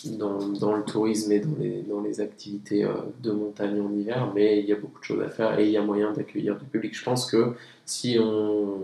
dans, 0.04 0.76
le 0.76 0.85
tourisme 0.85 1.32
et 1.32 1.40
dans 1.40 1.56
les, 1.59 1.82
dans 1.82 2.00
les 2.00 2.20
activités 2.20 2.85
euh, 2.85 2.94
de 3.22 3.30
montagne 3.30 3.80
en 3.80 3.92
hiver, 3.92 4.32
mais 4.35 4.61
il 4.61 4.66
y 4.66 4.72
a 4.72 4.76
beaucoup 4.76 5.00
de 5.00 5.04
choses 5.04 5.22
à 5.22 5.28
faire 5.28 5.59
et 5.59 5.66
il 5.66 5.70
y 5.70 5.76
a 5.76 5.82
moyen 5.82 6.12
d'accueillir 6.12 6.56
du 6.56 6.64
public. 6.64 6.96
Je 6.96 7.04
pense 7.04 7.30
que 7.30 7.54
si 7.85 8.18
on, 8.20 8.80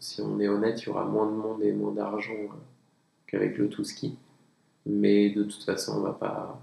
si 0.00 0.20
on 0.20 0.38
est 0.40 0.48
honnête, 0.48 0.82
il 0.82 0.86
y 0.86 0.88
aura 0.88 1.04
moins 1.04 1.26
de 1.26 1.36
monde 1.36 1.62
et 1.62 1.72
moins 1.72 1.92
d'argent 1.92 2.32
euh, 2.32 2.56
qu'avec 3.26 3.58
le 3.58 3.68
tout 3.68 3.84
ski. 3.84 4.16
Mais 4.86 5.30
de 5.30 5.44
toute 5.44 5.62
façon, 5.64 5.98
on 5.98 6.00
va 6.00 6.12
pas. 6.12 6.60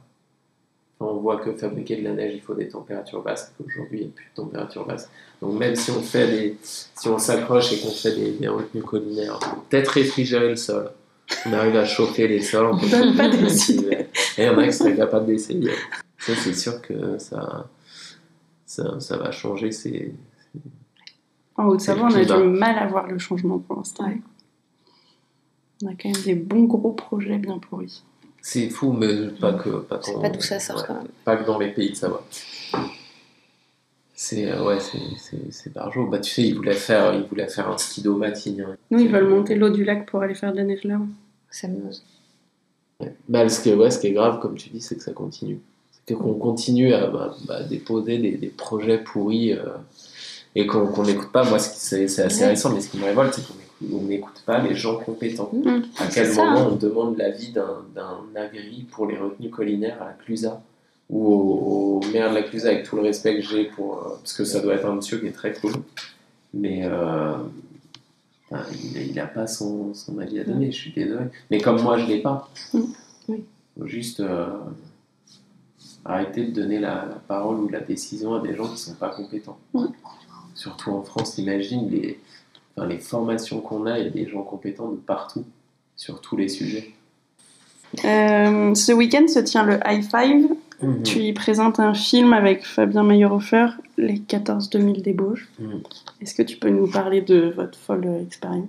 on 1.00 1.18
voit 1.18 1.38
que 1.38 1.54
fabriquer 1.54 1.98
de 1.98 2.04
la 2.04 2.14
neige, 2.14 2.34
il 2.34 2.42
faut 2.42 2.56
des 2.56 2.70
températures 2.70 3.22
basses. 3.22 3.54
Aujourd'hui, 3.64 4.00
il 4.00 4.06
n'y 4.06 4.12
a 4.12 4.16
plus 4.16 4.26
de 4.26 4.36
températures 4.36 4.86
basses. 4.86 5.10
Donc 5.42 5.60
même 5.60 5.76
si 5.76 5.92
on 5.92 6.02
fait 6.02 6.28
des, 6.28 6.58
si 6.62 7.08
on 7.08 7.20
s'accroche 7.20 7.74
et 7.74 7.80
qu'on 7.80 7.92
fait 7.92 8.16
des, 8.16 8.32
des 8.32 8.48
retenues 8.48 8.84
collinaires, 8.84 9.40
peut-être 9.70 9.90
réfrigérer 9.90 10.50
le 10.50 10.56
sol 10.56 10.92
on 11.46 11.54
arrive 11.54 11.76
à 11.76 11.86
chauffer 11.86 12.28
les 12.28 12.42
sols. 12.42 12.68
On 12.68 12.78
peut 12.78 13.16
pas 13.16 13.30
décider. 13.30 14.08
Et 14.38 14.44
il 14.44 14.46
y 14.46 14.50
en 14.50 14.58
a 14.58 14.66
qui 14.66 14.74
seraient 14.74 14.96
capables 14.96 15.26
d'essayer. 15.26 15.72
Ça, 16.20 16.34
c'est 16.36 16.54
sûr 16.54 16.82
que 16.82 17.18
ça, 17.20 17.68
ça, 18.66 19.00
ça 19.00 19.18
va 19.18 19.32
changer. 19.32 19.72
C'est, 19.72 20.14
en 21.58 21.66
Haute-Savoie, 21.68 22.10
on 22.12 22.16
a 22.16 22.26
du 22.26 22.44
mal 22.50 22.78
à 22.78 22.88
voir 22.88 23.08
le 23.08 23.18
changement 23.18 23.60
pour 23.60 23.78
l'instant. 23.78 24.10
On 25.84 25.88
a 25.88 25.92
quand 25.92 26.10
même 26.10 26.24
des 26.24 26.36
bons 26.36 26.66
gros 26.66 26.92
projets 26.92 27.38
bien 27.38 27.60
pourris. 27.60 28.04
C'est 28.42 28.70
fou, 28.70 28.92
mais 28.92 29.30
pas 29.30 29.54
que. 29.54 29.70
Pas, 29.70 30.00
pas 30.22 30.30
d'où 30.30 30.42
ça 30.42 30.60
sort 30.60 30.86
quand 30.86 30.96
même. 30.96 31.08
Pas 31.24 31.38
que 31.38 31.46
dans 31.46 31.58
les 31.58 31.72
pays 31.72 31.92
de 31.92 31.96
Savoie. 31.96 32.24
C'est 34.18 34.50
euh, 34.50 34.64
ouais, 34.64 34.78
c'est 34.80 35.74
barjot. 35.74 36.08
Bah, 36.08 36.20
tu 36.20 36.32
sais, 36.32 36.44
ils 36.44 36.56
voulaient 36.56 36.74
faire, 36.74 37.14
ils 37.14 37.24
voulaient 37.24 37.50
faire 37.50 37.70
un 37.70 37.78
ski 37.78 38.02
d'eau 38.02 38.16
matin. 38.16 38.52
Nous, 38.90 39.00
ils 39.00 39.10
veulent 39.10 39.28
monter 39.28 39.56
l'eau 39.56 39.70
du 39.70 39.84
lac 39.84 40.10
pour 40.10 40.22
aller 40.22 40.36
faire 40.36 40.54
de 40.54 40.58
la 40.58 40.64
neige 40.64 40.86
là. 40.86 41.00
Ça 41.52 41.68
me 41.68 41.76
ouais. 43.02 43.14
bah, 43.28 43.48
ce, 43.50 43.62
qui 43.62 43.70
est, 43.70 43.76
ouais, 43.76 43.92
ce 43.92 44.00
qui 44.00 44.08
est 44.08 44.14
grave, 44.14 44.40
comme 44.40 44.56
tu 44.56 44.70
dis, 44.70 44.80
c'est 44.80 44.96
que 44.96 45.04
ça 45.04 45.12
continue. 45.12 45.60
C'est 46.08 46.14
qu'on 46.14 46.36
continue 46.36 46.94
à 46.94 47.08
bah, 47.08 47.36
bah, 47.46 47.64
déposer 47.64 48.18
des, 48.18 48.32
des, 48.38 48.48
projets 48.48 49.00
pourris 49.00 49.52
euh, 49.52 49.66
et 50.56 50.66
qu'on 50.66 51.04
n'écoute 51.04 51.32
pas. 51.34 51.44
Moi, 51.44 51.60
c'est 51.60 52.06
assez 52.06 52.46
récent, 52.46 52.74
mais 52.74 52.80
ce 52.80 52.90
qui 52.90 52.98
me 52.98 53.06
révolte, 53.06 53.34
c'est 53.34 53.44
qu'on 53.46 54.02
n'écoute 54.04 54.44
pas 54.46 54.62
les 54.62 54.76
gens 54.76 54.98
compétents. 54.98 55.50
Mmh. 55.52 55.82
À 55.98 56.08
quel 56.08 56.30
moment 56.30 56.60
hein. 56.60 56.70
on 56.72 56.76
demande 56.76 57.18
l'avis 57.18 57.52
d'un 57.52 58.42
agri 58.42 58.86
pour 58.90 59.08
les 59.08 59.18
retenues 59.18 59.50
collinaires 59.50 60.02
à 60.02 60.06
la 60.06 60.14
Clusa? 60.14 60.62
Ou 61.10 62.00
au, 62.00 62.02
maire 62.12 62.30
de 62.30 62.36
la 62.36 62.44
Clusa 62.44 62.70
avec 62.70 62.86
tout 62.86 62.96
le 62.96 63.04
respect 63.04 63.36
que 63.36 63.42
j'ai 63.42 63.66
pour 63.66 63.98
euh, 63.98 64.10
parce 64.18 64.34
que 64.34 64.44
ça 64.44 64.60
doit 64.60 64.76
être 64.76 64.86
un 64.86 64.96
monsieur 64.96 65.20
qui 65.20 65.28
est 65.28 65.32
très 65.32 65.54
cool. 65.54 65.74
Mais 66.54 66.82
euh, 66.86 67.36
il 68.96 69.14
n'a 69.14 69.28
pas 69.28 69.48
son, 69.48 69.94
son, 69.94 70.18
avis 70.20 70.40
à 70.40 70.44
donner 70.44 70.72
je 70.72 70.78
suis 70.78 70.92
désolé. 70.92 71.26
Mais 71.52 71.60
comme 71.60 71.82
moi 71.82 71.98
je 71.98 72.06
l'ai 72.06 72.22
pas. 72.22 72.50
Mm. 72.74 72.82
oui. 73.30 73.44
juste 73.86 74.20
euh, 74.22 74.48
arrêter 76.06 76.46
de 76.46 76.52
donner 76.52 76.80
la, 76.80 77.22
parole 77.28 77.58
ou 77.58 77.70
la 77.70 77.82
décision 77.82 78.34
à 78.36 78.40
des 78.40 78.56
gens 78.56 78.68
qui 78.68 78.78
sont 78.78 78.96
pas 78.96 79.10
compétents. 79.10 79.60
Surtout 80.56 80.92
en 80.92 81.04
France 81.04 81.38
imagine 81.38 81.90
les, 81.90 82.20
enfin, 82.76 82.88
les 82.88 83.00
formations 83.00 83.60
qu'on 83.60 83.86
a 83.86 84.00
il 84.00 84.06
y 84.06 84.08
a 84.08 84.12
des 84.12 84.28
gens 84.28 84.44
compétents 84.44 84.90
de 84.90 84.98
partout 84.98 85.44
sur 85.98 86.22
tous 86.22 86.38
les 86.38 86.48
sujets. 86.48 86.94
Ce 87.98 88.92
week-end 88.92 89.28
se 89.28 89.40
tient 89.40 89.64
le 89.64 89.80
High 89.86 90.04
Five 90.04 90.56
Mhm. 90.82 91.04
Tu 91.04 91.20
y 91.20 91.34
présentes 91.34 91.80
un 91.80 91.94
film 91.94 92.34
avec 92.34 92.66
Fabien 92.66 93.04
Meyerhofer, 93.04 93.68
Les 93.98 94.20
14 94.20 94.70
2000 94.70 95.02
débauches. 95.02 95.48
Mhm. 95.60 95.82
Est-ce 96.22 96.36
que 96.36 96.44
tu 96.44 96.58
peux 96.58 96.70
nous 96.70 96.88
parler 96.88 97.22
de 97.22 97.54
votre 97.56 97.78
folle 97.78 98.06
expérience? 98.26 98.68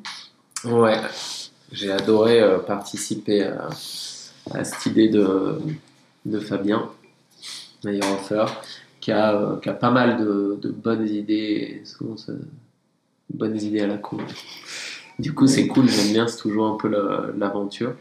Ouais, 0.64 1.00
j'ai 1.72 1.90
adoré 1.90 2.40
euh, 2.40 2.58
participer 2.58 3.42
à, 3.42 3.70
cette 4.64 4.86
idée 4.86 5.08
de, 5.08 5.60
de 6.24 6.38
Fabien 6.38 6.88
Meyerhofer, 7.84 8.46
qui 9.00 9.12
a, 9.12 9.34
euh, 9.34 9.56
qui 9.58 9.68
a 9.68 9.74
pas 9.74 9.90
mal 9.90 10.18
de, 10.18 10.58
de 10.62 10.70
bonnes 10.70 11.08
idées, 11.08 11.82
souvent 11.84 12.16
bonnes 13.30 13.60
idées 13.60 13.80
à 13.80 13.86
la 13.86 13.98
con. 13.98 14.18
Du 15.18 15.32
coup, 15.32 15.46
c'est 15.46 15.66
cool, 15.66 15.88
j'aime 15.88 16.12
bien, 16.12 16.26
c'est 16.26 16.36
toujours 16.36 16.66
un 16.66 16.76
peu 16.76 16.88
l'aventure. 16.88 17.94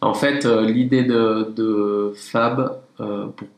En 0.00 0.14
fait, 0.14 0.44
euh, 0.46 0.66
l'idée 0.66 1.04
de, 1.04 2.12
Fab, 2.16 2.80
euh, 3.00 3.26
pour, 3.28 3.48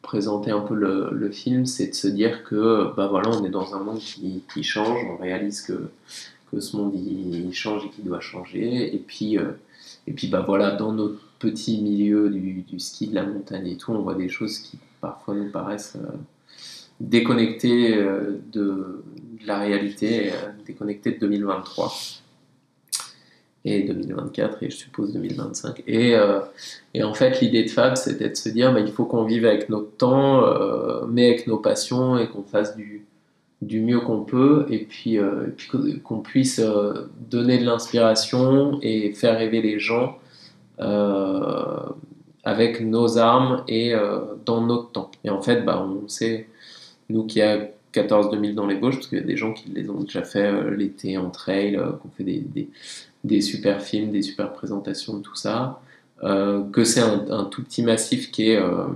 présenter 0.00 0.50
un 0.50 0.60
peu 0.60 0.74
le, 0.74 1.30
film, 1.30 1.66
c'est 1.66 1.88
de 1.88 1.94
se 1.94 2.08
dire 2.08 2.44
que 2.44 2.94
bah 2.96 3.06
voilà, 3.06 3.28
on 3.30 3.44
est 3.44 3.50
dans 3.50 3.74
un 3.74 3.80
monde 3.80 3.98
qui, 3.98 4.62
change, 4.62 4.98
on 5.10 5.20
réalise 5.20 5.60
que, 5.60 5.90
que 6.50 6.60
ce 6.60 6.76
monde 6.78 6.94
il, 6.94 7.52
change 7.52 7.84
et 7.84 7.90
qu'il 7.90 8.04
doit 8.04 8.20
changer. 8.20 8.94
Et 8.94 8.98
puis, 8.98 9.36
euh, 9.36 9.50
et 10.06 10.12
puis 10.12 10.28
bah 10.28 10.42
voilà, 10.46 10.70
dans 10.70 10.92
notre 10.92 11.20
petit 11.38 11.82
milieu 11.82 12.30
du, 12.30 12.80
ski, 12.80 13.08
de 13.08 13.14
la 13.14 13.26
montagne 13.26 13.66
et 13.66 13.76
tout, 13.76 13.92
on 13.92 14.00
voit 14.00 14.14
des 14.14 14.30
choses 14.30 14.58
qui 14.58 14.78
parfois 15.02 15.34
nous 15.34 15.50
paraissent 15.50 15.98
déconnectées 17.00 17.94
de, 18.52 19.02
la 19.44 19.58
réalité, 19.58 20.32
déconnectées 20.64 21.12
de 21.12 21.18
2023 21.18 21.92
et 23.64 23.82
2024 23.82 24.62
et 24.62 24.70
je 24.70 24.76
suppose 24.76 25.12
2025. 25.12 25.82
Et, 25.86 26.14
euh, 26.14 26.40
et 26.92 27.02
en 27.02 27.14
fait, 27.14 27.40
l'idée 27.40 27.64
de 27.64 27.70
Fab, 27.70 27.96
c'était 27.96 28.28
de 28.28 28.34
se 28.34 28.48
dire 28.50 28.72
bah, 28.72 28.80
il 28.80 28.92
faut 28.92 29.06
qu'on 29.06 29.24
vive 29.24 29.46
avec 29.46 29.68
notre 29.68 29.90
temps, 29.96 30.44
euh, 30.44 31.06
mais 31.08 31.28
avec 31.28 31.46
nos 31.46 31.56
passions 31.56 32.18
et 32.18 32.28
qu'on 32.28 32.42
fasse 32.42 32.76
du, 32.76 33.06
du 33.62 33.80
mieux 33.80 34.00
qu'on 34.00 34.22
peut 34.22 34.66
et 34.68 34.80
puis, 34.80 35.18
euh, 35.18 35.46
puis 35.56 36.00
qu'on 36.02 36.20
puisse 36.20 36.60
donner 37.30 37.58
de 37.58 37.64
l'inspiration 37.64 38.78
et 38.82 39.12
faire 39.12 39.38
rêver 39.38 39.62
les 39.62 39.78
gens 39.78 40.18
avec 42.46 42.80
nos 42.80 43.16
armes 43.16 43.64
et 43.68 43.94
dans 44.44 44.60
notre 44.60 44.90
temps. 44.90 45.10
Et 45.24 45.30
en 45.30 45.40
fait, 45.40 45.62
bah, 45.62 45.82
on 45.82 46.08
sait, 46.08 46.48
nous 47.08 47.24
qui 47.24 47.40
a 47.40 47.68
14 47.92 48.30
2000 48.30 48.54
dans 48.56 48.66
les 48.66 48.76
gauches, 48.76 48.96
parce 48.96 49.06
qu'il 49.06 49.18
y 49.18 49.22
a 49.22 49.24
des 49.24 49.36
gens 49.36 49.52
qui 49.52 49.70
les 49.70 49.88
ont 49.88 50.00
déjà 50.00 50.24
fait 50.24 50.70
l'été 50.72 51.16
en 51.16 51.30
trail, 51.30 51.72
qui 51.72 51.78
ont 51.78 52.10
fait 52.16 52.24
des, 52.24 52.68
des 53.24 53.40
super 53.40 53.82
films, 53.82 54.10
des 54.10 54.22
super 54.22 54.52
présentations, 54.52 55.20
tout 55.20 55.34
ça, 55.34 55.80
euh, 56.22 56.62
que 56.70 56.84
c'est 56.84 57.00
un, 57.00 57.44
tout 57.44 57.62
petit 57.62 57.82
massif 57.82 58.30
qui 58.30 58.50
est, 58.50 58.56
euh, 58.56 58.86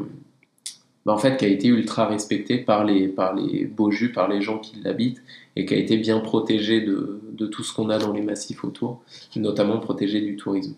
bah, 1.04 1.14
en 1.14 1.18
fait, 1.18 1.36
qui 1.36 1.44
a 1.44 1.48
été 1.48 1.68
ultra 1.68 2.06
respecté 2.06 2.58
par 2.58 2.84
les, 2.84 3.08
par 3.08 3.34
les 3.34 3.64
Beaujus, 3.64 4.12
par 4.12 4.28
les 4.28 4.42
gens 4.42 4.58
qui 4.58 4.80
l'habitent, 4.82 5.22
et 5.56 5.64
qui 5.64 5.74
a 5.74 5.76
été 5.78 5.96
bien 5.96 6.20
protégé 6.20 6.80
de, 6.80 7.20
de 7.32 7.46
tout 7.46 7.62
ce 7.62 7.74
qu'on 7.74 7.90
a 7.90 7.98
dans 7.98 8.12
les 8.12 8.22
massifs 8.22 8.64
autour, 8.64 9.02
notamment 9.34 9.78
protégé 9.78 10.20
du 10.20 10.36
tourisme. 10.36 10.74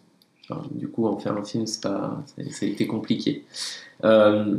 du 0.70 0.88
coup, 0.88 1.06
en 1.06 1.18
faire 1.18 1.36
un 1.36 1.44
film, 1.44 1.66
ça 1.66 2.22
a 2.38 2.64
été 2.64 2.86
compliqué. 2.86 3.44
Euh, 4.04 4.56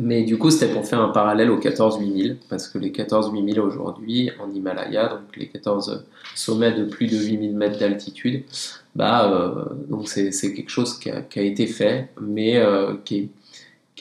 mais 0.00 0.22
du 0.22 0.38
coup, 0.38 0.52
c'était 0.52 0.72
pour 0.72 0.86
faire 0.86 1.00
un 1.00 1.08
parallèle 1.08 1.50
aux 1.50 1.58
14 1.58 1.98
8000, 1.98 2.38
parce 2.48 2.68
que 2.68 2.78
les 2.78 2.92
14 2.92 3.32
8000 3.32 3.58
aujourd'hui, 3.58 4.30
en 4.38 4.48
Himalaya, 4.48 5.08
donc 5.08 5.36
les 5.36 5.48
14 5.48 6.04
sommets 6.36 6.72
de 6.72 6.84
plus 6.84 7.08
de 7.08 7.16
8000 7.16 7.56
mètres 7.56 7.80
d'altitude, 7.80 8.44
bah, 8.94 9.28
euh, 9.28 9.64
donc 9.88 10.08
c'est 10.08 10.30
quelque 10.54 10.70
chose 10.70 11.00
qui 11.00 11.10
a, 11.10 11.42
été 11.42 11.66
fait, 11.66 12.10
mais 12.20 12.58
euh, 12.58 12.94
qui, 13.04 13.28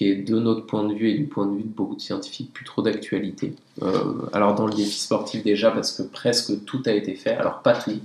est, 0.01 0.15
de 0.23 0.37
notre 0.37 0.67
point 0.67 0.83
de 0.83 0.93
vue 0.93 1.09
et 1.09 1.17
du 1.17 1.25
point 1.25 1.47
de 1.47 1.55
vue 1.55 1.63
de 1.63 1.67
beaucoup 1.67 1.95
de 1.95 2.01
scientifiques 2.01 2.53
plus 2.53 2.63
trop 2.63 2.83
d'actualité. 2.83 3.55
Euh, 3.81 4.13
alors 4.33 4.53
dans 4.53 4.67
le 4.67 4.75
défi 4.75 4.99
sportif 4.99 5.43
déjà, 5.43 5.71
parce 5.71 5.91
que 5.91 6.03
presque 6.03 6.63
tout 6.65 6.83
a 6.85 6.91
été 6.91 7.15
fait, 7.15 7.31
alors 7.31 7.63
pas 7.63 7.73
tout, 7.73 7.99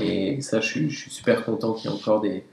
et 0.00 0.40
ça 0.40 0.62
je 0.62 0.88
je 0.88 0.98
suis 0.98 1.10
super 1.10 1.44
content 1.44 1.74
qu'il 1.74 1.90
y 1.90 1.92
ait 1.92 1.96
encore 1.96 2.22
des, 2.22 2.44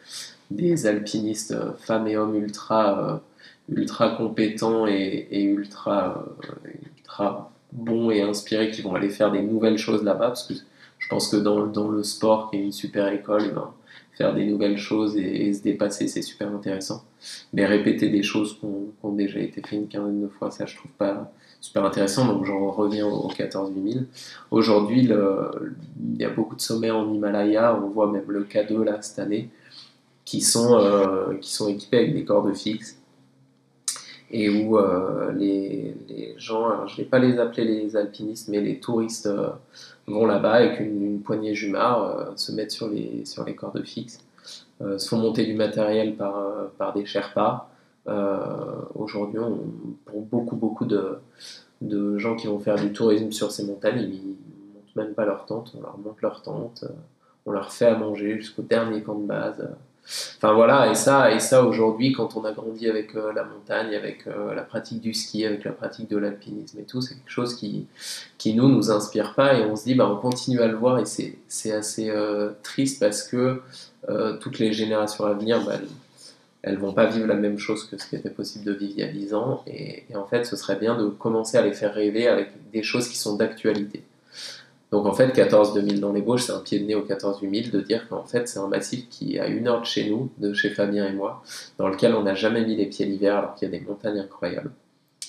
des 0.51 0.87
alpinistes, 0.87 1.55
femmes 1.79 2.07
et 2.07 2.17
hommes 2.17 2.35
ultra 2.35 3.21
ultra 3.69 4.09
compétents 4.11 4.87
et, 4.87 5.43
ultra, 5.43 6.25
euh, 6.43 6.69
ultra 6.97 7.51
bons 7.71 8.11
et 8.11 8.21
inspirés 8.21 8.71
qui 8.71 8.81
vont 8.81 8.95
aller 8.95 9.09
faire 9.09 9.31
des 9.31 9.41
nouvelles 9.41 9.77
choses 9.77 10.03
là-bas, 10.03 10.27
parce 10.27 10.47
que 10.47 10.53
je 10.99 11.07
pense 11.09 11.27
que 11.27 11.37
dans, 11.37 11.65
dans, 11.67 11.89
le 11.89 12.03
sport, 12.03 12.49
qui 12.49 12.57
est 12.57 12.61
une 12.61 12.71
super 12.71 13.07
école, 13.11 13.51
ben, 13.53 13.71
faire 14.13 14.33
des 14.33 14.45
nouvelles 14.45 14.77
choses 14.77 15.17
et, 15.17 15.53
se 15.53 15.61
dépasser, 15.63 16.07
c'est 16.07 16.21
super 16.21 16.53
intéressant. 16.53 17.03
Mais 17.51 17.65
répéter 17.65 18.09
des 18.09 18.23
choses 18.23 18.59
qui 18.59 18.65
ont, 19.03 19.11
déjà 19.11 19.39
été 19.39 19.61
faites 19.61 19.79
une 19.79 19.87
quinzaine 19.87 20.21
de 20.21 20.27
fois, 20.27 20.51
ça 20.51 20.65
je 20.65 20.75
trouve 20.75 20.91
pas 20.91 21.31
super 21.61 21.83
intéressant. 21.83 22.27
Donc 22.27 22.45
j'en 22.45 22.69
reviens 22.71 23.07
au 23.07 23.27
14 23.27 23.71
8000. 23.75 24.05
Aujourd'hui, 24.51 25.01
il 25.01 26.21
y 26.21 26.25
a 26.25 26.29
beaucoup 26.29 26.55
de 26.55 26.61
sommets 26.61 26.91
en 26.91 27.11
Himalaya, 27.11 27.79
on 27.81 27.89
voit 27.89 28.11
même 28.11 28.25
le 28.27 28.43
K2 28.43 28.83
là 28.83 29.01
cette 29.01 29.19
année, 29.19 29.49
qui 30.25 30.41
sont, 30.41 30.77
euh, 30.77 31.35
qui 31.41 31.51
sont 31.51 31.67
équipés 31.67 31.97
avec 31.97 32.13
des 32.13 32.23
cordes 32.23 32.53
fixes 32.55 33.02
et 34.33 34.49
où 34.49 34.79
euh, 34.79 35.31
les, 35.33 35.95
gens, 36.37 36.65
alors 36.65 36.87
je 36.87 36.93
ne 36.93 36.97
vais 36.97 37.09
pas 37.09 37.19
les 37.19 37.39
appeler 37.39 37.65
les 37.65 37.95
alpinistes, 37.95 38.49
mais 38.49 38.59
les 38.59 38.79
touristes 38.79 39.27
euh, 39.27 39.49
vont 40.07 40.25
là-bas 40.25 40.53
avec 40.53 40.79
une, 40.79 41.21
poignée 41.21 41.53
jumard, 41.53 42.03
euh, 42.03 42.25
se 42.35 42.51
mettent 42.51 42.71
sur 42.71 42.89
les, 42.89 43.23
cordes 43.55 43.85
fixes, 43.85 44.19
se 44.81 45.07
font 45.07 45.17
monter 45.17 45.45
du 45.45 45.53
matériel 45.53 46.15
par, 46.15 46.93
des 46.93 47.05
Sherpas. 47.05 47.69
Aujourd'hui, 48.95 49.39
pour 50.03 50.21
beaucoup, 50.23 50.55
beaucoup 50.55 50.85
de, 50.85 52.17
gens 52.17 52.35
qui 52.35 52.47
vont 52.47 52.59
faire 52.59 52.75
du 52.75 52.91
tourisme 52.91 53.31
sur 53.31 53.51
ces 53.51 53.65
montagnes, 53.65 54.01
ils 54.01 54.09
ne 54.09 54.73
montent 54.73 54.95
même 54.95 55.13
pas 55.13 55.25
leur 55.25 55.45
tente, 55.45 55.73
on 55.77 55.81
leur 55.81 55.97
monte 55.99 56.21
leur 56.21 56.41
tente, 56.41 56.85
on 57.45 57.51
leur 57.51 57.71
fait 57.71 57.85
à 57.85 57.95
manger 57.95 58.37
jusqu'au 58.37 58.63
dernier 58.63 59.03
camp 59.03 59.15
de 59.15 59.27
base. 59.27 59.69
Enfin 60.05 60.53
voilà, 60.53 60.91
et 60.91 60.95
ça, 60.95 61.31
et 61.31 61.39
ça 61.39 61.63
aujourd'hui, 61.63 62.11
quand 62.11 62.35
on 62.35 62.43
a 62.43 62.51
grandi 62.51 62.89
avec 62.89 63.15
euh, 63.15 63.31
la 63.31 63.45
montagne, 63.45 63.95
avec 63.95 64.27
euh, 64.27 64.53
la 64.53 64.63
pratique 64.63 64.99
du 64.99 65.13
ski, 65.13 65.45
avec 65.45 65.63
la 65.63 65.71
pratique 65.71 66.09
de 66.09 66.17
l'alpinisme 66.17 66.79
et 66.79 66.83
tout, 66.83 66.99
c'est 66.99 67.15
quelque 67.15 67.31
chose 67.31 67.55
qui, 67.55 67.87
qui 68.37 68.53
nous, 68.53 68.67
nous 68.67 68.91
inspire 68.91 69.33
pas 69.33 69.53
et 69.53 69.63
on 69.63 69.77
se 69.77 69.85
dit, 69.85 69.95
bah, 69.95 70.09
on 70.11 70.17
continue 70.17 70.59
à 70.59 70.67
le 70.67 70.75
voir 70.75 70.99
et 70.99 71.05
c'est 71.05 71.71
assez 71.71 72.09
euh, 72.09 72.51
triste 72.63 72.99
parce 72.99 73.23
que 73.23 73.61
toutes 74.41 74.59
les 74.59 74.73
générations 74.73 75.25
à 75.25 75.33
venir, 75.33 75.63
bah, 75.65 75.75
elles, 76.61 76.77
vont 76.77 76.91
pas 76.91 77.05
vivre 77.05 77.25
la 77.25 77.35
même 77.35 77.57
chose 77.57 77.85
que 77.85 77.97
ce 77.97 78.05
qui 78.05 78.17
était 78.17 78.29
possible 78.29 78.65
de 78.65 78.73
vivre 78.73 78.93
il 78.97 78.99
y 78.99 79.03
a 79.03 79.11
10 79.11 79.33
ans 79.33 79.63
et 79.65 80.03
en 80.15 80.25
fait, 80.25 80.43
ce 80.43 80.57
serait 80.57 80.75
bien 80.75 80.97
de 80.97 81.07
commencer 81.07 81.57
à 81.57 81.61
les 81.61 81.71
faire 81.71 81.93
rêver 81.93 82.27
avec 82.27 82.49
des 82.73 82.83
choses 82.83 83.07
qui 83.07 83.17
sont 83.17 83.37
d'actualité. 83.37 84.03
Donc 84.93 85.07
en 85.07 85.13
fait, 85.13 85.33
14 85.33 85.73
2000 85.73 85.99
dans 85.99 86.13
les 86.13 86.21
Bauges, 86.21 86.43
c'est 86.43 86.51
un 86.51 86.59
pied 86.59 86.77
de 86.77 86.85
nez 86.85 86.93
au 86.93 87.01
14 87.01 87.41
8000 87.41 87.71
de 87.71 87.81
dire 87.81 88.07
qu'en 88.07 88.25
fait, 88.25 88.47
c'est 88.47 88.59
un 88.59 88.67
massif 88.67 89.09
qui 89.09 89.39
à 89.39 89.47
une 89.47 89.67
heure 89.67 89.81
de 89.81 89.87
chez 89.87 90.07
nous, 90.07 90.29
de 90.37 90.53
chez 90.53 90.69
Fabien 90.69 91.07
et 91.07 91.13
moi, 91.13 91.41
dans 91.79 91.87
lequel 91.87 92.13
on 92.13 92.21
n'a 92.21 92.35
jamais 92.35 92.63
mis 92.63 92.75
les 92.75 92.85
pieds 92.85 93.07
l'hiver 93.07 93.35
alors 93.35 93.55
qu'il 93.55 93.67
y 93.67 93.75
a 93.75 93.79
des 93.79 93.83
montagnes 93.83 94.19
incroyables, 94.19 94.71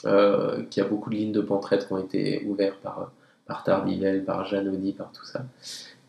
euh, 0.04 0.64
qu'il 0.68 0.82
y 0.82 0.86
a 0.86 0.88
beaucoup 0.90 1.08
de 1.08 1.14
lignes 1.14 1.32
de 1.32 1.40
pentraite 1.40 1.86
qui 1.86 1.94
ont 1.94 1.98
été 1.98 2.44
ouvertes 2.46 2.78
par, 2.82 3.10
par 3.46 3.64
Tardivelle, 3.64 4.22
par 4.22 4.44
Janoni, 4.44 4.92
par 4.92 5.10
tout 5.12 5.24
ça, 5.24 5.46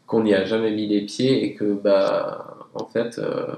qu'on 0.05 0.21
n'y 0.21 0.33
a 0.33 0.43
jamais 0.43 0.71
mis 0.71 0.87
les 0.87 1.05
pieds 1.05 1.45
et 1.45 1.53
que, 1.53 1.75
bah, 1.75 2.57
en 2.73 2.87
fait, 2.87 3.19
euh, 3.19 3.55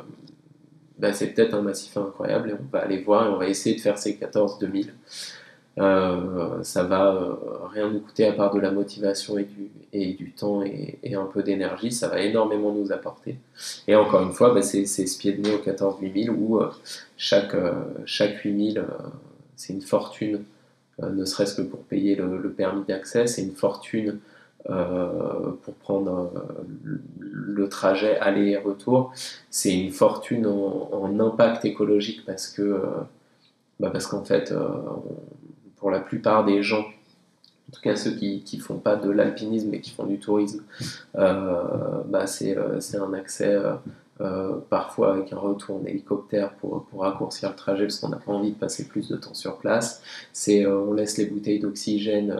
bah, 0.99 1.11
c'est 1.11 1.33
peut-être 1.33 1.55
un 1.55 1.63
massif 1.63 1.97
incroyable 1.97 2.51
et 2.51 2.53
on 2.53 2.71
va 2.71 2.83
aller 2.83 2.99
voir 2.99 3.25
et 3.25 3.29
on 3.29 3.37
va 3.37 3.47
essayer 3.47 3.75
de 3.75 3.81
faire 3.81 3.97
ces 3.97 4.15
14 4.15 4.59
2000. 4.59 4.93
Euh, 5.79 6.63
ça 6.63 6.83
va 6.83 7.13
euh, 7.13 7.35
rien 7.71 7.89
nous 7.91 7.99
coûter 7.99 8.25
à 8.25 8.33
part 8.33 8.51
de 8.51 8.59
la 8.59 8.71
motivation 8.71 9.37
et 9.37 9.43
du, 9.43 9.69
et 9.93 10.13
du 10.13 10.31
temps 10.31 10.63
et, 10.63 11.13
un 11.13 11.25
peu 11.25 11.43
d'énergie, 11.43 11.91
ça 11.91 12.07
va 12.07 12.19
énormément 12.19 12.73
nous 12.73 12.91
apporter. 12.91 13.37
Et 13.87 13.95
encore 13.95 14.23
une 14.23 14.33
fois, 14.33 14.53
bah, 14.53 14.63
c'est 14.63 14.85
ce 14.85 15.17
pied 15.17 15.33
de 15.33 15.41
nez 15.41 15.53
au 15.53 15.59
14 15.59 15.97
8000 16.01 16.31
où 16.31 16.57
euh, 16.57 16.71
chaque, 17.15 17.55
chaque 18.05 18.37
8000, 18.39 18.83
c'est 19.55 19.73
une 19.73 19.81
fortune, 19.81 20.43
ne 21.01 21.25
serait-ce 21.25 21.55
que 21.55 21.61
pour 21.61 21.81
payer 21.81 22.15
le, 22.15 22.51
permis 22.51 22.83
d'accès, 22.87 23.27
c'est 23.27 23.43
une 23.43 23.55
fortune 23.55 24.19
pour 24.65 25.73
prendre 25.75 26.31
le 27.19 27.69
trajet 27.69 28.17
aller 28.17 28.49
et 28.49 28.57
retour. 28.57 29.13
C'est 29.49 29.73
une 29.73 29.91
fortune 29.91 30.45
en, 30.47 31.19
impact 31.19 31.65
écologique 31.65 32.25
parce 32.25 32.47
que 32.47 32.81
bah 33.79 33.89
parce 33.91 34.07
qu'en 34.07 34.23
fait, 34.23 34.53
pour 35.77 35.91
la 35.91 35.99
plupart 35.99 36.45
des 36.45 36.63
gens, 36.63 36.85
en 37.69 37.73
tout 37.73 37.81
cas 37.81 37.95
ceux 37.95 38.11
qui 38.11 38.43
ne 38.53 38.61
font 38.61 38.77
pas 38.77 38.95
de 38.95 39.09
l'alpinisme 39.09 39.69
mais 39.71 39.79
qui 39.79 39.91
font 39.91 40.05
du 40.05 40.19
tourisme, 40.19 40.63
euh, 41.15 42.03
bah 42.05 42.25
euh, 42.41 42.79
c'est 42.79 42.97
un 42.97 43.13
accès 43.13 43.61
euh, 44.21 44.57
parfois 44.69 45.13
avec 45.13 45.33
un 45.33 45.37
retour 45.37 45.77
en 45.77 45.85
hélicoptère 45.85 46.53
pour, 46.55 46.85
pour 46.85 47.01
raccourcir 47.01 47.49
le 47.49 47.55
trajet 47.55 47.83
parce 47.83 47.99
qu'on 47.99 48.09
n'a 48.09 48.17
pas 48.17 48.31
envie 48.31 48.51
de 48.51 48.57
passer 48.57 48.87
plus 48.87 49.09
de 49.09 49.15
temps 49.15 49.33
sur 49.33 49.57
place. 49.57 50.01
C'est 50.33 50.65
on 50.65 50.93
laisse 50.93 51.17
les 51.17 51.25
bouteilles 51.25 51.59
d'oxygène 51.59 52.35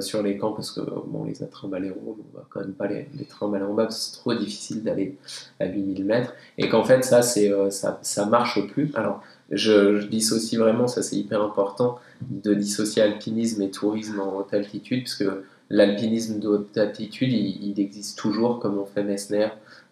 sur 0.00 0.22
les 0.22 0.36
camps 0.36 0.52
parce 0.52 0.72
que 0.72 0.82
bon, 0.82 1.24
les 1.24 1.32
trimballer 1.48 1.90
en 1.90 1.94
haut, 1.94 2.18
on 2.34 2.36
va 2.36 2.44
quand 2.50 2.60
même 2.60 2.74
pas 2.74 2.86
les, 2.86 3.08
les 3.14 3.24
trimballer 3.24 3.64
en 3.64 3.72
bas 3.72 3.84
parce 3.84 3.96
que 3.96 4.16
c'est 4.16 4.20
trop 4.20 4.34
difficile 4.34 4.82
d'aller 4.82 5.16
à 5.58 5.64
8000 5.64 6.04
mètres 6.04 6.34
et 6.58 6.68
qu'en 6.68 6.84
fait 6.84 7.02
ça, 7.02 7.22
c'est 7.22 7.50
ça, 7.70 7.98
ça 8.02 8.26
marche 8.26 8.66
plus. 8.66 8.92
Alors 8.94 9.22
je, 9.50 10.00
je 10.00 10.06
dissocie 10.06 10.58
vraiment, 10.58 10.86
ça 10.86 11.02
c'est 11.02 11.16
hyper 11.16 11.42
important, 11.42 11.98
de 12.22 12.54
dissocier 12.54 13.02
alpinisme 13.02 13.62
et 13.62 13.70
tourisme 13.70 14.20
en 14.20 14.36
haute 14.36 14.54
altitude, 14.54 15.04
parce 15.04 15.16
que 15.16 15.44
l'alpinisme 15.70 16.40
de 16.40 16.48
haute 16.48 16.76
altitude, 16.76 17.32
il, 17.32 17.78
existe 17.80 18.18
toujours, 18.18 18.58
comme 18.58 18.78
on 18.78 18.84
fait 18.84 19.04
Messner. 19.04 19.48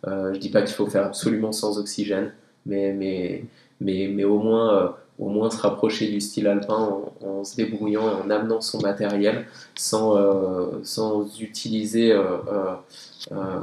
Euh, 0.07 0.35
je 0.35 0.39
dis 0.39 0.51
pas 0.51 0.63
qu'il 0.63 0.75
faut 0.75 0.87
faire 0.87 1.07
absolument 1.07 1.53
sans 1.53 1.79
oxygène, 1.79 2.33
mais, 2.67 2.93
mais, 2.93 3.45
mais, 3.81 4.09
mais 4.09 4.25
au, 4.25 4.39
moins, 4.39 4.75
euh, 4.75 4.89
au 5.19 5.29
moins 5.29 5.51
se 5.51 5.61
rapprocher 5.61 6.09
du 6.09 6.21
style 6.21 6.47
alpin 6.47 7.01
en, 7.25 7.45
se 7.45 7.57
débrouillant, 7.57 8.05
en 8.05 8.31
amenant 8.31 8.61
son 8.61 8.81
matériel, 8.81 9.47
sans, 9.75 10.17
euh, 10.17 10.81
sans 10.83 11.41
utiliser... 11.41 12.17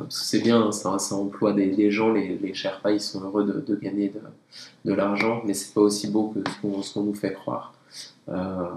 c'est 0.10 0.42
bien, 0.42 0.72
ça, 0.72 1.00
ça 1.00 1.16
emploie 1.16 1.54
des, 1.54 1.92
gens, 1.92 2.12
les, 2.12 2.38
les 2.38 2.54
Sherpas, 2.54 2.92
ils 2.92 3.02
sont 3.02 3.22
heureux 3.24 3.46
de, 3.46 3.62
de 3.62 3.76
gagner 3.76 4.10
de, 4.10 4.20
de 4.86 4.94
l'argent, 4.94 5.42
mais 5.46 5.54
c'est 5.54 5.74
pas 5.74 5.82
aussi 5.82 6.10
beau 6.10 6.34
que 6.34 6.40
ce 6.84 6.94
qu'on 6.94 7.04
nous 7.04 7.14
fait 7.14 7.34
croire. 7.34 7.74
Euh, 8.30 8.70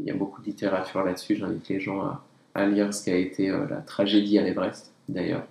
il 0.00 0.06
y 0.06 0.10
a 0.10 0.14
beaucoup 0.14 0.40
de 0.40 0.46
littérature 0.46 1.02
là-dessus, 1.02 1.36
j'invite 1.36 1.68
les 1.68 1.80
gens 1.80 2.18
à, 2.54 2.66
lire 2.66 2.92
ce 2.92 3.04
qui 3.04 3.10
a 3.10 3.16
été 3.16 3.50
euh, 3.50 3.66
la 3.68 3.76
tragédie 3.76 4.38
à 4.38 4.42
l'Everest, 4.42 4.92
d'ailleurs, 5.08 5.44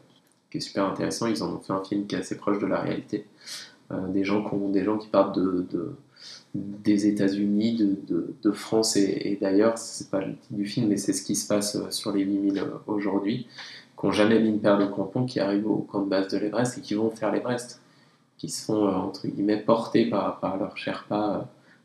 qui 0.52 0.58
est 0.58 0.62
super 0.62 0.86
intéressant. 0.86 1.28
Ils 1.28 1.42
en 1.44 1.56
ont 1.56 1.60
fait 1.60 1.74
un 1.74 1.84
film 1.84 2.06
qui 2.06 2.16
est 2.16 2.20
assez 2.20 2.38
proche 2.38 2.60
de 2.60 2.68
la 2.68 2.80
réalité. 2.80 3.26
Euh, 3.92 4.08
des, 4.08 4.24
gens 4.24 4.44
qui 4.48 4.54
ont, 4.54 5.00
partent 5.12 5.38
de, 5.38 5.96
des 6.54 7.08
États-Unis, 7.08 7.78
de, 8.08 8.34
de, 8.42 8.52
France 8.52 8.98
et, 8.98 9.22
et 9.24 9.38
d'ailleurs, 9.40 9.78
c'est 9.78 10.10
pas 10.10 10.20
le 10.20 10.34
titre 10.34 10.54
du 10.54 10.66
film, 10.66 10.90
mais 10.90 10.98
c'est 10.98 11.14
ce 11.14 11.24
qui 11.24 11.36
se 11.36 11.48
passe 11.48 11.78
sur 11.92 12.12
les 12.12 12.24
8000 12.24 12.64
aujourd'hui, 12.88 13.48
qui 14.00 14.06
n'ont 14.06 14.12
jamais 14.12 14.40
mis 14.40 14.50
une 14.50 14.60
paire 14.60 14.78
de 14.78 14.86
crampons, 14.86 15.26
qui 15.26 15.40
arrivent 15.40 15.70
au 15.70 15.78
camp 15.78 16.02
de 16.02 16.10
base 16.10 16.28
de 16.28 16.38
l'Everest 16.38 16.78
et 16.78 16.82
qui 16.82 16.94
vont 16.94 17.10
faire 17.10 17.32
l'Everest 17.32 17.82
qui 18.42 18.50
se 18.50 18.66
font, 18.66 18.88
euh, 18.88 18.92
entre 18.94 19.28
guillemets, 19.28 19.58
porter 19.58 20.10
par, 20.10 20.40
par 20.40 20.58
leur 20.58 20.76
Sherpa 20.76 21.36
euh, 21.36 21.44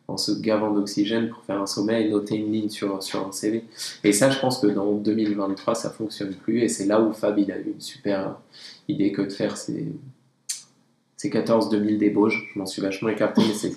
en 0.08 0.16
se 0.16 0.32
gavant 0.32 0.72
d'oxygène 0.72 1.28
pour 1.28 1.44
faire 1.44 1.60
un 1.60 1.66
sommet 1.66 2.06
et 2.06 2.08
noter 2.08 2.36
une 2.36 2.50
ligne 2.50 2.70
sur, 2.70 3.02
sur 3.02 3.26
un 3.26 3.32
CV. 3.32 3.64
Et 4.04 4.12
ça, 4.12 4.30
je 4.30 4.38
pense 4.38 4.58
que 4.60 4.66
dans 4.66 4.94
2023, 4.94 5.74
ça 5.74 5.90
fonctionne 5.90 6.34
plus. 6.34 6.62
Et 6.62 6.68
c'est 6.68 6.86
là 6.86 6.98
où 7.02 7.12
Fab, 7.12 7.38
il 7.38 7.52
a 7.52 7.58
eu 7.58 7.72
une 7.74 7.80
super 7.80 8.38
idée 8.88 9.12
que 9.12 9.20
de 9.20 9.28
faire 9.28 9.58
ces, 9.58 9.92
ces 11.18 11.28
14 11.28 11.68
2000 11.68 11.98
débauches. 11.98 12.50
Je 12.54 12.58
m'en 12.58 12.64
suis 12.64 12.80
vachement 12.80 13.10
écarté, 13.10 13.42
mais 13.46 13.52
c'est 13.52 13.76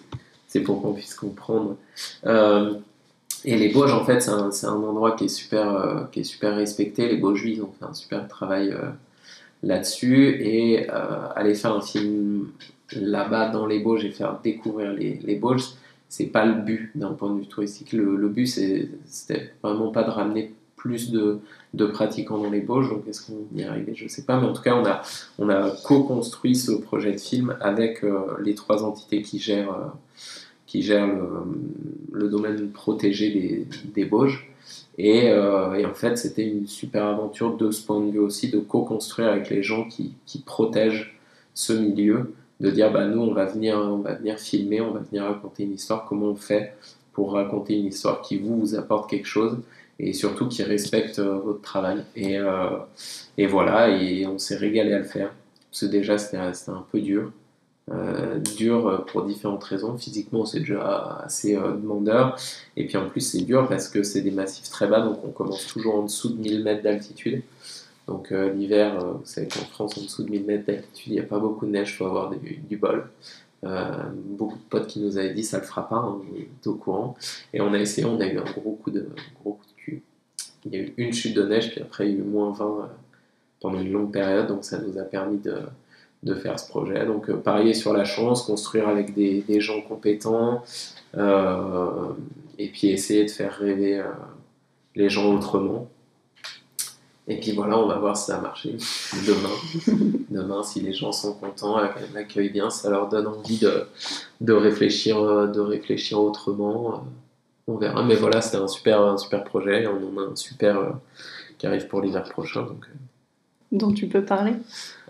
pour 0.63 0.81
qu'on 0.81 0.93
puisse 0.93 1.13
comprendre. 1.13 1.77
Euh, 2.25 2.73
et 3.45 3.57
les 3.57 3.69
Bauges, 3.69 3.93
en 3.93 4.03
fait, 4.03 4.19
c'est 4.19 4.31
un, 4.31 4.49
un, 4.49 4.83
endroit 4.83 5.15
qui 5.15 5.25
est 5.25 5.29
super, 5.29 6.07
qui 6.11 6.21
est 6.21 6.23
super 6.23 6.55
respecté. 6.55 7.07
Les 7.07 7.17
Bauges, 7.17 7.43
ils 7.45 7.61
ont 7.61 7.71
fait 7.79 7.85
un 7.85 7.93
super 7.93 8.27
travail 8.27 8.75
là-dessus 9.63 10.41
et 10.41 10.89
euh, 10.89 11.27
aller 11.35 11.55
faire 11.55 11.73
un 11.73 11.81
film 11.81 12.47
là-bas 12.93 13.49
dans 13.49 13.65
les 13.65 13.79
Bauges 13.79 14.05
et 14.05 14.11
faire 14.11 14.39
découvrir 14.43 14.93
les, 14.93 15.19
les 15.23 15.35
Bauges, 15.35 15.65
c'est 16.07 16.27
pas 16.27 16.45
le 16.45 16.53
but 16.53 16.91
d'un 16.95 17.13
point 17.13 17.33
de 17.33 17.39
vue 17.39 17.47
touristique. 17.47 17.93
Le, 17.93 18.27
but, 18.29 18.47
c'était 18.47 19.53
vraiment 19.61 19.91
pas 19.91 20.03
de 20.03 20.09
ramener 20.09 20.53
plus 20.75 21.11
de, 21.11 21.39
de 21.73 21.85
pratiquants 21.85 22.37
dans 22.37 22.49
les 22.49 22.61
Bauges. 22.61 22.89
Donc, 22.89 23.07
est-ce 23.07 23.27
qu'on 23.27 23.45
y 23.55 23.61
est 23.61 23.65
arrivé? 23.65 23.93
Je 23.93 24.07
sais 24.07 24.23
pas. 24.23 24.39
Mais 24.39 24.47
en 24.47 24.53
tout 24.53 24.61
cas, 24.61 24.75
on 24.75 24.85
a, 24.85 25.01
on 25.37 25.49
a 25.49 25.69
co-construit 25.83 26.55
ce 26.55 26.71
projet 26.71 27.11
de 27.11 27.19
film 27.19 27.55
avec 27.59 28.03
euh, 28.03 28.37
les 28.41 28.55
trois 28.55 28.83
entités 28.83 29.21
qui 29.21 29.39
gèrent, 29.39 29.73
euh, 29.73 29.87
qui 30.69 30.83
gèrent 30.83 31.09
le, 32.11 32.29
domaine 32.29 32.69
protégé 32.69 33.31
des, 33.31 33.67
des 33.91 34.05
Bauges. 34.05 34.51
Et, 34.99 35.29
euh, 35.29 35.73
et, 35.73 35.85
en 35.85 35.95
fait, 35.95 36.15
c'était 36.15 36.47
une 36.47 36.67
super 36.67 37.05
aventure 37.05 37.57
de 37.57 37.71
ce 37.71 37.83
point 37.83 37.99
de 37.99 38.11
vue 38.11 38.19
aussi, 38.19 38.51
de 38.51 38.59
co-construire 38.59 39.29
avec 39.29 39.49
les 39.49 39.63
gens 39.63 39.87
qui, 39.87 40.13
qui, 40.27 40.39
protègent 40.39 41.17
ce 41.55 41.73
milieu, 41.73 42.33
de 42.59 42.69
dire 42.69 42.91
bah, 42.91 43.07
nous, 43.07 43.21
on 43.21 43.33
va, 43.33 43.45
venir, 43.45 43.77
on 43.79 43.97
va 43.97 44.13
venir 44.13 44.37
filmer, 44.37 44.79
on 44.79 44.91
va 44.91 44.99
venir 44.99 45.23
raconter 45.23 45.63
une 45.63 45.73
histoire, 45.73 46.05
comment 46.05 46.27
on 46.27 46.35
fait 46.35 46.75
pour 47.13 47.33
raconter 47.33 47.75
une 47.75 47.87
histoire 47.87 48.21
qui 48.21 48.37
vous, 48.37 48.59
vous 48.59 48.75
apporte 48.75 49.09
quelque 49.09 49.27
chose 49.27 49.57
et 49.97 50.13
surtout 50.13 50.47
qui 50.47 50.61
respecte 50.61 51.17
euh, 51.17 51.39
votre 51.39 51.61
travail. 51.61 52.03
Et, 52.15 52.37
euh, 52.37 52.77
et, 53.39 53.47
voilà, 53.47 53.89
et 53.89 54.27
on 54.27 54.37
s'est 54.37 54.57
régalé 54.57 54.93
à 54.93 54.99
le 54.99 55.05
faire. 55.05 55.33
Parce 55.71 55.81
que 55.81 55.85
déjà, 55.87 56.19
c'était 56.19 56.37
un 56.37 56.85
peu 56.91 57.01
dur. 57.01 57.31
Euh, 57.91 58.37
dur 58.57 59.05
pour 59.07 59.23
différentes 59.23 59.63
raisons. 59.63 59.97
Physiquement, 59.97 60.45
c'est 60.45 60.59
déjà 60.59 61.21
assez 61.23 61.55
demandeur. 61.55 62.37
Et 62.77 62.85
puis 62.85 62.97
en 62.97 63.09
plus, 63.09 63.21
c'est 63.21 63.41
dur 63.41 63.67
parce 63.67 63.87
que 63.87 64.03
c'est 64.03 64.21
des 64.21 64.31
massifs 64.31 64.69
très 64.69 64.87
bas, 64.87 65.01
donc 65.01 65.19
on 65.25 65.31
commence 65.31 65.65
toujours 65.67 65.95
en 65.95 66.03
dessous 66.03 66.29
de 66.29 66.41
1000 66.41 66.63
mètres 66.63 66.83
d'altitude. 66.83 67.41
Donc 68.07 68.31
l'hiver, 68.31 69.03
vous 69.03 69.25
savez 69.25 69.47
qu'en 69.47 69.65
France, 69.65 69.97
en 69.97 70.01
dessous 70.01 70.23
de 70.23 70.29
1000 70.29 70.45
mètres 70.45 70.65
d'altitude, 70.65 71.13
il 71.13 71.13
n'y 71.13 71.19
a 71.19 71.23
pas 71.23 71.39
beaucoup 71.39 71.65
de 71.65 71.71
neige, 71.71 71.91
il 71.91 71.95
faut 71.97 72.05
avoir 72.05 72.29
du, 72.29 72.77
bol. 72.77 73.09
beaucoup 73.63 74.57
de 74.57 74.63
potes 74.69 74.87
qui 74.87 74.99
nous 74.99 75.17
avaient 75.17 75.33
dit 75.33 75.43
ça 75.43 75.57
le 75.57 75.63
fera 75.63 75.87
pas, 75.87 75.95
hein, 75.95 76.19
on 76.21 76.37
est 76.37 76.67
au 76.67 76.75
courant. 76.75 77.15
Et 77.53 77.61
on 77.61 77.73
a 77.73 77.79
essayé, 77.79 78.05
on 78.05 78.19
a 78.19 78.27
eu 78.27 78.37
un 78.37 78.43
gros 78.43 78.79
coup 78.83 78.91
de, 78.91 79.07
gros 79.41 79.53
coup 79.53 79.63
de 79.65 79.69
il 80.65 80.73
y 80.73 80.77
a 80.77 80.81
eu 80.81 80.93
une 80.97 81.13
chute 81.13 81.35
de 81.35 81.43
neige, 81.43 81.71
puis 81.71 81.81
après 81.81 82.09
il 82.09 82.15
y 82.15 82.15
a 82.15 82.19
eu 82.19 82.23
moins 82.23 82.51
20 82.51 82.65
euh, 82.65 82.85
pendant 83.61 83.79
une 83.79 83.91
longue 83.91 84.11
période, 84.11 84.47
donc 84.47 84.63
ça 84.63 84.79
nous 84.79 84.97
a 84.97 85.03
permis 85.03 85.37
de, 85.37 85.55
de 86.23 86.35
faire 86.35 86.59
ce 86.59 86.67
projet. 86.67 87.05
Donc 87.05 87.29
euh, 87.29 87.37
parier 87.37 87.73
sur 87.73 87.93
la 87.93 88.05
chance, 88.05 88.43
construire 88.43 88.87
avec 88.87 89.13
des, 89.13 89.41
des 89.41 89.61
gens 89.61 89.81
compétents, 89.81 90.63
euh, 91.17 92.09
et 92.57 92.69
puis 92.69 92.89
essayer 92.89 93.25
de 93.25 93.31
faire 93.31 93.53
rêver 93.53 94.03
les 94.95 95.09
gens 95.09 95.33
autrement. 95.33 95.87
Et 97.27 97.39
puis 97.39 97.51
voilà, 97.51 97.77
on 97.77 97.87
va 97.87 97.99
voir 97.99 98.17
si 98.17 98.25
ça 98.25 98.37
a 98.37 98.41
marché 98.41 98.75
demain. 99.27 100.17
demain, 100.29 100.63
si 100.63 100.81
les 100.81 100.93
gens 100.93 101.11
sont 101.11 101.33
contents, 101.33 101.77
l'accueil 102.13 102.49
bien, 102.49 102.69
ça 102.71 102.89
leur 102.89 103.07
donne 103.07 103.27
envie 103.27 103.59
de, 103.59 103.87
de, 104.41 104.53
réfléchir, 104.53 105.47
de 105.47 105.59
réfléchir 105.59 106.19
autrement 106.19 107.03
on 107.69 107.77
verra. 107.77 108.03
Mais 108.03 108.15
voilà, 108.15 108.41
c'était 108.41 108.57
un 108.57 108.67
super, 108.67 109.01
un 109.01 109.17
super 109.17 109.43
projet. 109.43 109.87
On 109.87 110.19
en 110.19 110.21
a 110.21 110.31
un 110.31 110.35
super 110.35 110.77
euh, 110.77 110.89
qui 111.57 111.67
arrive 111.67 111.87
pour 111.87 112.01
l'hiver 112.01 112.23
prochain. 112.23 112.63
Donc, 112.63 112.85
euh. 112.85 112.97
Dont 113.71 113.91
tu 113.91 114.07
peux 114.07 114.23
parler 114.23 114.53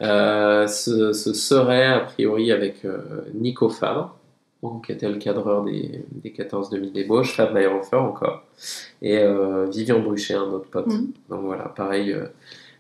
euh, 0.02 0.68
ce, 0.68 1.14
serait 1.14 1.86
a 1.86 2.00
priori 2.02 2.52
avec 2.52 2.86
Nico 3.34 3.70
Fabre, 3.70 4.16
qui 4.86 4.92
était 4.92 5.10
le 5.10 5.18
cadreur 5.18 5.64
des, 5.64 6.04
des 6.12 6.32
14 6.32 6.70
demi 6.70 6.92
débauche, 6.92 7.36
Fab 7.36 7.54
Meyerhofer 7.54 7.96
encore, 7.98 8.44
et 9.02 9.24
Vivian 9.72 10.00
Bruchet, 10.00 10.34
un 10.34 10.52
autre 10.52 10.70
pote. 10.70 10.88
Mm. 10.88 11.12
Donc 11.30 11.42
voilà, 11.44 11.66
pareil, 11.70 12.16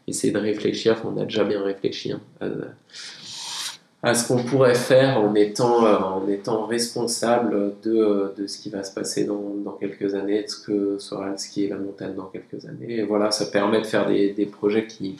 essayer 0.07 0.33
de 0.33 0.39
réfléchir, 0.39 0.97
on 1.05 1.17
a 1.17 1.23
déjà 1.23 1.43
bien 1.43 1.63
réfléchi. 1.63 2.11
Hein, 2.11 2.19
à 4.01 4.13
ce 4.13 4.27
qu'on 4.27 4.41
pourrait 4.43 4.75
faire 4.75 5.19
en 5.19 5.35
étant, 5.35 5.85
euh, 5.85 5.97
en 5.97 6.27
étant 6.29 6.65
responsable 6.65 7.73
de, 7.83 8.33
de, 8.37 8.47
ce 8.47 8.57
qui 8.57 8.69
va 8.69 8.83
se 8.83 8.93
passer 8.93 9.25
dans, 9.25 9.55
dans, 9.63 9.73
quelques 9.73 10.15
années, 10.15 10.43
de 10.43 10.47
ce 10.47 10.65
que 10.65 10.97
sera 10.99 11.29
le 11.29 11.37
ski 11.37 11.65
et 11.65 11.67
la 11.67 11.77
montagne 11.77 12.15
dans 12.15 12.27
quelques 12.27 12.65
années. 12.65 12.99
Et 12.99 13.03
voilà, 13.03 13.31
ça 13.31 13.47
permet 13.47 13.81
de 13.81 13.85
faire 13.85 14.07
des, 14.07 14.31
des 14.31 14.45
projets 14.45 14.87
qui 14.87 15.17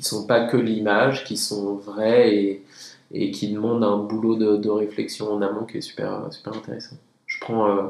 ne 0.00 0.06
sont 0.06 0.26
pas 0.26 0.46
que 0.46 0.56
l'image, 0.56 1.24
qui 1.24 1.36
sont 1.36 1.74
vrais 1.76 2.34
et, 2.34 2.64
et, 3.12 3.30
qui 3.30 3.48
demandent 3.48 3.84
un 3.84 3.98
boulot 3.98 4.36
de, 4.36 4.56
de, 4.56 4.70
réflexion 4.70 5.32
en 5.32 5.42
amont 5.42 5.64
qui 5.64 5.78
est 5.78 5.82
super, 5.82 6.28
super 6.30 6.54
intéressant. 6.54 6.96
Je 7.26 7.40
prends 7.40 7.68
euh, 7.68 7.82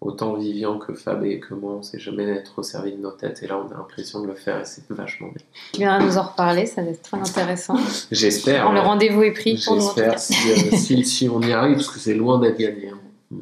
autant 0.00 0.34
Vivian 0.34 0.78
que 0.78 0.92
Fab 0.94 1.24
et 1.24 1.40
que 1.40 1.54
moi, 1.54 1.72
on 1.72 1.82
s'est 1.82 1.98
jamais 1.98 2.42
trop 2.42 2.62
servi 2.62 2.92
de 2.92 3.00
nos 3.00 3.10
têtes 3.10 3.42
et 3.42 3.46
là 3.46 3.58
on 3.58 3.72
a 3.72 3.78
l'impression 3.78 4.20
de 4.20 4.26
le 4.26 4.34
faire 4.34 4.60
et 4.60 4.64
c'est 4.64 4.86
vachement 4.90 5.28
bien. 5.28 5.44
Tu 5.72 5.80
viendras 5.80 6.04
nous 6.04 6.18
en 6.18 6.22
reparler, 6.22 6.66
ça 6.66 6.82
va 6.82 6.90
être 6.90 7.02
très 7.02 7.18
intéressant. 7.18 7.76
J'espère. 8.12 8.70
Le 8.72 8.80
rendez-vous 8.80 9.22
est 9.22 9.32
pris 9.32 9.60
pour 9.64 9.76
nous. 9.76 9.82
J'espère 9.82 10.14
euh, 10.14 10.76
si, 10.76 11.04
si, 11.04 11.28
on 11.28 11.40
y 11.40 11.52
arrive 11.52 11.76
parce 11.76 11.90
que 11.90 11.98
c'est 11.98 12.14
loin 12.14 12.38
d'être 12.38 12.58
gagné. 12.58 12.90
Hein. 12.90 13.36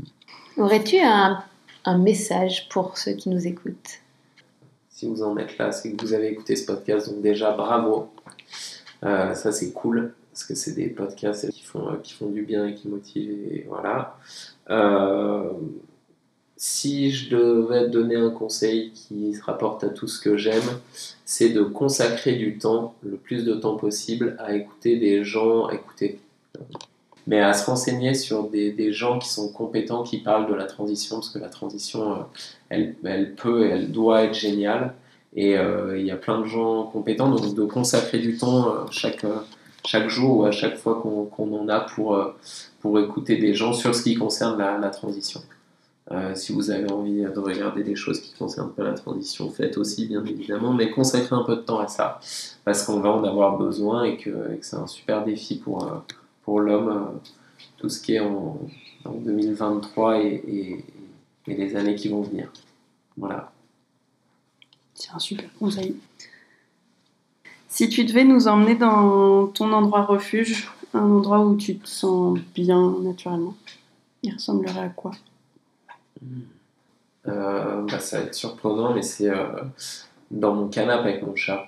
Aurais-tu 0.57 0.99
un, 0.99 1.43
un, 1.85 1.99
message 1.99 2.69
pour 2.69 2.97
ceux 2.97 3.13
qui 3.13 3.29
nous 3.31 3.47
écoutent? 3.47 4.02
Si 5.03 5.09
vous 5.09 5.25
en 5.25 5.37
êtes 5.37 5.59
là, 5.59 5.73
c'est 5.73 5.91
que 5.91 6.01
vous 6.01 6.15
avez 6.15 6.29
écouté 6.29 6.55
ce 6.55 6.65
podcast, 6.65 7.11
donc 7.11 7.23
déjà 7.23 7.51
bravo. 7.51 8.13
Euh, 9.03 9.35
ça 9.35 9.51
c'est 9.51 9.73
cool 9.73 10.15
parce 10.31 10.45
que 10.45 10.55
c'est 10.55 10.75
des 10.77 10.87
podcasts 10.87 11.51
qui 11.51 11.65
font, 11.65 11.89
euh, 11.89 11.97
qui 12.01 12.13
font 12.13 12.29
du 12.29 12.43
bien 12.43 12.69
et 12.69 12.77
qui 12.77 12.87
motivent 12.87 13.33
et 13.51 13.67
voilà. 13.67 14.17
Euh, 14.71 15.51
si 16.57 17.11
je 17.11 17.31
devais 17.31 17.89
donner 17.89 18.15
un 18.15 18.31
conseil 18.31 18.93
qui 18.93 19.35
se 19.35 19.43
rapporte 19.43 19.83
à 19.83 19.89
tout 19.89 20.07
ce 20.07 20.21
que 20.21 20.37
j'aime, 20.37 20.63
c'est 21.25 21.49
de 21.49 21.63
consacrer 21.65 22.37
du 22.37 22.59
temps, 22.59 22.95
le 23.03 23.17
plus 23.17 23.45
de 23.45 23.55
temps 23.55 23.75
possible, 23.75 24.37
à 24.39 24.55
écouter 24.55 25.01
des 25.01 25.25
gens, 25.25 25.69
écouter, 25.69 26.21
mais 27.27 27.41
à 27.41 27.53
se 27.53 27.67
renseigner 27.67 28.15
sur 28.15 28.49
des, 28.49 28.93
gens 28.93 29.19
qui 29.19 29.29
sont 29.29 29.49
compétents, 29.53 30.03
qui 30.03 30.19
parlent 30.19 30.49
de 30.49 30.55
la 30.55 30.65
transition, 30.65 31.17
parce 31.17 31.31
que 31.31 31.39
la 31.39 31.49
transition, 31.49 32.13
euh, 32.13 32.17
elle, 32.69 33.35
peut 33.35 33.67
et 33.67 33.71
elle 33.71 33.93
doit 33.93 34.25
être 34.25 34.35
géniale. 34.35 34.95
Et 35.35 35.57
euh, 35.57 35.99
il 35.99 36.05
y 36.05 36.11
a 36.11 36.17
plein 36.17 36.41
de 36.41 36.47
gens 36.47 36.85
compétents, 36.85 37.31
donc 37.31 37.55
de 37.55 37.65
consacrer 37.65 38.19
du 38.19 38.37
temps 38.37 38.69
euh, 38.69 38.79
chaque, 38.91 39.25
chaque 39.87 40.09
jour 40.09 40.39
ou 40.39 40.45
à 40.45 40.51
chaque 40.51 40.77
fois 40.77 41.01
qu'on 41.01 41.59
en 41.59 41.69
a 41.69 41.81
pour, 41.81 42.19
pour 42.81 42.99
écouter 42.99 43.37
des 43.37 43.55
gens 43.55 43.73
sur 43.73 43.95
ce 43.95 44.03
qui 44.03 44.15
concerne 44.15 44.59
la, 44.59 44.91
transition. 44.91 45.41
Si 46.35 46.53
vous 46.53 46.71
avez 46.71 46.93
envie 46.93 47.23
de 47.23 47.39
regarder 47.39 47.83
des 47.83 47.97
choses 47.97 48.21
qui 48.21 48.35
concernent 48.35 48.73
pas 48.73 48.83
la 48.83 48.93
transition, 48.93 49.49
faites 49.49 49.79
aussi 49.79 50.07
bien 50.07 50.23
évidemment, 50.27 50.75
mais 50.75 50.91
consacrez 50.91 51.35
un 51.35 51.45
peu 51.45 51.57
de 51.57 51.63
temps 51.63 51.79
à 51.79 51.89
ça, 51.89 52.21
parce 52.67 52.85
qu'on 52.85 53.01
va 53.01 53.09
en 53.09 53.25
avoir 53.25 53.57
besoin 53.57 54.05
et 54.05 54.19
que, 54.19 54.31
c'est 54.61 54.77
un 54.77 54.87
super 54.87 55.25
défi 55.25 55.55
pour, 55.55 56.03
pour 56.43 56.61
l'homme, 56.61 56.89
euh, 56.89 57.29
tout 57.79 57.89
ce 57.89 58.01
qui 58.01 58.15
est 58.15 58.21
en, 58.21 58.59
2023 59.05 60.19
et, 60.19 60.85
et, 61.47 61.55
les 61.55 61.75
années 61.75 61.97
qui 61.97 62.09
vont 62.09 62.23
venir. 62.23 62.53
Voilà. 63.17 63.53
C'est 64.95 65.11
un 65.11 65.19
super 65.19 65.53
conseil. 65.59 65.97
Si 67.69 67.89
tu 67.89 68.05
devais 68.05 68.25
nous 68.25 68.47
emmener 68.47 68.77
dans 68.77 69.49
ton 69.49 69.73
endroit 69.73 70.03
refuge, 70.03 70.71
un 70.95 71.11
endroit 71.11 71.41
où 71.41 71.57
tu 71.57 71.79
te 71.79 71.89
sens 71.89 72.39
bien 72.55 72.95
naturellement, 73.01 73.57
il 74.23 74.35
ressemblerait 74.35 74.81
à 74.81 74.89
quoi? 74.89 75.13
Euh, 77.29 77.83
bah, 77.83 78.01
ça 78.01 78.21
va 78.21 78.27
être 78.27 78.35
surprenant, 78.35 78.95
mais 78.95 79.03
c'est 79.03 79.31
euh, 79.31 79.47
dans 80.31 80.55
mon 80.55 80.69
canapé 80.69 81.11
avec 81.11 81.23
mon 81.23 81.35
chat. 81.37 81.67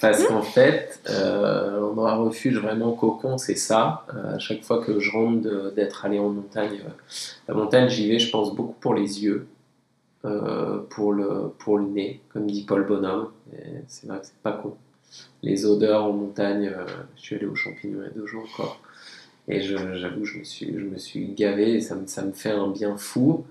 Parce 0.00 0.24
qu'en 0.24 0.42
fait, 0.42 1.00
euh, 1.10 1.80
l'endroit 1.80 2.14
refuge 2.16 2.58
vraiment 2.58 2.92
cocon, 2.92 3.36
c'est 3.36 3.56
ça. 3.56 4.06
Euh, 4.14 4.36
à 4.36 4.38
chaque 4.38 4.62
fois 4.62 4.84
que 4.84 5.00
je 5.00 5.10
rentre 5.10 5.72
d'être 5.74 6.04
allé 6.04 6.18
en 6.18 6.28
montagne, 6.28 6.80
la 7.48 7.54
montagne, 7.54 7.88
j'y 7.88 8.08
vais, 8.08 8.18
je 8.18 8.30
pense, 8.30 8.54
beaucoup 8.54 8.76
pour 8.80 8.94
les 8.94 9.24
yeux, 9.24 9.48
pour, 10.90 11.12
le, 11.12 11.52
pour 11.58 11.78
le 11.78 11.86
nez, 11.86 12.20
comme 12.32 12.46
dit 12.46 12.64
Paul 12.64 12.86
Bonhomme. 12.86 13.30
C'est 13.86 14.06
vrai 14.06 14.20
que 14.20 14.26
c'est 14.26 14.42
pas 14.42 14.52
con. 14.52 14.76
Les 15.42 15.64
odeurs 15.64 16.04
en 16.04 16.12
montagne, 16.12 16.72
je 17.16 17.20
suis 17.20 17.36
allé 17.36 17.46
aux 17.46 17.54
champignons 17.54 18.00
il 18.00 18.04
y 18.04 18.06
a 18.06 18.10
deux 18.10 18.26
jours 18.26 18.44
encore. 18.44 18.80
Et 19.48 19.62
j'avoue, 19.62 20.24
je, 20.24 20.38
me 20.38 20.44
suis, 20.44 20.74
je 20.78 20.84
me 20.84 20.98
suis 20.98 21.28
gavé 21.28 21.76
et 21.76 21.80
ça 21.80 21.94
me, 21.94 22.06
ça 22.06 22.22
me 22.22 22.32
fait 22.32 22.50
un 22.50 22.68
bien 22.68 22.98
fou. 22.98 23.46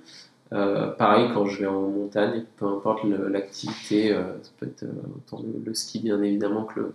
Euh, 0.54 0.88
pareil, 0.92 1.30
quand 1.34 1.46
je 1.46 1.60
vais 1.60 1.68
en 1.68 1.82
montagne, 1.82 2.46
peu 2.56 2.66
importe 2.66 3.04
l'activité, 3.04 4.14
euh, 4.14 4.24
ça 4.42 4.52
peut 4.58 4.68
être 4.68 4.84
euh, 4.84 4.92
autant 5.18 5.44
le, 5.66 5.74
ski 5.74 6.00
bien 6.00 6.22
évidemment 6.22 6.64
que 6.64 6.80
le, 6.80 6.94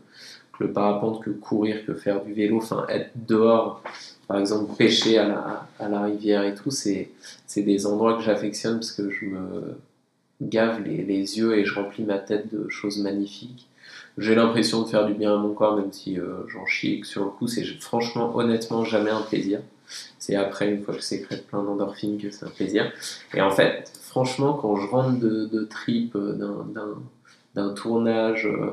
le, 0.61 0.72
parapente, 0.72 1.22
que 1.22 1.30
courir, 1.30 1.84
que 1.84 1.94
faire 1.94 2.24
du 2.24 2.32
vélo, 2.32 2.59
enfin 2.59 2.86
être 2.88 3.11
dehors, 3.14 3.82
par 4.26 4.38
exemple 4.38 4.74
pêcher 4.76 5.18
à 5.18 5.68
la, 5.78 6.00
rivière 6.03 6.44
et 6.44 6.55
tout, 6.55 6.70
c'est 6.70 7.11
des 7.55 7.86
endroits 7.86 8.14
que 8.14 8.22
j'affectionne 8.22 8.76
parce 8.76 8.92
que 8.92 9.11
je 9.11 9.26
me 9.26 9.76
gave 10.40 10.82
les, 10.82 11.05
yeux 11.38 11.59
et 11.59 11.64
je 11.64 11.74
remplis 11.74 12.05
ma 12.05 12.18
tête 12.18 12.53
de 12.53 12.68
choses 12.68 12.98
magnifiques 12.98 13.68
j'ai 14.18 14.34
l'impression 14.34 14.82
de 14.82 14.88
faire 14.88 15.07
du 15.07 15.14
bien 15.14 15.34
à 15.34 15.38
mon 15.38 15.55
corps, 15.55 15.74
même 15.74 15.90
si 15.90 16.18
j'en 16.48 16.66
chie 16.66 17.00
que 17.00 17.07
sur 17.07 17.24
le 17.24 17.30
coup, 17.30 17.46
c'est 17.46 17.64
franchement, 17.80 18.36
honnêtement, 18.36 18.84
jamais 18.84 19.11
un 19.11 19.22
plaisir. 19.22 19.61
C'est 20.22 20.36
après, 20.36 20.70
une 20.70 20.82
fois 20.82 20.94
que 20.94 21.00
je 21.00 21.04
sécrète 21.04 21.48
plein 21.48 21.62
d'endorphines, 21.62 22.16
que 22.16 22.30
c'est 22.30 22.46
un 22.46 22.50
plaisir. 22.50 22.92
Et 23.34 23.40
en 23.40 23.50
fait, 23.50 23.90
franchement, 24.02 24.54
quand 24.54 24.76
je 24.76 24.86
rentre 24.86 25.18
de, 25.18 25.46
de 25.46 25.64
trip 25.64 26.14
euh, 26.14 26.38
d'un 27.54 27.74
tournage 27.74 28.46
euh, 28.46 28.70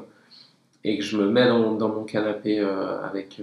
et 0.84 1.00
que 1.00 1.04
je 1.04 1.18
me 1.18 1.30
mets 1.30 1.48
dans, 1.48 1.90
mon 1.90 2.04
canapé 2.04 2.60
avec, 2.60 3.42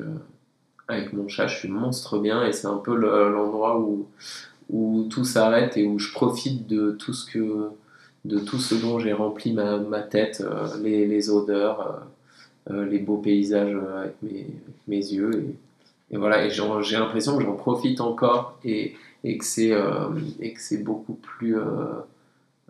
avec 0.89 1.13
mon 1.13 1.29
chat, 1.29 1.49
je 1.49 1.59
suis 1.59 1.69
monstre 1.69 2.19
bien 2.19 2.47
et 2.47 2.53
c'est 2.53 2.69
un 2.69 2.79
peu 2.79 2.95
l'endroit 2.95 3.79
où, 3.81 4.07
tout 5.11 5.25
s'arrête 5.25 5.77
et 5.77 5.87
où 5.87 5.99
je 5.99 6.13
profite 6.13 6.67
de 6.67 6.93
tout 6.93 7.13
ce 7.13 7.31
que 7.31 7.71
de 8.27 8.39
tout 8.39 8.59
ce 8.59 8.75
dont 8.75 8.99
j'ai 8.99 9.13
rempli 9.13 9.53
ma, 9.53 10.01
tête, 10.03 10.43
euh, 10.45 10.69
les, 10.83 11.31
odeurs, 11.31 12.07
euh, 12.69 12.75
euh, 12.75 12.85
les 12.85 12.99
beaux 12.99 13.19
paysages 13.19 13.77
avec 13.99 14.15
mes, 14.23 14.97
yeux. 14.97 15.55
Et, 16.11 16.17
voilà, 16.17 16.45
et 16.45 16.51
j'ai 16.51 16.97
l'impression 16.97 17.37
que 17.37 17.45
j'en 17.45 17.57
profite 17.57 18.01
encore 18.01 18.59
et, 18.65 18.95
et 19.25 19.39
que 19.39 19.45
c'est 19.45 20.83
beaucoup 20.83 21.15
plus 21.15 21.57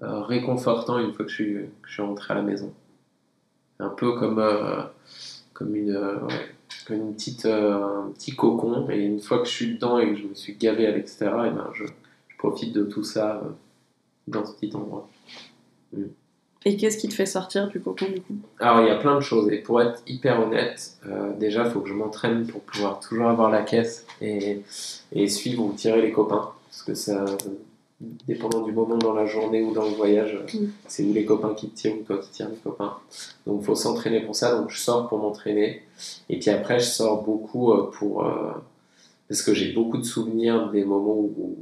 réconfortant 0.00 0.98
une 0.98 1.12
fois 1.12 1.24
que 1.24 1.30
je, 1.30 1.66
suis, 1.86 2.02
rentré 2.02 2.32
à 2.32 2.36
la 2.36 2.42
maison. 2.42 2.72
Un 3.78 3.90
peu 3.90 4.18
comme, 4.18 4.42
comme 5.52 5.76
une, 5.76 6.20
une 6.90 7.14
petite, 7.14 7.46
un 7.46 8.10
petit 8.14 8.34
cocon, 8.34 8.88
et 8.90 9.04
une 9.04 9.20
fois 9.20 9.38
que 9.40 9.44
je 9.46 9.52
suis 9.52 9.74
dedans 9.74 9.98
et 9.98 10.10
que 10.10 10.16
je 10.16 10.26
me 10.26 10.34
suis 10.34 10.54
gavé 10.54 10.86
à 10.86 10.92
l'extérieur, 10.92 11.52
ben 11.52 11.70
je, 11.74 11.84
je, 11.84 12.36
profite 12.38 12.74
de 12.74 12.84
tout 12.84 13.04
ça 13.04 13.42
dans 14.28 14.44
ce 14.44 14.52
petit 14.54 14.74
endroit. 14.74 15.08
Et 16.66 16.76
qu'est-ce 16.76 16.98
qui 16.98 17.08
te 17.08 17.14
fait 17.14 17.26
sortir 17.26 17.68
du 17.68 17.80
cocon 17.80 18.06
du 18.06 18.20
coup? 18.20 18.34
Alors 18.58 18.80
il 18.80 18.88
y 18.88 18.90
a 18.90 18.96
plein 18.96 19.14
de 19.14 19.20
choses. 19.20 19.48
Et 19.52 19.58
pour 19.58 19.80
être 19.80 20.02
hyper 20.08 20.44
honnête, 20.44 20.94
euh, 21.06 21.32
déjà 21.38 21.64
il 21.64 21.70
faut 21.70 21.78
que 21.78 21.88
je 21.88 21.94
m'entraîne 21.94 22.44
pour 22.44 22.60
pouvoir 22.62 22.98
toujours 22.98 23.28
avoir 23.28 23.50
la 23.50 23.62
caisse 23.62 24.04
et, 24.20 24.62
et, 25.12 25.28
suivre 25.28 25.62
ou 25.62 25.72
tirer 25.74 26.02
les 26.02 26.10
copains. 26.10 26.50
Parce 26.68 26.82
que 26.82 26.94
ça, 26.94 27.24
dépendant 28.00 28.62
du 28.62 28.72
moment 28.72 28.98
dans 28.98 29.14
la 29.14 29.26
journée 29.26 29.62
ou 29.62 29.72
dans 29.72 29.84
le 29.84 29.94
voyage, 29.94 30.40
mm. 30.52 30.66
c'est 30.88 31.04
où 31.04 31.12
les 31.12 31.24
copains 31.24 31.54
qui 31.54 31.68
te 31.68 31.76
tirent 31.76 31.94
ou 32.00 32.02
toi 32.02 32.18
qui 32.18 32.30
tires 32.30 32.48
les 32.48 32.56
copains. 32.56 32.94
Donc 33.46 33.60
il 33.60 33.64
faut 33.64 33.76
s'entraîner 33.76 34.22
pour 34.22 34.34
ça, 34.34 34.56
donc 34.56 34.70
je 34.70 34.80
sors 34.80 35.08
pour 35.08 35.18
m'entraîner. 35.18 35.82
Et 36.28 36.40
puis 36.40 36.50
après 36.50 36.80
je 36.80 36.86
sors 36.86 37.22
beaucoup 37.22 37.70
euh, 37.74 37.92
pour... 37.96 38.26
Euh, 38.26 38.50
parce 39.28 39.42
que 39.42 39.54
j'ai 39.54 39.72
beaucoup 39.72 39.98
de 39.98 40.04
souvenirs 40.04 40.68
des 40.70 40.84
moments 40.84 41.16
où 41.16 41.54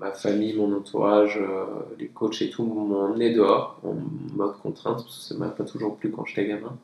ma 0.00 0.12
famille, 0.12 0.54
mon 0.54 0.74
entourage, 0.76 1.38
euh, 1.38 1.64
les 1.98 2.08
coachs 2.08 2.40
et 2.42 2.50
tout 2.50 2.64
m'ont 2.64 3.04
emmené 3.04 3.32
dehors 3.32 3.80
en 3.84 3.94
mode 4.36 4.56
contrainte, 4.58 5.02
parce 5.02 5.16
que 5.16 5.34
ça 5.34 5.34
m'a 5.34 5.48
pas 5.48 5.64
toujours 5.64 5.96
plu 5.96 6.10
quand 6.10 6.24
j'étais 6.24 6.46
gamin, 6.46 6.76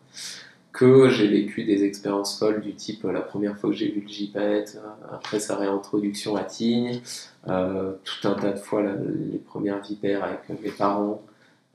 que 0.73 1.09
j'ai 1.09 1.29
vécu 1.29 1.65
des 1.65 1.85
expériences 1.85 2.39
folles 2.39 2.61
du 2.61 2.75
type 2.75 3.05
euh, 3.05 3.13
la 3.13 3.21
première 3.21 3.57
fois 3.57 3.71
que 3.71 3.77
j'ai 3.77 3.91
vu 3.91 4.01
le 4.01 4.09
gypaète, 4.09 4.81
euh, 4.83 5.15
après 5.15 5.39
sa 5.39 5.57
réintroduction 5.57 6.37
à 6.37 6.45
Tignes, 6.45 7.01
tout 7.45 8.29
un 8.29 8.35
tas 8.35 8.53
de 8.53 8.59
fois 8.59 8.83
les 8.83 9.39
premières 9.39 9.81
vipères 9.83 10.25
avec 10.25 10.49
mes 10.49 10.71
parents, 10.71 11.23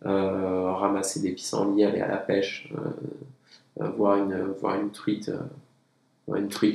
ramasser 0.02 1.20
des 1.20 1.32
pissenlits, 1.32 1.84
aller 1.84 2.02
à 2.02 2.08
la 2.08 2.18
pêche, 2.18 2.74
voir, 3.78 4.18
une, 4.18 4.54
voir 4.60 4.80
une 4.80 4.90
truite 4.90 5.30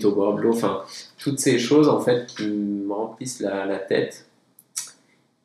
au 0.05 0.12
bord 0.12 0.37
de 0.37 0.43
l'eau, 0.43 0.53
enfin, 0.53 0.83
toutes 1.19 1.41
ces 1.41 1.59
choses 1.59 1.89
en 1.89 2.01
fait 2.01 2.27
qui 2.27 2.47
me 2.47 2.93
remplissent 2.93 3.41
la 3.41 3.79
tête 3.79 4.29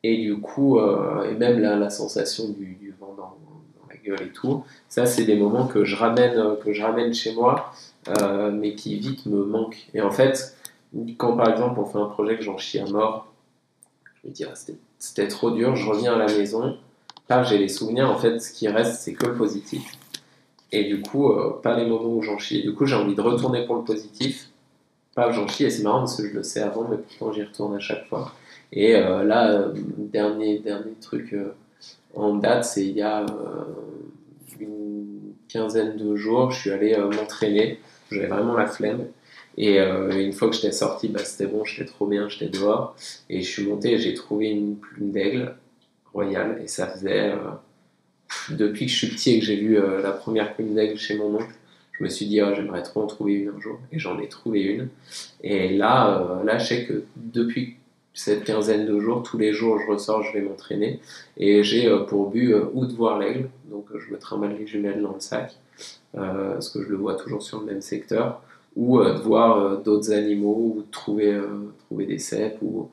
et 0.02 0.16
du 0.18 0.38
coup, 0.38 0.78
euh, 0.78 1.30
et 1.30 1.34
même 1.34 1.60
la, 1.60 1.90
sensation 1.90 2.48
du, 2.48 2.94
vent 2.98 3.14
dans, 3.16 3.36
la 3.88 3.96
gueule 3.96 4.22
et 4.22 4.32
tout, 4.32 4.64
ça 4.88 5.06
c'est 5.06 5.24
des 5.24 5.36
moments 5.36 5.66
que 5.66 5.84
je 5.84 5.96
ramène, 5.96 6.38
euh, 6.38 6.56
que 6.56 6.72
je 6.72 6.82
ramène 6.82 7.12
chez 7.12 7.34
moi, 7.34 7.72
euh, 8.08 8.50
mais 8.50 8.74
qui 8.74 8.96
vite 8.96 9.26
me 9.26 9.44
manquent. 9.44 9.88
Et 9.92 10.00
en 10.00 10.10
fait, 10.10 10.56
quand 11.18 11.36
par 11.36 11.50
exemple 11.50 11.78
on 11.80 11.84
fait 11.84 11.98
un 11.98 12.06
projet 12.06 12.36
que 12.36 12.42
j'en 12.42 12.56
chie 12.56 12.78
à 12.78 12.86
mort, 12.86 13.32
je 14.22 14.28
me 14.28 14.32
dis 14.32 14.44
ah, 14.44 14.54
c'était 14.98 15.28
trop 15.28 15.50
dur, 15.50 15.76
je 15.76 15.88
reviens 15.88 16.14
à 16.14 16.18
la 16.18 16.26
maison, 16.26 16.78
pas 17.28 17.42
j'ai 17.42 17.58
les 17.58 17.68
souvenirs, 17.68 18.10
en 18.10 18.16
fait 18.16 18.40
ce 18.40 18.52
qui 18.52 18.68
reste 18.68 19.00
c'est 19.00 19.12
que 19.12 19.26
le 19.26 19.34
positif. 19.34 19.84
Et 20.72 20.84
du 20.84 21.00
coup, 21.00 21.34
pas 21.64 21.76
les 21.76 21.84
moments 21.84 22.14
où 22.14 22.22
j'en 22.22 22.38
chie. 22.38 22.62
Du 22.62 22.72
coup, 22.74 22.86
j'ai 22.86 22.94
envie 22.94 23.16
de 23.16 23.20
retourner 23.20 23.66
pour 23.66 23.74
le 23.74 23.82
positif. 23.82 24.50
Pas 25.16 25.32
j'en 25.32 25.48
chie, 25.48 25.64
et 25.64 25.70
c'est 25.70 25.82
marrant 25.82 25.98
parce 25.98 26.16
que 26.16 26.28
je 26.28 26.32
le 26.32 26.44
sais 26.44 26.60
avant, 26.60 26.86
mais 26.88 26.96
pourtant 26.96 27.32
j'y 27.32 27.42
retourne 27.42 27.74
à 27.74 27.80
chaque 27.80 28.06
fois. 28.06 28.32
Et 28.72 28.94
euh, 28.94 29.24
là, 29.24 29.52
euh, 29.52 29.72
dernier, 29.98 30.58
dernier 30.58 30.94
truc 31.00 31.32
euh, 31.32 31.54
en 32.14 32.36
date, 32.36 32.64
c'est 32.64 32.86
il 32.86 32.96
y 32.96 33.02
a 33.02 33.26
une 34.60 35.34
quinzaine 35.48 35.96
de 35.96 36.16
jours, 36.16 36.50
je 36.50 36.60
suis 36.60 36.70
allé 36.70 36.96
m'entraîner. 36.96 37.78
J'avais 38.10 38.26
vraiment 38.26 38.54
la 38.54 38.66
flemme. 38.66 39.06
Et 39.56 39.78
une 39.78 40.32
fois 40.32 40.48
que 40.48 40.56
j'étais 40.56 40.72
sorti, 40.72 41.08
bah, 41.08 41.20
c'était 41.24 41.46
bon, 41.46 41.64
j'étais 41.64 41.84
trop 41.84 42.06
bien, 42.06 42.28
j'étais 42.28 42.48
dehors. 42.48 42.96
Et 43.28 43.42
je 43.42 43.48
suis 43.48 43.66
monté 43.66 43.92
et 43.92 43.98
j'ai 43.98 44.14
trouvé 44.14 44.50
une 44.50 44.76
plume 44.76 45.12
d'aigle 45.12 45.54
royale. 46.12 46.60
Et 46.64 46.66
ça 46.66 46.88
faisait. 46.88 47.32
depuis 48.50 48.86
que 48.86 48.92
je 48.92 48.96
suis 48.96 49.08
petit 49.08 49.34
et 49.34 49.38
que 49.38 49.44
j'ai 49.44 49.56
vu 49.56 49.78
la 50.02 50.10
première 50.10 50.54
plume 50.54 50.74
d'aigle 50.74 50.98
chez 50.98 51.16
mon 51.16 51.36
oncle, 51.36 51.54
je 51.92 52.02
me 52.02 52.08
suis 52.08 52.26
dit, 52.26 52.42
oh, 52.42 52.52
j'aimerais 52.56 52.82
trop 52.82 53.02
en 53.02 53.06
trouver 53.06 53.34
une 53.34 53.50
un 53.50 53.60
jour. 53.60 53.78
Et 53.92 54.00
j'en 54.00 54.18
ai 54.18 54.28
trouvé 54.28 54.62
une. 54.62 54.88
Et 55.42 55.76
là, 55.76 56.42
là, 56.44 56.58
je 56.58 56.66
sais 56.66 56.86
que 56.86 57.04
depuis 57.16 57.76
cette 58.14 58.44
quinzaine 58.44 58.86
de 58.86 58.98
jours, 58.98 59.22
tous 59.22 59.38
les 59.38 59.52
jours 59.52 59.78
je 59.78 59.90
ressors, 59.90 60.22
je 60.22 60.32
vais 60.32 60.42
m'entraîner 60.42 61.00
et 61.36 61.62
j'ai 61.62 61.86
euh, 61.86 62.00
pour 62.00 62.30
but 62.30 62.52
euh, 62.52 62.64
ou 62.74 62.86
de 62.86 62.92
voir 62.92 63.18
l'aigle, 63.18 63.48
donc 63.70 63.86
euh, 63.92 64.00
je 64.00 64.12
me 64.12 64.18
trimballe 64.18 64.56
les 64.58 64.66
jumelles 64.66 65.00
dans 65.00 65.14
le 65.14 65.20
sac, 65.20 65.56
parce 66.12 66.70
que 66.70 66.82
je 66.82 66.88
le 66.88 66.96
vois 66.96 67.14
toujours 67.14 67.42
sur 67.42 67.60
le 67.60 67.66
même 67.66 67.80
secteur, 67.80 68.42
ou 68.76 69.02
de 69.02 69.20
voir 69.20 69.78
d'autres 69.78 70.12
animaux 70.12 70.74
ou 70.76 70.82
de 70.82 70.90
trouver, 70.90 71.40
trouver 71.86 72.06
des 72.06 72.18
cèpes. 72.18 72.58
Ou... 72.62 72.90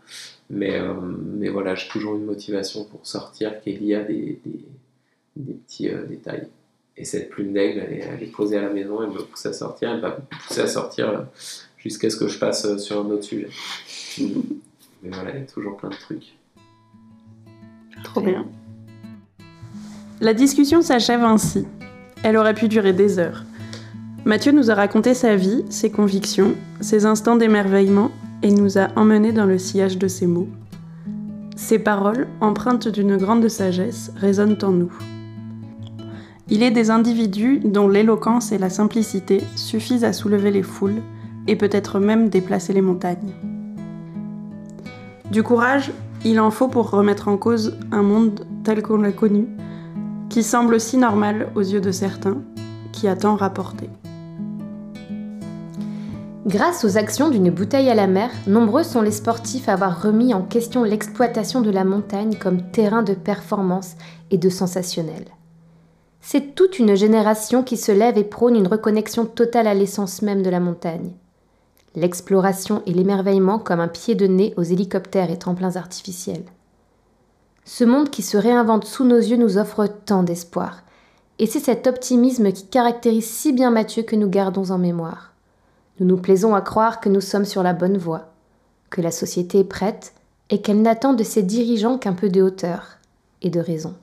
Mais, 0.49 0.80
mais 1.26 1.49
voilà, 1.49 1.74
j'ai 1.74 1.88
toujours 1.88 2.15
une 2.15 2.26
motivation 2.26 2.86
pour 2.86 3.05
sortir 3.05 3.59
qu'il 3.61 3.84
y 3.84 3.95
a 3.95 4.03
des, 4.03 4.39
des, 4.45 4.65
des 5.36 5.53
petits 5.53 5.89
détails. 6.07 6.47
Et 6.95 7.05
cette 7.05 7.30
plume 7.30 7.53
d'aigle, 7.53 7.80
elle, 7.80 8.03
elle, 8.07 8.24
est 8.24 8.32
posée 8.32 8.57
à 8.57 8.61
la 8.61 8.70
maison, 8.70 9.01
elle 9.01 9.09
me 9.09 9.24
pousse 9.24 9.47
à 9.47 9.53
sortir, 9.53 9.89
elle 9.89 10.01
va 10.01 10.09
me 10.09 10.38
pousser 10.47 10.61
à 10.61 10.68
sortir 10.68 11.26
jusqu'à 11.78 12.09
ce 12.11 12.18
que 12.18 12.28
je 12.28 12.38
passe 12.38 12.78
sur 12.78 13.03
un 13.03 13.09
autre 13.09 13.24
sujet. 13.24 13.49
Mais 15.03 15.09
voilà, 15.11 15.31
il 15.35 15.39
y 15.39 15.43
a 15.43 15.45
toujours 15.45 15.77
plein 15.77 15.89
de 15.89 15.95
trucs. 15.95 16.37
Trop 18.03 18.21
bien. 18.21 18.45
La 20.19 20.33
discussion 20.33 20.81
s'achève 20.81 21.23
ainsi. 21.23 21.65
Elle 22.23 22.37
aurait 22.37 22.55
pu 22.55 22.67
durer 22.67 22.93
des 22.93 23.19
heures. 23.19 23.43
Mathieu 24.25 24.51
nous 24.51 24.71
a 24.71 24.75
raconté 24.75 25.13
sa 25.13 25.35
vie, 25.35 25.63
ses 25.69 25.91
convictions, 25.91 26.55
ses 26.81 27.05
instants 27.05 27.35
d'émerveillement 27.35 28.11
et 28.43 28.51
nous 28.51 28.77
a 28.77 28.89
emmenés 28.95 29.31
dans 29.31 29.45
le 29.45 29.57
sillage 29.57 29.97
de 29.97 30.07
ses 30.07 30.27
mots. 30.27 30.49
Ses 31.55 31.79
paroles, 31.79 32.27
empreintes 32.41 32.87
d'une 32.87 33.17
grande 33.17 33.47
sagesse, 33.47 34.11
résonnent 34.15 34.57
en 34.63 34.71
nous. 34.71 34.91
Il 36.49 36.63
est 36.63 36.71
des 36.71 36.91
individus 36.91 37.59
dont 37.63 37.87
l'éloquence 37.87 38.51
et 38.51 38.57
la 38.57 38.69
simplicité 38.69 39.41
suffisent 39.55 40.03
à 40.03 40.13
soulever 40.13 40.51
les 40.51 40.63
foules 40.63 41.01
et 41.47 41.55
peut-être 41.55 41.99
même 41.99 42.29
déplacer 42.29 42.73
les 42.73 42.81
montagnes. 42.81 43.33
Du 45.32 45.43
courage, 45.43 45.91
il 46.23 46.39
en 46.39 46.51
faut 46.51 46.69
pour 46.69 46.89
remettre 46.89 47.28
en 47.28 47.38
cause 47.38 47.78
un 47.91 48.01
monde 48.01 48.45
tel 48.63 48.82
qu'on 48.82 48.97
l'a 48.97 49.11
connu, 49.11 49.47
qui 50.30 50.41
semble 50.41 50.80
si 50.80 50.97
normal 50.97 51.49
aux 51.55 51.61
yeux 51.61 51.82
de 51.82 51.91
certains, 51.91 52.38
qui 52.93 53.09
a 53.09 53.15
tant 53.15 53.36
rapporté. 53.36 53.89
Grâce 56.45 56.86
aux 56.86 56.97
actions 56.97 57.30
d'une 57.30 57.49
bouteille 57.49 57.89
à 57.89 57.95
la 57.95 58.07
mer, 58.07 58.30
nombreux 58.47 58.84
sont 58.84 59.01
les 59.01 59.11
sportifs 59.11 59.67
à 59.67 59.73
avoir 59.73 60.01
remis 60.01 60.34
en 60.34 60.43
question 60.43 60.84
l'exploitation 60.84 61.59
de 61.59 61.71
la 61.71 61.84
montagne 61.84 62.36
comme 62.36 62.61
terrain 62.71 63.03
de 63.03 63.13
performance 63.13 63.95
et 64.32 64.38
de 64.38 64.47
sensationnel. 64.47 65.25
C'est 66.21 66.55
toute 66.55 66.80
une 66.80 66.95
génération 66.95 67.63
qui 67.63 67.75
se 67.75 67.91
lève 67.91 68.17
et 68.17 68.23
prône 68.23 68.55
une 68.55 68.67
reconnexion 68.67 69.25
totale 69.25 69.67
à 69.67 69.73
l'essence 69.73 70.21
même 70.21 70.41
de 70.41 70.49
la 70.49 70.61
montagne 70.61 71.11
l'exploration 71.97 72.83
et 72.85 72.93
l'émerveillement 72.93 73.57
comme 73.57 73.79
un 73.79 73.87
pied 73.87 74.13
de 74.13 74.27
nez 74.27 74.53
aux 74.55 74.63
hélicoptères 74.63 75.31
et 75.31 75.39
tremplins 75.39 75.75
artificiels. 75.75 76.45
Ce 77.65 77.83
monde 77.83 78.09
qui 78.09 78.21
se 78.21 78.37
réinvente 78.37 78.85
sous 78.85 79.03
nos 79.03 79.17
yeux 79.17 79.35
nous 79.35 79.57
offre 79.57 79.87
tant 79.87 80.21
d'espoir, 80.21 80.83
et 81.39 81.47
c'est 81.47 81.59
cet 81.59 81.87
optimisme 81.87 82.51
qui 82.51 82.67
caractérise 82.67 83.27
si 83.27 83.51
bien 83.51 83.71
Mathieu 83.71 84.03
que 84.03 84.15
nous 84.15 84.29
gardons 84.29 84.71
en 84.71 84.77
mémoire. 84.77 85.33
Nous 85.99 86.05
nous 86.05 86.17
plaisons 86.17 86.53
à 86.53 86.61
croire 86.61 86.99
que 86.99 87.09
nous 87.09 87.21
sommes 87.21 87.45
sur 87.45 87.63
la 87.63 87.73
bonne 87.73 87.97
voie, 87.97 88.31
que 88.91 89.01
la 89.01 89.11
société 89.11 89.59
est 89.59 89.63
prête 89.63 90.13
et 90.51 90.61
qu'elle 90.61 90.83
n'attend 90.83 91.13
de 91.13 91.23
ses 91.23 91.41
dirigeants 91.41 91.97
qu'un 91.97 92.13
peu 92.13 92.29
de 92.29 92.43
hauteur 92.43 92.99
et 93.41 93.49
de 93.49 93.59
raison. 93.59 93.95